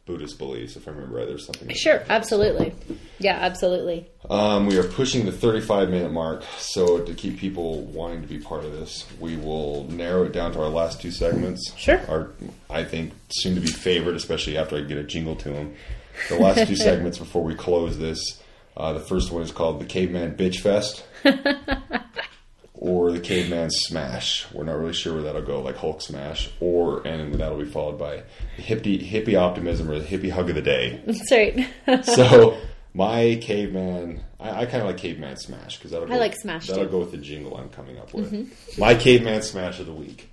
Buddhist 0.05 0.37
beliefs, 0.37 0.75
if 0.75 0.87
I 0.87 0.91
remember 0.91 1.15
right. 1.17 1.27
There's 1.27 1.45
something. 1.45 1.69
Sure, 1.75 2.03
absolutely. 2.09 2.73
Yeah, 3.19 3.37
absolutely. 3.39 4.09
Um, 4.29 4.67
we 4.67 4.77
are 4.77 4.83
pushing 4.83 5.25
the 5.25 5.31
35 5.31 5.89
minute 5.89 6.11
mark, 6.11 6.43
so 6.57 6.99
to 6.99 7.13
keep 7.13 7.37
people 7.37 7.83
wanting 7.85 8.21
to 8.21 8.27
be 8.27 8.37
part 8.37 8.65
of 8.65 8.73
this, 8.73 9.05
we 9.19 9.37
will 9.37 9.85
narrow 9.85 10.25
it 10.25 10.33
down 10.33 10.51
to 10.53 10.61
our 10.61 10.69
last 10.69 11.01
two 11.01 11.11
segments. 11.11 11.73
Sure. 11.77 12.01
Our, 12.09 12.31
I 12.69 12.83
think, 12.83 13.13
soon 13.29 13.55
to 13.55 13.61
be 13.61 13.67
favorite, 13.67 14.15
especially 14.17 14.57
after 14.57 14.75
I 14.75 14.81
get 14.81 14.97
a 14.97 15.03
jingle 15.03 15.37
to 15.37 15.49
them. 15.49 15.73
The 16.27 16.37
last 16.37 16.67
two 16.67 16.75
segments 16.77 17.17
before 17.17 17.43
we 17.43 17.55
close 17.55 17.97
this. 17.97 18.41
Uh, 18.75 18.91
the 18.93 18.99
first 18.99 19.31
one 19.31 19.43
is 19.43 19.51
called 19.51 19.79
the 19.79 19.85
Caveman 19.85 20.35
Bitch 20.35 20.59
Fest. 20.59 21.05
or 22.85 23.13
the 23.13 23.19
Caveman 23.21 23.69
Smash. 23.71 24.45
We're 24.51 24.65
not 24.65 24.77
really 24.77 24.91
sure 24.91 25.13
where 25.13 25.23
that'll 25.23 25.41
go, 25.41 25.61
like 25.61 25.77
Hulk 25.77 26.01
Smash, 26.01 26.49
or 26.59 27.01
and 27.07 27.33
that'll 27.35 27.57
be 27.57 27.63
followed 27.63 27.97
by 27.97 28.23
hippie 28.57 29.01
hippie 29.09 29.39
optimism 29.39 29.89
or 29.89 29.99
the 29.99 30.05
hippie 30.05 30.29
hug 30.29 30.49
of 30.49 30.55
the 30.55 30.61
day. 30.61 31.01
That's 31.07 31.31
right. 31.31 31.65
So 32.05 32.57
my 32.93 33.39
caveman, 33.41 34.21
I, 34.37 34.49
I 34.49 34.65
kind 34.65 34.81
of 34.81 34.87
like 34.87 34.97
caveman 34.97 35.37
smash 35.37 35.77
because 35.77 35.91
that'll. 35.91 36.07
Go, 36.07 36.13
I 36.13 36.17
like 36.17 36.35
Smash, 36.35 36.67
That'll 36.67 36.83
too. 36.85 36.91
go 36.91 36.99
with 36.99 37.11
the 37.11 37.17
jingle 37.17 37.55
I'm 37.55 37.69
coming 37.69 37.97
up 37.99 38.13
with. 38.13 38.77
My 38.77 38.95
caveman 38.95 39.41
smash 39.43 39.79
of 39.79 39.85
the 39.85 39.93
week. 39.93 40.29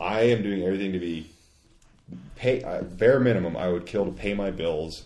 I 0.00 0.20
am 0.22 0.42
doing 0.44 0.62
everything 0.62 0.92
to 0.92 1.00
be 1.00 1.26
pay 2.36 2.62
uh, 2.62 2.82
bare 2.82 3.18
minimum. 3.18 3.56
I 3.56 3.66
would 3.68 3.86
kill 3.86 4.04
to 4.06 4.12
pay 4.12 4.34
my 4.34 4.52
bills, 4.52 5.02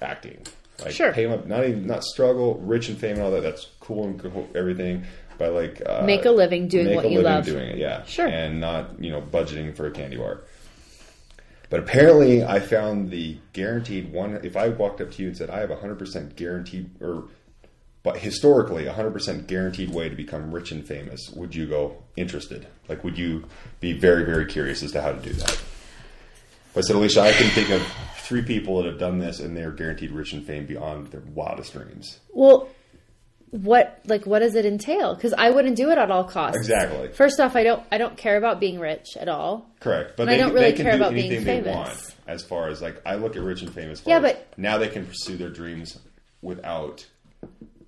acting. 0.00 0.46
Like 0.82 0.94
Sure. 0.94 1.12
pay 1.12 1.26
my 1.26 1.36
not 1.44 1.64
even 1.64 1.86
not 1.86 2.02
struggle, 2.02 2.54
rich 2.56 2.88
and 2.88 2.98
fame 2.98 3.14
and 3.16 3.22
all 3.22 3.30
that. 3.32 3.42
That's 3.42 3.66
cool 3.80 4.04
and 4.04 4.56
everything. 4.56 5.04
But 5.42 5.54
like 5.54 5.82
uh, 5.84 6.02
Make 6.06 6.24
a 6.24 6.30
living 6.30 6.68
doing 6.68 6.86
make 6.86 6.94
what 6.96 7.04
a 7.04 7.08
you 7.08 7.16
living 7.18 7.32
love. 7.32 7.44
doing 7.44 7.68
it, 7.70 7.78
yeah. 7.78 8.04
Sure. 8.04 8.28
And 8.28 8.60
not 8.60 9.02
you 9.02 9.10
know 9.10 9.20
budgeting 9.20 9.74
for 9.74 9.88
a 9.88 9.90
candy 9.90 10.16
bar. 10.16 10.42
But 11.68 11.80
apparently, 11.80 12.44
I 12.44 12.60
found 12.60 13.10
the 13.10 13.38
guaranteed 13.52 14.12
one. 14.12 14.38
If 14.44 14.56
I 14.56 14.68
walked 14.68 15.00
up 15.00 15.10
to 15.10 15.22
you 15.22 15.28
and 15.28 15.36
said, 15.36 15.50
"I 15.50 15.58
have 15.58 15.72
a 15.72 15.74
hundred 15.76 15.98
percent 15.98 16.36
guaranteed," 16.36 16.90
or 17.00 17.24
but 18.04 18.18
historically, 18.18 18.86
a 18.86 18.92
hundred 18.92 19.14
percent 19.14 19.48
guaranteed 19.48 19.90
way 19.90 20.08
to 20.08 20.14
become 20.14 20.52
rich 20.54 20.70
and 20.70 20.86
famous, 20.86 21.28
would 21.34 21.56
you 21.56 21.66
go 21.66 21.96
interested? 22.14 22.68
Like, 22.88 23.02
would 23.02 23.18
you 23.18 23.42
be 23.80 23.94
very, 23.94 24.24
very 24.24 24.46
curious 24.46 24.80
as 24.84 24.92
to 24.92 25.02
how 25.02 25.10
to 25.10 25.18
do 25.18 25.32
that? 25.32 25.50
If 25.54 26.76
I 26.76 26.80
said, 26.82 26.94
Alicia, 26.94 27.20
I 27.20 27.32
can 27.32 27.50
think 27.50 27.70
of 27.70 27.82
three 28.18 28.42
people 28.42 28.76
that 28.76 28.86
have 28.86 29.00
done 29.00 29.18
this, 29.18 29.40
and 29.40 29.56
they're 29.56 29.72
guaranteed 29.72 30.12
rich 30.12 30.34
and 30.34 30.46
fame 30.46 30.66
beyond 30.66 31.08
their 31.08 31.22
wildest 31.34 31.72
dreams. 31.72 32.20
Well, 32.32 32.68
what 33.52 34.00
like 34.06 34.24
what 34.24 34.38
does 34.38 34.54
it 34.54 34.64
entail? 34.64 35.14
Because 35.14 35.34
I 35.36 35.50
wouldn't 35.50 35.76
do 35.76 35.90
it 35.90 35.98
at 35.98 36.10
all 36.10 36.24
costs. 36.24 36.56
Exactly. 36.56 37.08
First 37.12 37.38
off, 37.38 37.54
I 37.54 37.62
don't 37.62 37.82
I 37.92 37.98
don't 37.98 38.16
care 38.16 38.38
about 38.38 38.58
being 38.60 38.80
rich 38.80 39.08
at 39.16 39.28
all. 39.28 39.70
Correct, 39.78 40.16
but 40.16 40.22
And 40.24 40.30
I 40.30 40.34
they, 40.34 40.38
don't 40.42 40.54
really 40.54 40.70
they 40.72 40.82
care 40.82 40.92
do 40.92 40.96
about 40.98 41.12
being 41.12 41.30
they 41.30 41.44
famous. 41.44 42.16
As 42.26 42.42
far 42.42 42.68
as 42.68 42.80
like, 42.80 43.00
I 43.04 43.16
look 43.16 43.36
at 43.36 43.42
rich 43.42 43.60
and 43.60 43.72
famous. 43.72 44.02
Yeah, 44.06 44.20
but- 44.20 44.46
now 44.56 44.78
they 44.78 44.88
can 44.88 45.04
pursue 45.06 45.36
their 45.36 45.50
dreams 45.50 45.98
without 46.40 47.06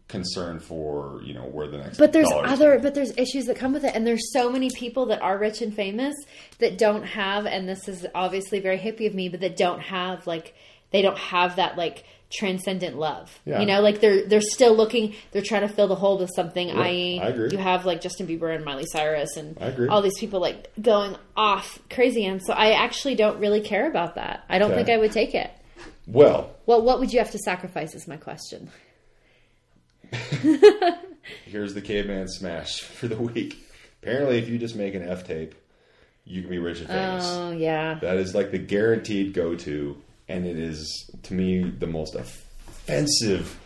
concern 0.09 0.61
for 0.61 1.23
you 1.25 1.33
know 1.33 1.45
where 1.45 1.67
the 1.67 1.79
next. 1.79 1.97
But 1.97 2.13
there's 2.13 2.31
other 2.31 2.79
but 2.79 2.95
there's 2.95 3.17
issues 3.17 3.47
that 3.47 3.57
come 3.57 3.73
with 3.73 3.85
it 3.85 3.95
and 3.95 4.07
there's 4.07 4.35
so 4.35 4.51
many 4.51 4.69
people 4.71 5.07
that 5.07 5.23
are 5.23 5.39
rich 5.39 5.63
and 5.63 5.75
famous 5.75 6.15
that 6.59 6.77
don't 6.77 7.05
have 7.05 7.47
and 7.47 7.67
this 7.67 7.89
is 7.89 8.07
obviously 8.15 8.61
very 8.61 8.79
hippie 8.79 9.07
of 9.07 9.15
me 9.15 9.31
but 9.31 9.41
that 9.41 9.57
don't 9.57 9.81
have 9.81 10.27
like 10.27 10.55
they 10.91 11.01
don't 11.01 11.19
have 11.19 11.57
that 11.57 11.79
like 11.79 12.05
transcendent 12.33 12.97
love. 12.99 13.39
Yeah. 13.45 13.61
You 13.61 13.67
know, 13.67 13.81
like 13.81 14.01
they're 14.01 14.27
they're 14.27 14.41
still 14.41 14.75
looking 14.75 15.15
they're 15.33 15.43
trying 15.43 15.63
to 15.63 15.69
fill 15.69 15.87
the 15.89 15.95
hole 15.95 16.19
with 16.19 16.31
something, 16.35 16.69
Yeah, 16.69 16.81
i.e. 16.81 17.21
I 17.21 17.29
agree. 17.29 17.51
you 17.53 17.59
have 17.59 17.85
like 17.87 18.01
Justin 18.01 18.27
Bieber 18.27 18.55
and 18.55 18.65
Miley 18.65 18.87
Cyrus 18.87 19.37
and 19.37 19.57
I 19.61 19.67
agree. 19.67 19.89
all 19.89 20.03
these 20.03 20.19
people 20.19 20.41
like 20.41 20.71
going 20.81 21.17
off 21.37 21.79
crazy 21.91 22.25
and 22.27 22.43
so 22.45 22.53
I 22.53 22.73
actually 22.73 23.15
don't 23.15 23.39
really 23.39 23.61
care 23.61 23.89
about 23.89 24.17
that. 24.17 24.45
I 24.49 24.59
don't 24.59 24.73
Okay. 24.73 24.85
think 24.85 24.89
I 24.97 24.99
would 25.01 25.13
take 25.13 25.35
it. 25.35 25.51
Well, 26.07 26.51
Well, 26.67 26.83
what 26.83 26.99
would 27.01 27.13
you 27.13 27.19
have 27.21 27.31
to 27.31 27.39
sacrifice 27.39 27.95
is 27.95 28.07
my 28.09 28.17
question. 28.17 28.71
here's 31.47 31.75
the 31.75 31.81
caveman 31.83 32.29
smash 32.29 32.81
for 32.81 33.09
the 33.09 33.17
week. 33.17 33.59
Apparently, 34.03 34.39
if 34.39 34.49
you 34.49 34.59
just 34.59 34.77
make 34.77 34.95
an 34.95 35.03
F 35.03 35.25
tape, 35.27 35.55
you 36.25 36.41
can 36.43 36.51
be 36.51 36.59
rich 36.59 36.81
and 36.81 36.89
famous. 36.89 37.25
Oh, 37.27 37.51
yeah. 37.53 37.95
That 38.01 38.17
is 38.19 38.35
like 38.35 38.51
the 38.51 38.59
guaranteed 38.59 39.33
go 39.35 39.55
to, 39.57 39.97
and 40.29 40.47
it 40.47 40.59
is 40.59 41.11
to 41.25 41.35
me 41.35 41.63
the 41.71 41.87
most 41.87 42.15
offensive. 42.15 43.59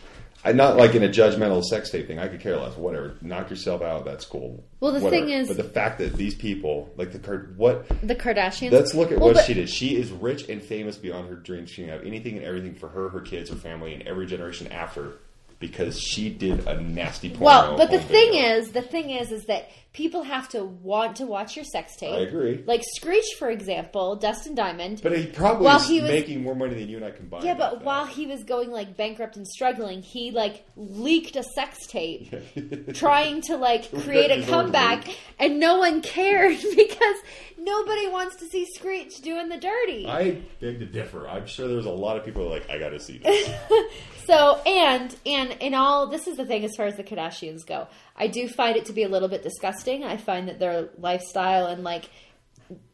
I 0.43 0.53
not 0.53 0.77
like 0.77 0.95
in 0.95 1.03
a 1.03 1.09
judgmental 1.09 1.61
sex 1.61 1.89
tape 1.89 2.07
thing. 2.07 2.17
I 2.17 2.29
could 2.29 2.39
care 2.39 2.55
less. 2.55 2.77
Whatever, 2.77 3.15
knock 3.21 3.49
yourself 3.49 3.81
out. 3.81 4.05
That's 4.05 4.23
cool. 4.23 4.63
Well, 4.79 4.93
the 4.93 5.01
Whatever. 5.01 5.25
thing 5.25 5.33
is- 5.33 5.49
but 5.49 5.57
the 5.57 5.65
fact 5.65 5.99
that 5.99 6.13
these 6.13 6.33
people 6.33 6.89
like 6.95 7.11
the 7.11 7.19
card, 7.19 7.57
what? 7.57 7.85
The 8.01 8.15
Kardashians. 8.15 8.71
Let's 8.71 8.93
look 8.93 9.11
at 9.11 9.17
Well, 9.19 9.27
what 9.29 9.35
but- 9.35 9.45
she 9.45 9.53
did. 9.53 9.69
She 9.69 9.97
is 9.97 10.11
rich 10.11 10.47
and 10.47 10.61
famous 10.61 10.95
beyond 10.95 11.27
her 11.27 11.35
dreams. 11.35 11.69
She 11.71 11.81
can 11.81 11.91
have 11.91 12.05
anything 12.05 12.37
and 12.37 12.45
everything 12.45 12.73
for 12.75 12.87
her, 12.87 13.09
her 13.09 13.19
kids, 13.19 13.49
her 13.49 13.57
family, 13.57 13.93
and 13.93 14.03
every 14.07 14.25
generation 14.27 14.67
after 14.71 15.15
because 15.59 15.99
she 15.99 16.29
did 16.29 16.65
a 16.67 16.81
nasty 16.81 17.29
porno. 17.29 17.45
Well, 17.45 17.77
but 17.77 17.91
the 17.91 17.99
thing 17.99 18.31
video. 18.31 18.55
is, 18.57 18.71
the 18.71 18.81
thing 18.81 19.09
is, 19.09 19.31
is 19.31 19.45
that 19.45 19.69
people 19.91 20.23
have 20.23 20.47
to 20.47 20.63
want 20.63 21.17
to 21.17 21.25
watch 21.25 21.55
your 21.55 21.65
sex 21.65 21.95
tape. 21.97 22.13
I 22.13 22.19
agree. 22.19 22.63
Like 22.65 22.83
Screech, 22.95 23.25
for 23.37 23.49
example, 23.49 24.15
Dustin 24.15 24.55
Diamond. 24.55 25.01
But 25.03 25.17
he 25.17 25.25
probably 25.25 25.65
While 25.65 25.79
he 25.79 25.99
was- 25.99 26.09
making 26.09 26.43
more 26.43 26.55
money 26.55 26.75
than 26.75 26.87
you 26.87 26.97
and 26.97 27.05
I 27.05 27.11
combined. 27.11 27.43
yeah, 27.43 27.55
but 27.55 27.83
while 27.83 28.05
he 28.05 28.25
was 28.25 28.43
going 28.43 28.71
like 28.71 28.95
bankrupt 28.95 29.35
and 29.35 29.47
struggling, 29.47 30.01
he 30.01 30.31
like 30.31 30.63
leaked 30.77 31.35
a 31.35 31.43
sex 31.43 31.85
tape, 31.87 32.33
trying 32.93 33.41
to 33.43 33.57
like 33.57 33.91
create 34.03 34.31
a 34.31 34.45
comeback, 34.45 35.07
and 35.39 35.59
no 35.59 35.79
one 35.79 36.01
cared 36.01 36.57
because 36.75 37.15
nobody 37.57 38.07
wants 38.07 38.37
to 38.37 38.45
see 38.47 38.65
Screech 38.75 39.17
doing 39.21 39.49
the 39.49 39.57
dirty. 39.57 40.07
I 40.07 40.41
beg 40.61 40.79
to 40.79 40.85
differ. 40.85 41.27
I'm 41.27 41.47
sure 41.47 41.67
there's 41.67 41.85
a 41.85 41.89
lot 41.91 42.15
of 42.15 42.23
people 42.23 42.43
who 42.43 42.47
are 42.49 42.51
like, 42.59 42.69
I 42.69 42.77
got 42.77 42.89
to 42.89 42.99
see 42.99 43.17
this. 43.17 43.49
So 44.29 44.55
and 44.63 45.15
and 45.25 45.51
in 45.59 45.73
all 45.73 46.05
this 46.07 46.27
is 46.27 46.37
the 46.37 46.45
thing 46.45 46.63
as 46.63 46.75
far 46.77 46.85
as 46.85 46.95
the 46.97 47.03
Kardashians 47.03 47.65
go. 47.65 47.87
I 48.15 48.27
do 48.27 48.47
find 48.47 48.77
it 48.77 48.85
to 48.85 48.93
be 48.93 49.01
a 49.03 49.09
little 49.09 49.27
bit 49.27 49.41
disgusting. 49.41 50.03
I 50.03 50.17
find 50.17 50.47
that 50.49 50.59
their 50.59 50.89
lifestyle 50.99 51.65
and 51.65 51.83
like 51.83 52.05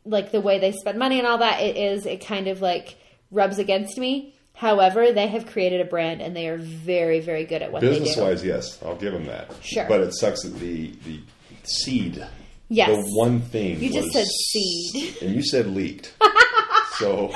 like 0.06 0.32
the 0.32 0.40
way 0.40 0.60
they 0.60 0.72
spend 0.72 0.98
money 0.98 1.18
and 1.20 1.28
all 1.28 1.40
that 1.40 1.62
it 1.62 1.76
is 1.76 2.06
it 2.06 2.26
kind 2.26 2.48
of 2.48 2.62
like 2.62 2.96
rubs 3.32 3.60
against 3.60 3.98
me. 3.98 4.34
However, 4.54 5.12
they 5.12 5.28
have 5.28 5.48
created 5.48 5.82
a 5.82 5.86
brand 5.86 6.22
and 6.22 6.34
they 6.34 6.48
are 6.48 6.58
very 6.58 7.20
very 7.20 7.44
good 7.44 7.62
at 7.62 7.70
what 7.74 7.82
they 7.82 7.90
Business 7.90 8.16
wise, 8.16 8.46
yes, 8.46 8.80
I'll 8.82 8.96
give 8.96 9.12
them 9.12 9.26
that. 9.26 9.52
Sure. 9.62 9.86
But 9.90 10.00
it 10.02 10.14
sucks 10.14 10.44
that 10.44 10.58
the 10.60 10.92
the 11.04 11.20
seed, 11.64 12.26
Yes. 12.70 12.90
the 12.96 13.12
one 13.18 13.42
thing 13.42 13.82
You 13.82 13.92
just 13.92 14.12
said 14.14 14.26
seed. 14.26 15.18
and 15.22 15.36
you 15.36 15.44
said 15.44 15.68
leaked, 15.68 16.14
so 16.98 17.34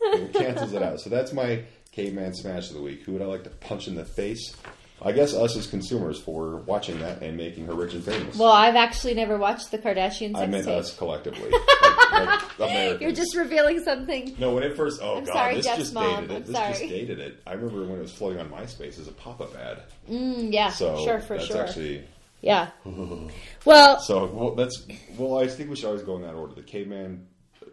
it 0.00 0.32
cancels 0.34 0.72
it 0.72 0.82
out. 0.82 0.98
So 1.00 1.10
that's 1.10 1.32
my 1.32 1.62
caveman 1.96 2.34
smash 2.34 2.68
of 2.68 2.76
the 2.76 2.82
week. 2.82 3.02
Who 3.04 3.12
would 3.12 3.22
I 3.22 3.24
like 3.24 3.44
to 3.44 3.50
punch 3.50 3.88
in 3.88 3.94
the 3.94 4.04
face? 4.04 4.54
I 5.00 5.12
guess 5.12 5.34
us 5.34 5.56
as 5.56 5.66
consumers 5.66 6.18
for 6.18 6.56
watching 6.58 6.98
that 7.00 7.22
and 7.22 7.36
making 7.36 7.66
her 7.66 7.74
rich 7.74 7.94
and 7.94 8.02
famous. 8.04 8.36
Well, 8.36 8.52
I've 8.52 8.76
actually 8.76 9.14
never 9.14 9.36
watched 9.36 9.70
the 9.70 9.78
Kardashians. 9.78 10.36
I 10.36 10.46
meant 10.46 10.64
tape. 10.66 10.74
us 10.74 10.96
collectively, 10.96 11.50
like, 12.12 12.58
like 12.58 13.00
You're 13.00 13.12
just 13.12 13.36
revealing 13.36 13.82
something. 13.82 14.34
No, 14.38 14.54
when 14.54 14.62
it 14.62 14.74
first, 14.76 15.00
oh 15.02 15.18
I'm 15.18 15.24
god, 15.24 15.32
sorry, 15.32 15.54
this 15.56 15.66
Jeff's 15.66 15.78
just 15.78 15.94
mom. 15.94 16.26
dated 16.26 16.30
it. 16.30 16.34
I'm 16.34 16.42
this 16.52 16.78
just 16.78 16.80
dated 16.80 17.18
it. 17.18 17.42
I 17.46 17.52
remember 17.54 17.84
when 17.84 17.98
it 17.98 18.02
was 18.02 18.12
floating 18.12 18.40
on 18.40 18.48
MySpace 18.48 18.98
as 18.98 19.08
a 19.08 19.12
pop-up 19.12 19.54
ad. 19.56 19.82
Mm, 20.10 20.52
yeah, 20.52 20.70
So 20.70 21.02
sure, 21.04 21.20
for 21.20 21.36
that's 21.36 21.46
sure. 21.46 21.64
actually 21.64 22.04
Yeah. 22.40 22.70
Well, 23.64 24.00
so. 24.00 24.26
Well, 24.26 24.54
that's 24.54 24.86
well. 25.18 25.38
I 25.38 25.46
think 25.48 25.68
we 25.70 25.76
should 25.76 25.86
always 25.86 26.02
go 26.02 26.16
in 26.16 26.22
that 26.22 26.34
order. 26.34 26.54
The 26.54 26.62
caveman 26.62 27.26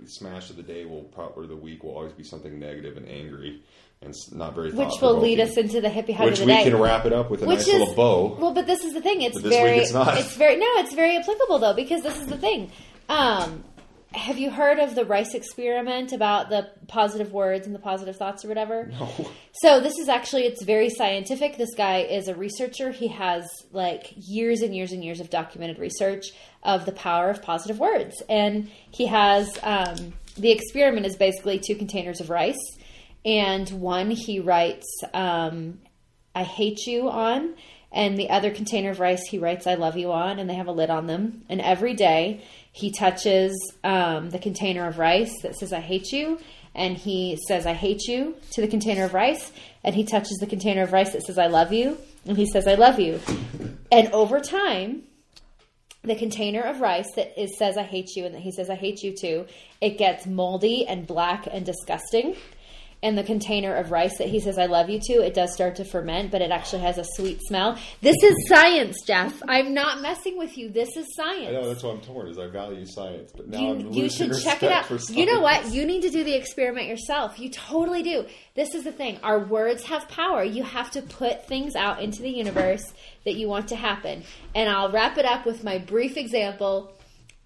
smash 0.08 0.49
of 0.49 0.56
the 0.58 0.64
day 0.64 0.86
will 0.86 1.04
probably 1.04 1.43
or 1.43 1.47
the 1.47 1.56
week 1.56 1.84
will 1.84 1.91
always 1.95 2.14
be 2.14 2.24
something 2.24 2.60
negative 2.60 2.97
and 2.97 3.08
angry 3.08 3.62
and 4.01 4.14
not 4.34 4.54
very. 4.56 4.72
which 4.72 4.99
will 5.01 5.18
lead 5.18 5.39
us 5.39 5.56
into 5.58 5.80
the 5.82 5.88
hippie 5.89 6.14
hug 6.14 6.26
Which 6.30 6.39
of 6.39 6.45
the 6.47 6.54
we 6.54 6.58
day. 6.58 6.64
can 6.70 6.80
wrap 6.82 7.06
it 7.06 7.14
up 7.14 7.30
with 7.32 7.41
a 7.43 7.45
Which 7.45 7.60
nice 7.60 7.68
is 7.68 7.80
little 7.80 7.95
bow. 7.95 8.38
well, 8.39 8.54
but 8.54 8.66
this 8.68 8.84
is 8.84 8.93
the 8.93 9.01
thing. 9.01 9.22
It's 9.22 9.36
But 9.36 9.43
this 9.43 9.51
week 9.51 9.60
very, 9.62 9.78
it's 9.80 9.93
not. 9.93 10.20
very 10.36 10.58
no, 10.58 10.66
it's 10.78 10.93
very 10.93 11.18
applicable 11.18 11.60
though 11.60 11.74
because 11.74 12.04
this 12.04 12.20
is 12.20 12.28
the 12.28 12.38
thing. 12.38 12.70
Um, 13.10 13.64
have 14.14 14.38
you 14.38 14.51
heard 14.51 14.80
of 14.80 14.95
the 14.95 15.05
rice 15.05 15.34
experiment 15.34 16.14
about 16.14 16.49
the 16.49 16.70
positive 16.88 17.32
words 17.32 17.66
and 17.66 17.74
the 17.74 17.80
positive 17.80 18.16
thoughts 18.16 18.45
or 18.45 18.47
whatever? 18.47 18.86
No. 18.86 19.30
So 19.61 19.80
this 19.80 19.99
is 19.99 20.09
actually 20.09 20.45
it's 20.45 20.64
very 20.64 20.89
scientific. 20.89 21.57
This 21.57 21.76
guy 21.76 21.99
is 21.99 22.28
a 22.28 22.34
researcher. 22.34 22.89
He 22.89 23.07
has 23.09 23.47
like 23.72 24.11
years 24.18 24.61
and 24.61 24.76
years 24.76 24.91
and 24.91 25.03
years 25.03 25.20
of 25.20 25.30
documented 25.30 25.78
research 25.78 26.32
of 26.64 26.88
the 26.88 26.91
power 26.91 27.30
of 27.30 27.43
positive 27.43 27.78
words, 27.78 28.16
and 28.28 28.70
he 28.89 29.05
has 29.05 29.57
um, 29.61 30.14
the 30.36 30.51
experiment 30.51 31.05
is 31.05 31.16
basically 31.16 31.59
two 31.59 31.76
containers 31.76 32.20
of 32.20 32.32
rice, 32.32 32.59
and 33.24 33.70
one 33.70 34.09
he 34.09 34.39
writes 34.39 34.88
um, 35.14 35.80
"I 36.34 36.43
hate 36.43 36.88
you" 36.88 37.07
on, 37.07 37.53
and 37.91 38.18
the 38.18 38.32
other 38.32 38.49
container 38.49 38.89
of 38.89 38.99
rice 38.99 39.24
he 39.30 39.38
writes 39.38 39.68
"I 39.68 39.76
love 39.76 39.95
you" 39.97 40.11
on, 40.11 40.39
and 40.39 40.49
they 40.49 40.55
have 40.55 40.68
a 40.68 40.74
lid 40.74 40.89
on 40.89 41.05
them, 41.05 41.43
and 41.47 41.61
every 41.61 41.93
day 41.93 42.43
he 42.74 42.91
touches 42.91 43.53
um, 43.86 44.30
the 44.32 44.39
container 44.39 44.86
of 44.88 44.99
rice 44.99 45.34
that 45.43 45.55
says 45.55 45.71
"I 45.71 45.80
hate 45.80 46.11
you." 46.11 46.39
and 46.76 46.97
he 46.97 47.38
says 47.47 47.65
I 47.65 47.74
hate 47.74 48.07
you 48.07 48.36
to 48.51 48.61
the 48.61 48.67
container 48.67 49.03
of 49.03 49.13
rice 49.13 49.51
and 49.84 49.93
he 49.93 50.03
touches 50.03 50.38
the 50.39 50.47
container 50.47 50.84
of 50.84 50.91
rice 50.91 51.11
that 51.13 51.24
says 51.24 51.38
I 51.38 51.47
love 51.47 51.71
you 51.71 51.97
and 52.26 52.38
he 52.38 52.45
says 52.45 52.67
I 52.67 52.76
love 52.76 52.99
you. 52.99 53.19
And 53.91 54.11
over 54.11 54.39
time 54.39 55.03
the 56.03 56.15
container 56.15 56.61
of 56.61 56.82
rice 56.82 57.11
that 57.15 57.39
is 57.41 57.57
says 57.57 57.78
I 57.78 57.84
hate 57.84 58.15
you 58.15 58.26
and 58.26 58.36
that 58.36 58.41
he 58.41 58.51
says 58.51 58.69
I 58.69 58.76
hate 58.76 59.03
you 59.03 59.15
too, 59.15 59.45
it 59.82 59.97
gets 59.97 60.26
moldy 60.26 60.86
and 60.88 61.05
black 61.05 61.47
and 61.51 61.65
disgusting. 61.65 62.36
And 63.04 63.18
the 63.18 63.24
container 63.24 63.76
of 63.76 63.91
rice 63.91 64.18
that 64.18 64.30
he 64.30 64.39
says 64.39 64.58
I 64.58 64.66
love 64.66 64.89
you 64.89 64.99
to, 65.08 65.14
it 65.16 65.34
does 65.34 65.54
start 65.54 65.76
to 65.76 65.84
ferment, 65.84 66.32
but 66.32 66.41
it 66.41 66.51
actually 66.51 66.82
has 66.84 66.97
a 66.97 67.04
sweet 67.16 67.41
smell. 67.45 67.78
This 68.01 68.16
is 68.24 68.34
science, 68.47 68.97
Jeff. 69.06 69.41
I'm 69.47 69.74
not 69.74 70.01
messing 70.01 70.38
with 70.38 70.58
you. 70.58 70.70
This 70.70 70.95
is 70.95 71.14
science. 71.14 71.49
I 71.49 71.51
know 71.51 71.68
that's 71.68 71.84
what 71.84 71.95
I'm 71.95 72.01
torn. 72.01 72.30
Is 72.30 72.39
I 72.39 72.47
value 72.47 72.86
science, 72.86 73.34
but 73.36 73.49
now 73.49 73.58
I'm 73.58 73.80
you, 73.82 73.88
losing 73.88 74.04
you 74.04 74.10
should 74.10 74.34
check 74.43 74.64
it 74.64 74.72
out. 74.72 75.10
You 75.10 75.26
know 75.26 75.41
what? 75.41 75.72
You 75.72 75.86
need 75.86 76.01
to 76.04 76.10
do 76.10 76.24
the 76.24 76.34
experiment 76.34 76.88
yourself. 76.88 77.38
You 77.39 77.49
totally 77.49 78.04
do. 78.04 78.26
This 78.56 78.74
is 78.74 78.86
the 78.86 78.93
thing. 78.93 79.20
Our 79.22 79.39
words 79.39 79.84
have 79.84 80.08
power. 80.08 80.41
You 80.41 80.64
have 80.64 80.89
to 80.91 81.01
put 81.01 81.45
things 81.45 81.76
out 81.76 82.01
into 82.01 82.22
the 82.22 82.30
universe 82.30 82.93
that 83.26 83.36
you 83.36 83.49
want 83.49 83.68
to 83.68 83.76
happen. 83.76 84.24
And 84.56 84.70
I'll 84.70 84.91
wrap 84.91 85.18
it 85.18 85.26
up 85.26 85.45
with 85.45 85.64
my 85.64 85.78
brief 85.78 86.16
example. 86.16 86.93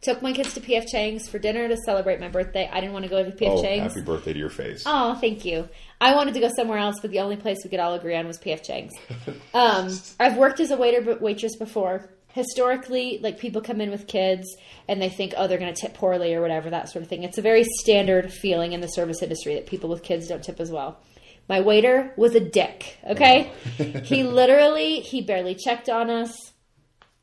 Took 0.07 0.21
my 0.21 0.31
kids 0.31 0.53
to 0.53 0.61
PF 0.61 0.87
Chang's 0.87 1.27
for 1.27 1.37
dinner 1.37 1.67
to 1.67 1.75
celebrate 1.75 2.21
my 2.21 2.29
birthday. 2.29 2.69
I 2.71 2.79
didn't 2.79 2.93
want 2.93 3.03
to 3.03 3.09
go 3.09 3.25
to 3.25 3.29
PF 3.29 3.57
Oh, 3.57 3.61
Chang's. 3.61 3.93
happy 3.93 4.05
birthday 4.05 4.31
to 4.31 4.39
your 4.39 4.49
face. 4.49 4.83
Oh, 4.85 5.15
thank 5.15 5.43
you. 5.43 5.67
I 5.99 6.15
wanted 6.15 6.33
to 6.35 6.39
go 6.39 6.49
somewhere 6.55 6.77
else, 6.77 6.95
but 7.01 7.11
the 7.11 7.19
only 7.19 7.35
place 7.35 7.57
we 7.65 7.69
could 7.69 7.81
all 7.81 7.93
agree 7.93 8.15
on 8.15 8.25
was 8.25 8.37
PF 8.37 8.63
Chang's. 8.63 8.93
Um, 9.53 9.91
I've 10.17 10.37
worked 10.37 10.61
as 10.61 10.71
a 10.71 10.77
waiter 10.77 11.01
but 11.01 11.21
waitress 11.21 11.57
before. 11.57 12.09
Historically, 12.31 13.19
like 13.21 13.37
people 13.37 13.59
come 13.59 13.81
in 13.81 13.91
with 13.91 14.07
kids 14.07 14.45
and 14.87 15.01
they 15.01 15.09
think, 15.09 15.33
oh, 15.35 15.45
they're 15.45 15.57
going 15.57 15.73
to 15.73 15.81
tip 15.81 15.93
poorly 15.93 16.33
or 16.33 16.39
whatever, 16.41 16.69
that 16.69 16.87
sort 16.87 17.03
of 17.03 17.09
thing. 17.09 17.23
It's 17.23 17.37
a 17.37 17.41
very 17.41 17.65
standard 17.65 18.31
feeling 18.31 18.71
in 18.71 18.79
the 18.79 18.87
service 18.87 19.21
industry 19.21 19.55
that 19.55 19.65
people 19.67 19.89
with 19.89 20.03
kids 20.03 20.29
don't 20.29 20.41
tip 20.41 20.61
as 20.61 20.71
well. 20.71 21.01
My 21.49 21.59
waiter 21.59 22.13
was 22.15 22.33
a 22.33 22.39
dick, 22.39 22.97
okay? 23.09 23.51
he 24.05 24.23
literally, 24.23 25.01
he 25.01 25.21
barely 25.21 25.53
checked 25.53 25.89
on 25.89 26.09
us 26.09 26.53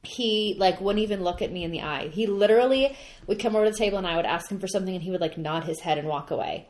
he 0.06 0.54
like 0.58 0.80
wouldn't 0.80 1.02
even 1.02 1.22
look 1.22 1.42
at 1.42 1.50
me 1.52 1.64
in 1.64 1.70
the 1.70 1.82
eye. 1.82 2.08
He 2.08 2.26
literally 2.26 2.96
would 3.26 3.38
come 3.38 3.54
over 3.56 3.64
to 3.66 3.70
the 3.70 3.76
table 3.76 3.98
and 3.98 4.06
I 4.06 4.16
would 4.16 4.26
ask 4.26 4.50
him 4.50 4.60
for 4.60 4.68
something 4.68 4.94
and 4.94 5.02
he 5.02 5.10
would 5.10 5.20
like 5.20 5.36
nod 5.38 5.64
his 5.64 5.80
head 5.80 5.98
and 5.98 6.08
walk 6.08 6.30
away. 6.30 6.66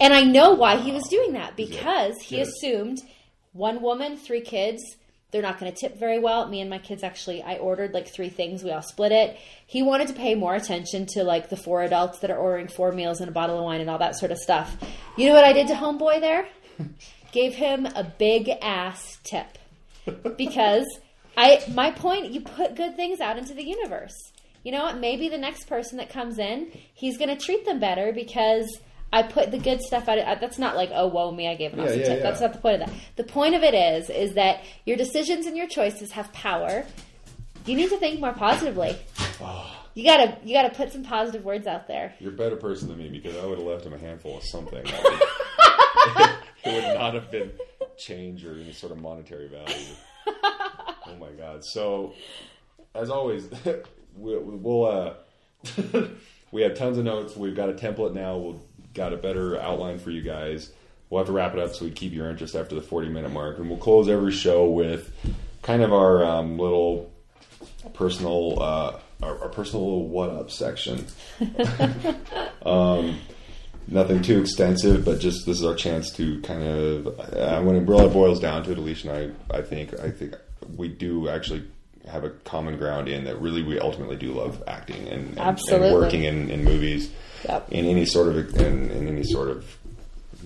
And 0.00 0.12
I 0.12 0.22
know 0.24 0.52
why 0.54 0.76
he 0.76 0.92
was 0.92 1.04
doing 1.08 1.32
that 1.34 1.56
because 1.56 2.14
he 2.22 2.36
Yeah. 2.36 2.42
assumed 2.44 3.00
one 3.52 3.80
woman, 3.80 4.16
three 4.16 4.42
kids, 4.42 4.82
they're 5.30 5.42
not 5.42 5.58
going 5.58 5.72
to 5.72 5.78
tip 5.78 5.98
very 5.98 6.18
well. 6.18 6.46
Me 6.48 6.60
and 6.60 6.70
my 6.70 6.78
kids 6.78 7.02
actually, 7.02 7.42
I 7.42 7.56
ordered 7.56 7.92
like 7.92 8.06
three 8.08 8.28
things. 8.28 8.62
We 8.62 8.70
all 8.70 8.82
split 8.82 9.12
it. 9.12 9.36
He 9.66 9.82
wanted 9.82 10.08
to 10.08 10.14
pay 10.14 10.34
more 10.34 10.54
attention 10.54 11.06
to 11.14 11.24
like 11.24 11.48
the 11.48 11.56
four 11.56 11.82
adults 11.82 12.20
that 12.20 12.30
are 12.30 12.36
ordering 12.38 12.68
four 12.68 12.92
meals 12.92 13.20
and 13.20 13.28
a 13.28 13.32
bottle 13.32 13.58
of 13.58 13.64
wine 13.64 13.80
and 13.80 13.90
all 13.90 13.98
that 13.98 14.16
sort 14.18 14.30
of 14.32 14.38
stuff. 14.38 14.76
You 15.16 15.28
know 15.28 15.34
what 15.34 15.44
I 15.44 15.52
did 15.52 15.66
to 15.68 15.74
Homeboy 15.74 16.20
there? 16.20 16.46
Gave 17.32 17.54
him 17.54 17.86
a 17.86 18.04
big 18.04 18.48
ass 18.62 19.18
tip 19.24 19.58
because 20.36 20.86
I 21.36 21.62
my 21.74 21.90
point 21.90 22.30
you 22.32 22.40
put 22.40 22.74
good 22.76 22.96
things 22.96 23.20
out 23.20 23.38
into 23.38 23.54
the 23.54 23.64
universe. 23.64 24.14
You 24.64 24.72
know 24.72 24.82
what? 24.84 24.98
Maybe 24.98 25.28
the 25.28 25.38
next 25.38 25.66
person 25.68 25.98
that 25.98 26.10
comes 26.10 26.38
in, 26.38 26.72
he's 26.94 27.18
going 27.18 27.28
to 27.28 27.36
treat 27.36 27.64
them 27.64 27.78
better 27.78 28.12
because 28.12 28.80
I 29.12 29.22
put 29.22 29.52
the 29.52 29.58
good 29.58 29.80
stuff 29.80 30.08
out. 30.08 30.18
uh, 30.18 30.34
That's 30.40 30.58
not 30.58 30.74
like 30.74 30.90
oh 30.92 31.06
whoa 31.06 31.30
me, 31.30 31.46
I 31.48 31.54
gave 31.54 31.72
an 31.72 31.78
Yeah, 31.78 31.84
awesome 31.84 32.00
yeah, 32.00 32.06
tip. 32.06 32.16
yeah. 32.18 32.22
That's 32.22 32.40
not 32.40 32.52
the 32.52 32.58
point 32.58 32.82
of 32.82 32.88
that. 32.88 32.96
The 33.16 33.24
point 33.24 33.54
of 33.54 33.62
it 33.62 33.74
is 33.74 34.10
is 34.10 34.34
that 34.34 34.64
your 34.84 34.96
decisions 34.96 35.46
and 35.46 35.56
your 35.56 35.68
choices 35.68 36.10
have 36.12 36.32
power. 36.32 36.84
You 37.64 37.76
need 37.76 37.90
to 37.90 37.96
think 37.98 38.20
more 38.20 38.32
positively. 38.32 38.96
You 39.94 40.04
gotta 40.04 40.36
you 40.44 40.52
gotta 40.54 40.74
put 40.74 40.92
some 40.92 41.02
positive 41.04 41.44
words 41.44 41.66
out 41.66 41.86
there. 41.88 42.14
You're 42.20 42.32
a 42.32 42.36
better 42.36 42.56
person 42.56 42.88
than 42.88 42.98
me 42.98 43.08
because 43.08 43.36
I 43.36 43.46
would 43.46 43.58
have 43.58 43.66
left 43.66 43.84
him 43.86 43.92
a 43.94 43.98
handful 43.98 44.36
of 44.36 44.42
something. 44.44 44.82
Would, 44.84 44.92
it 46.64 46.74
would 46.84 46.94
not 46.98 47.14
have 47.14 47.30
been 47.30 47.52
change 47.96 48.44
or 48.44 48.52
any 48.54 48.72
sort 48.72 48.92
of 48.92 48.98
monetary 48.98 49.48
value. 49.48 49.94
Oh 51.08 51.16
my 51.16 51.30
god! 51.30 51.64
So, 51.64 52.14
as 52.94 53.10
always, 53.10 53.48
we, 54.16 54.36
we'll 54.38 54.84
uh, 54.84 55.14
we 56.52 56.62
have 56.62 56.74
tons 56.74 56.98
of 56.98 57.04
notes. 57.04 57.36
We've 57.36 57.56
got 57.56 57.68
a 57.68 57.72
template 57.72 58.14
now. 58.14 58.36
We've 58.36 58.60
got 58.94 59.12
a 59.12 59.16
better 59.16 59.60
outline 59.60 59.98
for 59.98 60.10
you 60.10 60.22
guys. 60.22 60.72
We'll 61.08 61.20
have 61.20 61.26
to 61.28 61.32
wrap 61.32 61.54
it 61.54 61.60
up 61.60 61.74
so 61.74 61.84
we 61.84 61.92
keep 61.92 62.12
your 62.12 62.28
interest 62.28 62.56
after 62.56 62.74
the 62.74 62.82
40 62.82 63.08
minute 63.08 63.32
mark, 63.32 63.58
and 63.58 63.68
we'll 63.68 63.78
close 63.78 64.08
every 64.08 64.32
show 64.32 64.68
with 64.68 65.12
kind 65.62 65.82
of 65.82 65.92
our 65.92 66.24
um, 66.24 66.58
little 66.58 67.12
personal 67.94 68.60
uh, 68.60 68.98
our, 69.22 69.42
our 69.42 69.48
personal 69.48 69.84
little 69.84 70.08
what 70.08 70.30
up 70.30 70.50
section. 70.50 71.06
um, 72.66 73.18
nothing 73.86 74.22
too 74.22 74.40
extensive, 74.40 75.04
but 75.04 75.20
just 75.20 75.46
this 75.46 75.58
is 75.58 75.64
our 75.64 75.74
chance 75.74 76.10
to 76.12 76.40
kind 76.42 76.62
of 76.62 77.06
uh, 77.20 77.62
when 77.62 77.76
it 77.76 77.86
really 77.86 78.08
boils 78.08 78.40
down 78.40 78.62
to 78.64 78.72
it. 78.72 78.78
Alicia 78.78 79.10
and 79.12 79.34
I, 79.50 79.58
I 79.58 79.62
think 79.62 79.98
I 80.00 80.10
think 80.10 80.34
we 80.76 80.88
do 80.88 81.28
actually 81.28 81.64
have 82.08 82.24
a 82.24 82.30
common 82.30 82.76
ground 82.76 83.08
in 83.08 83.24
that 83.24 83.40
really 83.40 83.62
we 83.62 83.78
ultimately 83.80 84.16
do 84.16 84.32
love 84.32 84.62
acting 84.68 85.08
and, 85.08 85.38
and, 85.38 85.58
and 85.70 85.92
working 85.94 86.22
in, 86.24 86.50
in 86.50 86.64
movies 86.64 87.10
Yep. 87.48 87.72
in 87.72 87.84
any 87.84 88.06
sort 88.06 88.28
of 88.28 88.56
in, 88.56 88.90
in 88.90 89.08
any 89.08 89.22
sort 89.24 89.48
of 89.50 89.76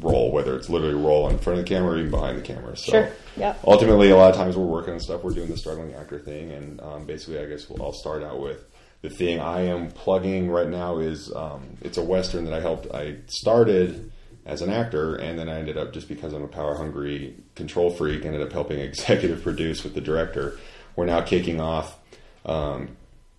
role, 0.00 0.32
whether 0.32 0.56
it's 0.56 0.68
literally 0.68 0.94
a 0.94 0.96
role 0.96 1.28
in 1.28 1.38
front 1.38 1.58
of 1.58 1.64
the 1.64 1.68
camera 1.68 1.92
or 1.92 1.98
even 1.98 2.10
behind 2.10 2.36
the 2.38 2.42
camera. 2.42 2.76
So 2.76 2.92
Sure. 2.92 3.10
Yep. 3.36 3.60
ultimately, 3.66 4.10
a 4.10 4.16
lot 4.16 4.30
of 4.30 4.36
times 4.36 4.56
we're 4.56 4.64
working 4.66 4.94
on 4.94 5.00
stuff. 5.00 5.22
We're 5.22 5.32
doing 5.32 5.48
the 5.48 5.56
struggling 5.56 5.94
actor 5.94 6.18
thing, 6.18 6.50
and 6.50 6.80
um, 6.80 7.04
basically, 7.06 7.38
I 7.38 7.46
guess 7.46 7.68
we'll, 7.68 7.82
I'll 7.82 7.92
start 7.92 8.22
out 8.22 8.40
with 8.40 8.64
the 9.02 9.08
thing 9.10 9.40
I 9.40 9.62
am 9.62 9.90
plugging 9.90 10.50
right 10.50 10.68
now 10.68 10.98
is 10.98 11.32
um, 11.34 11.62
it's 11.80 11.96
a 11.96 12.02
western 12.02 12.44
that 12.44 12.54
I 12.54 12.60
helped. 12.60 12.92
I 12.92 13.16
started 13.28 14.09
as 14.47 14.62
an 14.62 14.70
actor, 14.70 15.16
and 15.16 15.38
then 15.38 15.49
I 15.49 15.59
ended 15.59 15.76
up 15.76 15.93
just 15.93 16.09
because 16.09 16.32
I'm 16.32 16.43
a 16.43 16.49
power 16.49 16.74
hungry 16.74 17.36
control 17.55 17.91
freak, 17.91 18.24
ended 18.24 18.43
up 18.43 18.53
helping 18.53 18.78
executive 18.80 19.43
produce 19.43 19.84
with 19.84 19.95
the 19.95 20.01
director. 20.01 20.59
We're 20.97 21.07
now 21.07 21.20
kicking 21.20 21.61
off. 21.61 21.97
Um, 22.45 22.97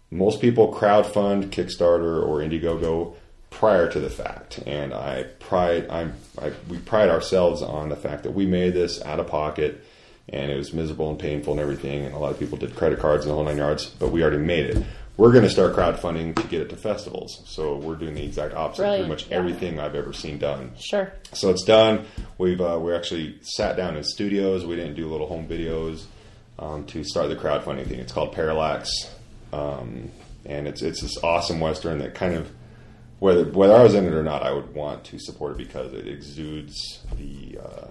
most 0.09 0.41
people 0.41 0.73
crowdfund 0.73 1.49
Kickstarter 1.49 2.25
or 2.25 2.39
Indiegogo 2.39 3.15
prior 3.49 3.89
to 3.91 3.99
the 3.99 4.09
fact, 4.09 4.59
and 4.65 4.93
I 4.93 5.23
pride 5.39 5.87
I'm 5.89 6.15
I, 6.41 6.51
we 6.69 6.77
pride 6.79 7.09
ourselves 7.09 7.61
on 7.61 7.89
the 7.89 7.95
fact 7.95 8.23
that 8.23 8.31
we 8.31 8.45
made 8.45 8.73
this 8.73 9.01
out 9.03 9.19
of 9.19 9.27
pocket, 9.27 9.83
and 10.29 10.51
it 10.51 10.55
was 10.55 10.73
miserable 10.73 11.09
and 11.09 11.19
painful 11.19 11.53
and 11.53 11.61
everything, 11.61 12.05
and 12.05 12.13
a 12.13 12.17
lot 12.17 12.31
of 12.31 12.39
people 12.39 12.57
did 12.57 12.75
credit 12.75 12.99
cards 12.99 13.25
and 13.25 13.31
the 13.31 13.35
whole 13.35 13.43
nine 13.43 13.57
yards, 13.57 13.85
but 13.85 14.11
we 14.11 14.21
already 14.21 14.37
made 14.37 14.67
it. 14.67 14.85
We're 15.21 15.31
going 15.31 15.43
to 15.43 15.51
start 15.51 15.75
crowdfunding 15.75 16.35
to 16.37 16.47
get 16.47 16.61
it 16.61 16.71
to 16.71 16.75
festivals, 16.75 17.43
so 17.45 17.75
we're 17.77 17.93
doing 17.93 18.15
the 18.15 18.23
exact 18.25 18.55
opposite. 18.55 18.81
Brilliant. 18.81 19.07
Pretty 19.07 19.09
much 19.23 19.29
Yeah. 19.29 19.37
everything 19.37 19.79
I've 19.79 19.93
ever 19.93 20.13
seen 20.13 20.39
done. 20.39 20.71
Sure. 20.79 21.13
So 21.33 21.51
it's 21.51 21.63
done. 21.63 22.07
We've 22.39 22.59
uh, 22.59 22.79
we 22.81 22.91
actually 22.95 23.35
sat 23.43 23.77
down 23.77 23.95
in 23.97 24.03
studios. 24.03 24.65
We 24.65 24.75
didn't 24.75 24.95
do 24.95 25.07
little 25.07 25.27
home 25.27 25.47
videos 25.47 26.05
um, 26.57 26.87
to 26.87 27.03
start 27.03 27.29
the 27.29 27.35
crowdfunding 27.35 27.87
thing. 27.87 27.99
It's 27.99 28.11
called 28.11 28.31
Parallax, 28.31 28.89
um, 29.53 30.09
and 30.43 30.67
it's 30.67 30.81
it's 30.81 31.01
this 31.03 31.15
awesome 31.23 31.59
western 31.59 31.99
that 31.99 32.15
kind 32.15 32.33
of 32.33 32.49
whether 33.19 33.43
whether 33.45 33.75
I 33.75 33.83
was 33.83 33.93
in 33.93 34.07
it 34.07 34.13
or 34.13 34.23
not, 34.23 34.41
I 34.41 34.51
would 34.51 34.73
want 34.73 35.03
to 35.03 35.19
support 35.19 35.51
it 35.51 35.57
because 35.59 35.93
it 35.93 36.07
exudes 36.07 36.73
the 37.15 37.59
uh, 37.63 37.85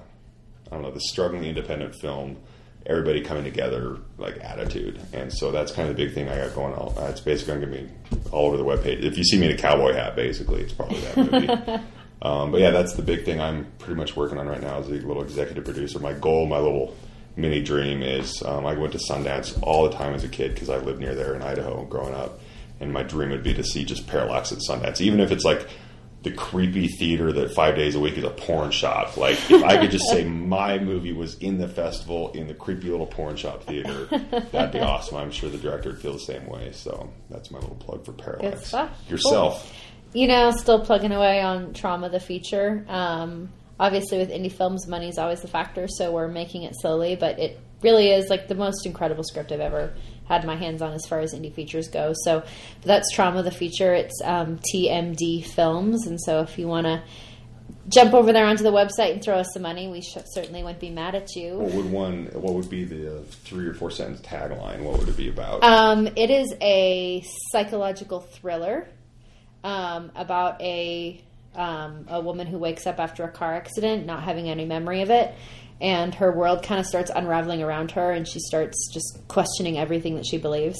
I 0.66 0.70
don't 0.70 0.83
know 0.83 0.91
the 0.91 1.01
struggling 1.01 1.45
independent 1.45 1.95
film. 1.95 2.39
Everybody 2.87 3.20
coming 3.20 3.45
together, 3.45 3.99
like 4.18 4.39
attitude, 4.39 5.01
and 5.12 5.33
so 5.33 5.51
that's 5.53 5.70
kind 5.70 5.89
of 5.89 5.97
the 5.97 6.05
big 6.05 6.14
thing 6.14 6.28
I 6.28 6.37
got 6.37 6.55
going 6.55 6.74
on. 6.74 6.97
Uh, 6.97 7.09
It's 7.09 7.20
basically 7.20 7.61
going 7.61 7.72
to 7.72 7.78
be 7.83 7.91
all 8.33 8.47
over 8.47 8.57
the 8.57 8.64
webpage. 8.64 9.03
If 9.05 9.18
you 9.18 9.24
see 9.24 9.39
me 9.39 9.47
in 9.47 9.53
a 9.53 9.59
cowboy 9.59 9.93
hat, 9.93 10.16
basically, 10.16 10.62
it's 10.62 10.72
probably 10.72 11.01
that 11.01 11.16
movie. 11.16 11.83
Um, 12.22 12.53
but 12.53 12.61
yeah, 12.61 12.68
that's 12.70 12.93
the 12.93 13.03
big 13.03 13.24
thing 13.24 13.41
I'm 13.41 13.64
pretty 13.78 13.95
much 13.95 14.14
working 14.14 14.37
on 14.37 14.47
right 14.47 14.61
now 14.61 14.78
as 14.81 14.89
a 14.89 14.91
little 14.91 15.22
executive 15.22 15.64
producer. 15.64 15.99
My 16.01 16.12
goal, 16.12 16.45
my 16.47 16.59
little 16.59 16.95
mini 17.35 17.62
dream 17.62 18.03
is 18.03 18.43
um, 18.43 18.66
I 18.66 18.74
went 18.74 18.93
to 18.93 18.99
Sundance 18.99 19.59
all 19.62 19.85
the 19.89 19.97
time 19.97 20.12
as 20.12 20.22
a 20.22 20.28
kid 20.28 20.53
because 20.53 20.68
I 20.68 20.76
lived 20.76 21.01
near 21.01 21.14
there 21.14 21.35
in 21.35 21.41
Idaho 21.41 21.83
growing 21.87 22.12
up. 22.12 22.39
And 22.78 22.93
my 22.93 23.03
dream 23.05 23.31
would 23.31 23.43
be 23.43 23.55
to 23.55 23.64
see 23.64 23.87
just 23.87 24.07
Parallax 24.07 24.53
at 24.53 24.59
Sundance, 24.59 25.01
even 25.01 25.18
if 25.20 25.31
it's 25.33 25.45
like 25.45 25.66
the 26.23 26.31
creepy 26.33 26.87
theater 26.87 27.33
that 27.33 27.55
five 27.55 27.77
days 27.77 27.95
a 27.95 28.01
week 28.01 28.18
is 28.18 28.25
a 28.25 28.31
porn 28.31 28.71
shop. 28.71 29.16
Like 29.16 29.39
if 29.51 29.62
I 29.64 29.79
could 29.79 29.91
just 29.91 30.09
say 30.11 30.25
my 30.29 30.79
movie 30.79 31.12
was 31.12 31.37
in 31.39 31.59
the 31.59 31.68
festival 31.68 32.31
in 32.33 32.47
the 32.47 32.55
creepy 32.55 32.91
little 32.91 33.07
porn 33.07 33.37
shop 33.37 33.64
theater, 33.64 34.05
that'd 34.53 34.73
be 34.73 34.81
awesome. 34.81 35.16
I'm 35.16 35.31
sure 35.31 35.49
the 35.49 35.59
director 35.59 35.91
would 35.91 36.01
feel 36.01 36.12
the 36.12 36.18
same 36.18 36.47
way. 36.47 36.73
So 36.73 37.11
that's 37.31 37.51
my 37.51 37.59
little 37.59 37.77
plug 37.77 38.05
for 38.05 38.12
Parallax. 38.12 38.71
Yourself. 39.09 39.73
you 40.12 40.27
know, 40.27 40.51
still 40.51 40.85
plugging 40.85 41.12
away 41.12 41.41
on 41.41 41.73
Trauma 41.73 42.11
the 42.11 42.21
feature. 42.21 42.85
Um, 42.89 43.49
obviously, 43.79 44.18
with 44.18 44.31
indie 44.31 44.53
films, 44.53 44.87
money 44.87 45.09
is 45.09 45.16
always 45.18 45.41
the 45.41 45.49
factor, 45.49 45.89
so 45.89 46.12
we're 46.12 46.29
making 46.29 46.64
it 46.64 46.75
slowly, 46.79 47.16
but 47.16 47.39
it 47.39 47.59
really 47.83 48.11
is 48.11 48.29
like 48.29 48.47
the 48.47 48.55
most 48.55 48.85
incredible 48.85 49.25
script 49.25 49.53
I've 49.53 49.61
ever 49.61 49.95
had 50.31 50.45
my 50.45 50.55
hands 50.55 50.81
on 50.81 50.93
as 50.93 51.05
far 51.07 51.18
as 51.18 51.35
indie 51.35 51.53
features 51.53 51.89
go. 51.89 52.14
So 52.24 52.45
that's 52.83 53.11
Trauma 53.12 53.43
the 53.43 53.51
feature. 53.51 53.93
It's 53.93 54.14
um, 54.24 54.61
TMD 54.72 55.45
Films, 55.45 56.07
and 56.07 56.20
so 56.20 56.43
if 56.43 56.57
you 56.57 56.68
want 56.68 56.87
to 56.87 57.03
jump 57.89 58.14
over 58.14 58.33
there 58.33 58.47
onto 58.47 58.62
the 58.62 58.70
website 58.70 59.12
and 59.12 59.22
throw 59.22 59.39
us 59.39 59.49
some 59.53 59.62
money, 59.62 59.89
we 59.89 60.01
sh- 60.01 60.18
certainly 60.26 60.62
wouldn't 60.62 60.78
be 60.78 60.91
mad 60.91 61.16
at 61.16 61.35
you. 61.35 61.59
What 61.59 61.72
would 61.72 61.91
one? 61.91 62.26
What 62.33 62.55
would 62.55 62.70
be 62.70 62.85
the 62.85 63.18
uh, 63.18 63.22
three 63.45 63.66
or 63.66 63.74
four 63.74 63.91
sentence 63.91 64.20
tagline? 64.20 64.83
What 64.83 65.01
would 65.01 65.09
it 65.09 65.16
be 65.16 65.28
about? 65.28 65.64
Um, 65.64 66.09
it 66.14 66.31
is 66.31 66.55
a 66.61 67.24
psychological 67.51 68.20
thriller 68.20 68.89
um, 69.64 70.12
about 70.14 70.62
a 70.62 71.20
um, 71.57 72.07
a 72.09 72.20
woman 72.20 72.47
who 72.47 72.59
wakes 72.59 72.87
up 72.87 73.01
after 73.01 73.24
a 73.24 73.28
car 73.28 73.55
accident, 73.55 74.07
not 74.07 74.22
having 74.22 74.49
any 74.49 74.64
memory 74.64 75.03
of 75.03 75.11
it, 75.11 75.35
and 75.81 76.14
her 76.16 76.31
world 76.33 76.62
kind 76.62 76.81
of 76.81 76.87
starts 76.87 77.11
unraveling 77.14 77.62
around 77.62 77.93
her, 77.93 78.11
and 78.12 78.26
she 78.26 78.39
starts 78.41 78.91
just 78.93 79.18
questioning 79.28 79.78
everything 79.78 80.16
that 80.16 80.26
she 80.26 80.39
believes. 80.39 80.78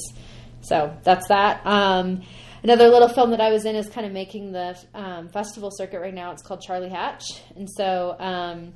So 0.61 0.95
that's 1.03 1.27
that. 1.29 1.65
Um, 1.65 2.21
another 2.63 2.87
little 2.89 3.07
film 3.07 3.31
that 3.31 3.41
I 3.41 3.51
was 3.51 3.65
in 3.65 3.75
is 3.75 3.89
kind 3.89 4.05
of 4.05 4.13
making 4.13 4.51
the 4.51 4.77
um, 4.93 5.29
festival 5.29 5.69
circuit 5.71 5.99
right 5.99 6.13
now. 6.13 6.31
It's 6.31 6.43
called 6.43 6.61
Charlie 6.61 6.89
Hatch, 6.89 7.23
and 7.55 7.67
so 7.69 8.15
um, 8.19 8.73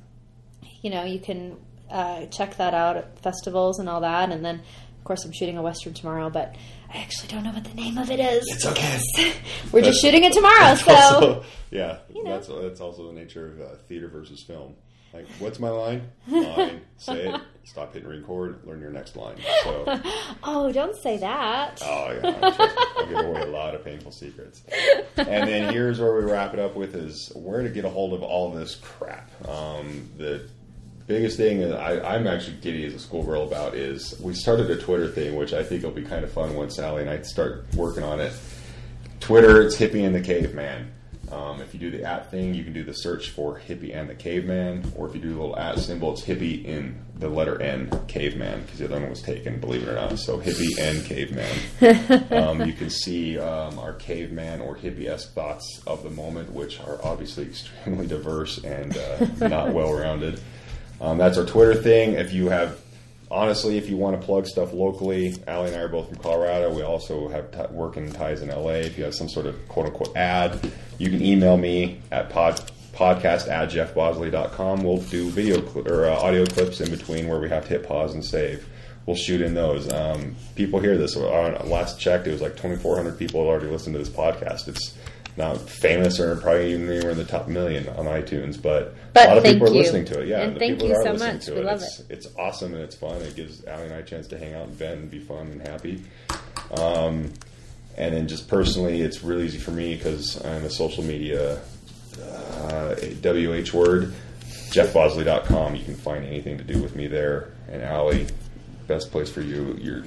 you 0.82 0.90
know 0.90 1.04
you 1.04 1.20
can 1.20 1.56
uh, 1.90 2.26
check 2.26 2.56
that 2.56 2.74
out 2.74 2.96
at 2.96 3.18
festivals 3.20 3.78
and 3.78 3.88
all 3.88 4.00
that. 4.00 4.30
And 4.32 4.44
then, 4.44 4.56
of 4.56 5.04
course, 5.04 5.24
I'm 5.24 5.32
shooting 5.32 5.56
a 5.58 5.62
western 5.62 5.94
tomorrow, 5.94 6.30
but 6.30 6.56
I 6.92 6.98
actually 6.98 7.28
don't 7.28 7.44
know 7.44 7.52
what 7.52 7.64
the 7.64 7.74
name 7.74 7.98
of 7.98 8.10
it 8.10 8.20
is. 8.20 8.44
It's 8.48 8.66
okay. 8.66 9.00
We're 9.72 9.82
just 9.82 10.00
shooting 10.00 10.24
it 10.24 10.32
tomorrow, 10.32 10.74
so 10.74 10.92
also, 10.94 11.44
yeah, 11.70 11.98
You 12.12 12.24
know. 12.24 12.30
that's 12.30 12.48
that's 12.48 12.80
also 12.80 13.06
the 13.06 13.12
nature 13.12 13.46
of 13.52 13.60
uh, 13.60 13.74
theater 13.88 14.08
versus 14.08 14.42
film. 14.42 14.74
Like, 15.16 15.26
what's 15.38 15.58
my 15.58 15.70
line? 15.70 16.02
Line. 16.28 16.82
Say 16.98 17.28
it. 17.28 17.40
Stop 17.64 17.94
hitting 17.94 18.08
record. 18.08 18.60
Learn 18.66 18.80
your 18.80 18.90
next 18.90 19.16
line. 19.16 19.38
So, 19.64 20.00
oh, 20.44 20.70
don't 20.70 20.94
say 20.94 21.16
that. 21.16 21.80
oh 21.82 22.20
yeah, 22.22 22.38
I'm 22.42 22.52
sure 22.52 22.68
I'll 22.98 23.06
give 23.06 23.18
away 23.18 23.40
a 23.40 23.46
lot 23.46 23.74
of 23.74 23.82
painful 23.82 24.12
secrets. 24.12 24.62
And 25.16 25.48
then 25.48 25.72
here's 25.72 25.98
where 25.98 26.14
we 26.14 26.30
wrap 26.30 26.52
it 26.52 26.60
up 26.60 26.76
with: 26.76 26.94
is 26.94 27.32
where 27.34 27.62
to 27.62 27.70
get 27.70 27.86
a 27.86 27.88
hold 27.88 28.12
of 28.12 28.22
all 28.22 28.52
this 28.52 28.74
crap. 28.74 29.30
Um, 29.48 30.10
the 30.18 30.46
biggest 31.06 31.38
thing 31.38 31.60
that 31.60 31.80
I, 31.80 32.14
I'm 32.14 32.26
actually 32.26 32.58
giddy 32.58 32.84
as 32.84 32.92
a 32.92 32.98
schoolgirl 32.98 33.44
about 33.44 33.74
is 33.74 34.20
we 34.20 34.34
started 34.34 34.70
a 34.70 34.76
Twitter 34.76 35.08
thing, 35.08 35.34
which 35.34 35.54
I 35.54 35.64
think 35.64 35.82
will 35.82 35.92
be 35.92 36.04
kind 36.04 36.24
of 36.24 36.30
fun 36.30 36.54
once 36.54 36.76
Sally 36.76 37.00
and 37.00 37.10
I 37.10 37.22
start 37.22 37.66
working 37.74 38.02
on 38.02 38.20
it. 38.20 38.34
Twitter, 39.20 39.62
it's 39.62 39.76
Hippie 39.76 40.04
and 40.04 40.14
the 40.14 40.20
Caveman. 40.20 40.92
Um, 41.32 41.60
if 41.60 41.74
you 41.74 41.80
do 41.80 41.90
the 41.90 42.04
at 42.04 42.30
thing, 42.30 42.54
you 42.54 42.64
can 42.64 42.72
do 42.72 42.84
the 42.84 42.92
search 42.92 43.30
for 43.30 43.58
Hippie 43.58 43.94
and 43.94 44.08
the 44.08 44.14
Caveman, 44.14 44.92
or 44.96 45.08
if 45.08 45.14
you 45.14 45.20
do 45.20 45.30
the 45.34 45.40
little 45.40 45.58
at 45.58 45.78
symbol, 45.78 46.12
it's 46.12 46.22
Hippie 46.22 46.64
in 46.64 46.96
the 47.18 47.28
letter 47.28 47.60
N, 47.60 47.90
Caveman, 48.06 48.62
because 48.62 48.78
the 48.78 48.84
other 48.84 49.00
one 49.00 49.10
was 49.10 49.22
taken, 49.22 49.58
believe 49.58 49.82
it 49.82 49.88
or 49.88 49.94
not. 49.94 50.18
So 50.18 50.38
Hippie 50.38 50.78
and 50.78 51.04
Caveman. 51.04 52.32
um, 52.32 52.66
you 52.66 52.72
can 52.72 52.90
see 52.90 53.38
um, 53.38 53.78
our 53.78 53.94
caveman 53.94 54.60
or 54.60 54.76
hippie-esque 54.76 55.32
thoughts 55.32 55.82
of 55.86 56.02
the 56.02 56.10
moment, 56.10 56.52
which 56.52 56.80
are 56.80 56.98
obviously 57.02 57.44
extremely 57.44 58.06
diverse 58.06 58.62
and 58.64 58.96
uh, 58.96 59.48
not 59.48 59.72
well-rounded. 59.72 60.40
Um, 61.00 61.18
that's 61.18 61.38
our 61.38 61.44
Twitter 61.44 61.74
thing. 61.74 62.12
If 62.12 62.32
you 62.32 62.48
have, 62.48 62.80
honestly, 63.30 63.76
if 63.78 63.88
you 63.88 63.96
want 63.96 64.20
to 64.20 64.24
plug 64.26 64.46
stuff 64.46 64.72
locally, 64.72 65.34
Allie 65.46 65.68
and 65.68 65.76
I 65.76 65.80
are 65.80 65.88
both 65.88 66.08
from 66.08 66.18
Colorado. 66.18 66.74
We 66.74 66.82
also 66.82 67.28
have 67.28 67.50
t- 67.50 67.72
working 67.74 68.10
ties 68.12 68.42
in 68.42 68.48
LA. 68.48 68.80
If 68.84 68.98
you 68.98 69.04
have 69.04 69.14
some 69.14 69.28
sort 69.28 69.46
of 69.46 69.68
quote 69.68 69.86
unquote 69.86 70.16
ad, 70.16 70.70
you 70.98 71.10
can 71.10 71.22
email 71.22 71.56
me 71.56 72.00
at 72.10 72.30
pod, 72.30 72.60
podcast 72.92 73.48
at 73.48 73.70
jeffbosley.com. 73.70 74.82
We'll 74.82 74.98
do 75.02 75.30
video 75.30 75.60
cl- 75.66 75.88
or 75.92 76.06
uh, 76.06 76.16
audio 76.16 76.46
clips 76.46 76.80
in 76.80 76.90
between 76.90 77.28
where 77.28 77.40
we 77.40 77.48
have 77.48 77.64
to 77.64 77.68
hit 77.70 77.86
pause 77.86 78.14
and 78.14 78.24
save. 78.24 78.66
We'll 79.06 79.16
shoot 79.16 79.40
in 79.40 79.54
those. 79.54 79.92
Um, 79.92 80.34
people 80.56 80.80
hear 80.80 80.98
this. 80.98 81.16
On 81.16 81.68
last 81.68 82.00
check, 82.00 82.26
it 82.26 82.32
was 82.32 82.40
like 82.40 82.56
2,400 82.56 83.16
people 83.16 83.40
had 83.42 83.48
already 83.48 83.68
listened 83.68 83.94
to 83.94 83.98
this 83.98 84.08
podcast. 84.08 84.66
It's 84.66 84.96
not 85.36 85.60
famous 85.60 86.18
or 86.18 86.36
probably 86.36 86.72
even 86.72 86.88
anywhere 86.90 87.10
in 87.12 87.18
the 87.18 87.24
top 87.24 87.46
million 87.48 87.88
on 87.90 88.06
iTunes, 88.06 88.60
but, 88.60 88.94
But 89.12 89.26
a 89.26 89.28
lot 89.28 89.36
of 89.38 89.44
people 89.44 89.68
are 89.68 89.70
you. 89.70 89.80
listening 89.80 90.04
to 90.06 90.20
it. 90.22 90.28
Yeah, 90.28 90.40
And 90.42 90.56
the 90.56 90.60
thank 90.60 90.74
people 90.80 90.88
that 90.88 90.96
are 90.98 91.02
so 91.04 91.12
listening 91.12 91.34
much. 91.34 91.44
to 91.46 91.52
We 91.54 91.58
it. 91.60 91.64
love 91.64 91.82
it's, 91.82 92.02
it's 92.08 92.26
awesome 92.38 92.72
and 92.74 92.82
it's 92.82 92.96
fun. 92.96 93.20
It 93.22 93.36
gives 93.36 93.64
Allie 93.66 93.84
and 93.86 93.94
I 93.94 93.98
a 93.98 94.02
chance 94.02 94.26
to 94.28 94.38
hang 94.38 94.54
out 94.54 94.66
and 94.68 94.74
vent 94.74 95.00
and 95.00 95.10
be 95.10 95.18
fun 95.18 95.48
and 95.48 95.60
happy. 95.62 96.02
Um, 96.78 97.32
and 97.98 98.14
then 98.14 98.28
just 98.28 98.48
personally, 98.48 99.02
it's 99.02 99.22
really 99.22 99.44
easy 99.44 99.58
for 99.58 99.72
me 99.72 99.94
because 99.96 100.42
I'm 100.44 100.64
a 100.64 100.70
social 100.70 101.04
media 101.04 101.60
uh, 102.22 102.94
WH 103.22 103.72
word, 103.74 104.14
jeffbosley.com. 104.70 105.74
You 105.76 105.84
can 105.84 105.94
find 105.96 106.24
anything 106.24 106.58
to 106.58 106.64
do 106.64 106.82
with 106.82 106.96
me 106.96 107.06
there. 107.06 107.52
And 107.70 107.82
Allie, 107.82 108.26
best 108.86 109.10
place 109.10 109.30
for 109.30 109.40
you. 109.42 109.76
Your 109.80 110.04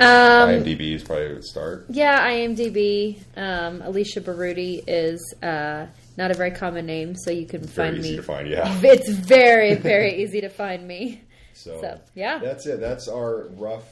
Um, 0.00 0.48
IMDb 0.48 0.94
is 0.94 1.02
probably 1.04 1.26
a 1.26 1.34
good 1.34 1.44
start. 1.44 1.86
yeah, 1.90 2.26
IMDb. 2.28 3.18
Um, 3.36 3.82
Alicia 3.82 4.20
Baruti 4.20 4.82
is 4.86 5.34
uh, 5.42 5.86
not 6.16 6.30
a 6.30 6.34
very 6.34 6.50
common 6.52 6.86
name, 6.86 7.14
so 7.16 7.30
you 7.30 7.46
can 7.46 7.60
Very 7.62 7.90
find 7.90 7.98
easy 7.98 8.10
me. 8.12 8.16
to 8.16 8.22
find, 8.22 8.48
yeah. 8.48 8.80
It's 8.82 9.10
very, 9.10 9.74
very 9.74 10.22
easy 10.22 10.40
to 10.42 10.48
find 10.48 10.86
me. 10.86 11.20
So, 11.52 11.78
So, 11.82 12.00
yeah. 12.14 12.38
that's 12.38 12.64
it. 12.66 12.80
That's 12.80 13.06
our 13.06 13.48
rough 13.48 13.84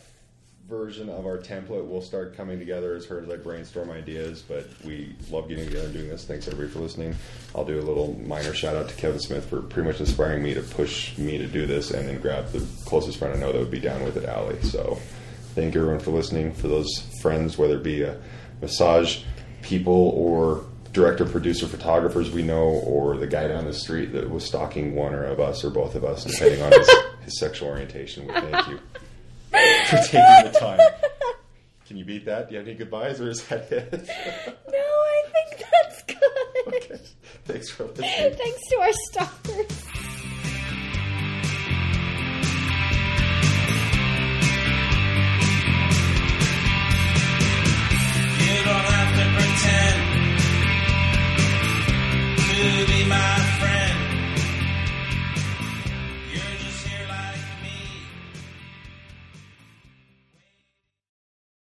version 0.70 1.10
of 1.10 1.26
our 1.26 1.36
template. 1.36 1.84
We'll 1.84 2.00
start 2.00 2.34
coming 2.34 2.58
together 2.58 2.94
as 2.94 3.06
hard 3.06 3.24
as 3.24 3.30
I 3.30 3.36
brainstorm 3.36 3.90
ideas, 3.90 4.40
but 4.40 4.66
we 4.86 5.14
love 5.30 5.48
getting 5.50 5.66
together 5.66 5.84
and 5.84 5.92
doing 5.94 6.08
this. 6.08 6.24
Thanks 6.24 6.46
everybody 6.48 6.70
for 6.72 6.78
listening. 6.78 7.14
I'll 7.54 7.66
do 7.66 7.78
a 7.78 7.82
little 7.84 8.18
minor 8.26 8.54
shout 8.54 8.74
out 8.74 8.88
to 8.88 8.94
Kevin 8.94 9.20
Smith 9.20 9.44
for 9.50 9.60
pretty 9.60 9.86
much 9.86 10.00
inspiring 10.00 10.42
me 10.42 10.54
to 10.54 10.62
push 10.62 11.18
me 11.18 11.36
to 11.36 11.46
do 11.46 11.66
this 11.66 11.90
and 11.90 12.08
then 12.08 12.18
grab 12.22 12.48
the 12.52 12.66
closest 12.86 13.18
friend 13.18 13.34
I 13.34 13.38
know 13.38 13.52
that 13.52 13.58
would 13.58 13.70
be 13.70 13.80
down 13.80 14.02
with 14.02 14.16
it, 14.16 14.24
Allie. 14.24 14.62
So 14.62 14.98
thank 15.54 15.76
everyone 15.76 15.98
for 16.00 16.10
listening. 16.10 16.52
For 16.52 16.68
those 16.68 16.98
friends, 17.20 17.58
whether 17.58 17.76
it 17.76 17.82
be 17.82 18.02
a 18.02 18.18
massage 18.60 19.22
people 19.62 20.10
or 20.16 20.64
director, 20.92 21.24
producer, 21.24 21.66
photographers 21.66 22.30
we 22.30 22.42
know, 22.42 22.64
or 22.64 23.16
the 23.16 23.26
guy 23.26 23.48
down 23.48 23.64
the 23.64 23.72
street 23.74 24.12
that 24.12 24.30
was 24.30 24.44
stalking 24.44 24.94
one 24.94 25.14
or 25.14 25.24
of 25.24 25.40
us 25.40 25.64
or 25.64 25.70
both 25.70 25.94
of 25.94 26.04
us, 26.04 26.24
depending 26.24 26.62
on 26.62 26.72
his, 26.72 26.90
his 27.22 27.38
sexual 27.38 27.68
orientation, 27.68 28.26
we 28.26 28.32
thank 28.32 28.68
you 28.68 28.78
for 29.86 29.96
taking 29.98 30.52
the 30.52 30.56
time. 30.58 30.80
Can 31.86 31.96
you 31.96 32.04
beat 32.04 32.24
that? 32.26 32.48
Do 32.48 32.54
you 32.54 32.58
have 32.58 32.68
any 32.68 32.76
goodbyes, 32.76 33.20
or 33.20 33.30
is 33.30 33.44
that 33.46 33.70
it? 33.72 33.92
No, 34.70 34.78
I 34.78 35.22
think 35.32 35.64
that's 35.82 36.02
good. 36.04 36.74
okay. 36.74 37.00
Thanks 37.46 37.70
for 37.70 37.84
listening. 37.84 38.34
Thanks 38.36 38.60
to 38.68 38.76
our 38.76 38.92
stalkers. 39.10 39.84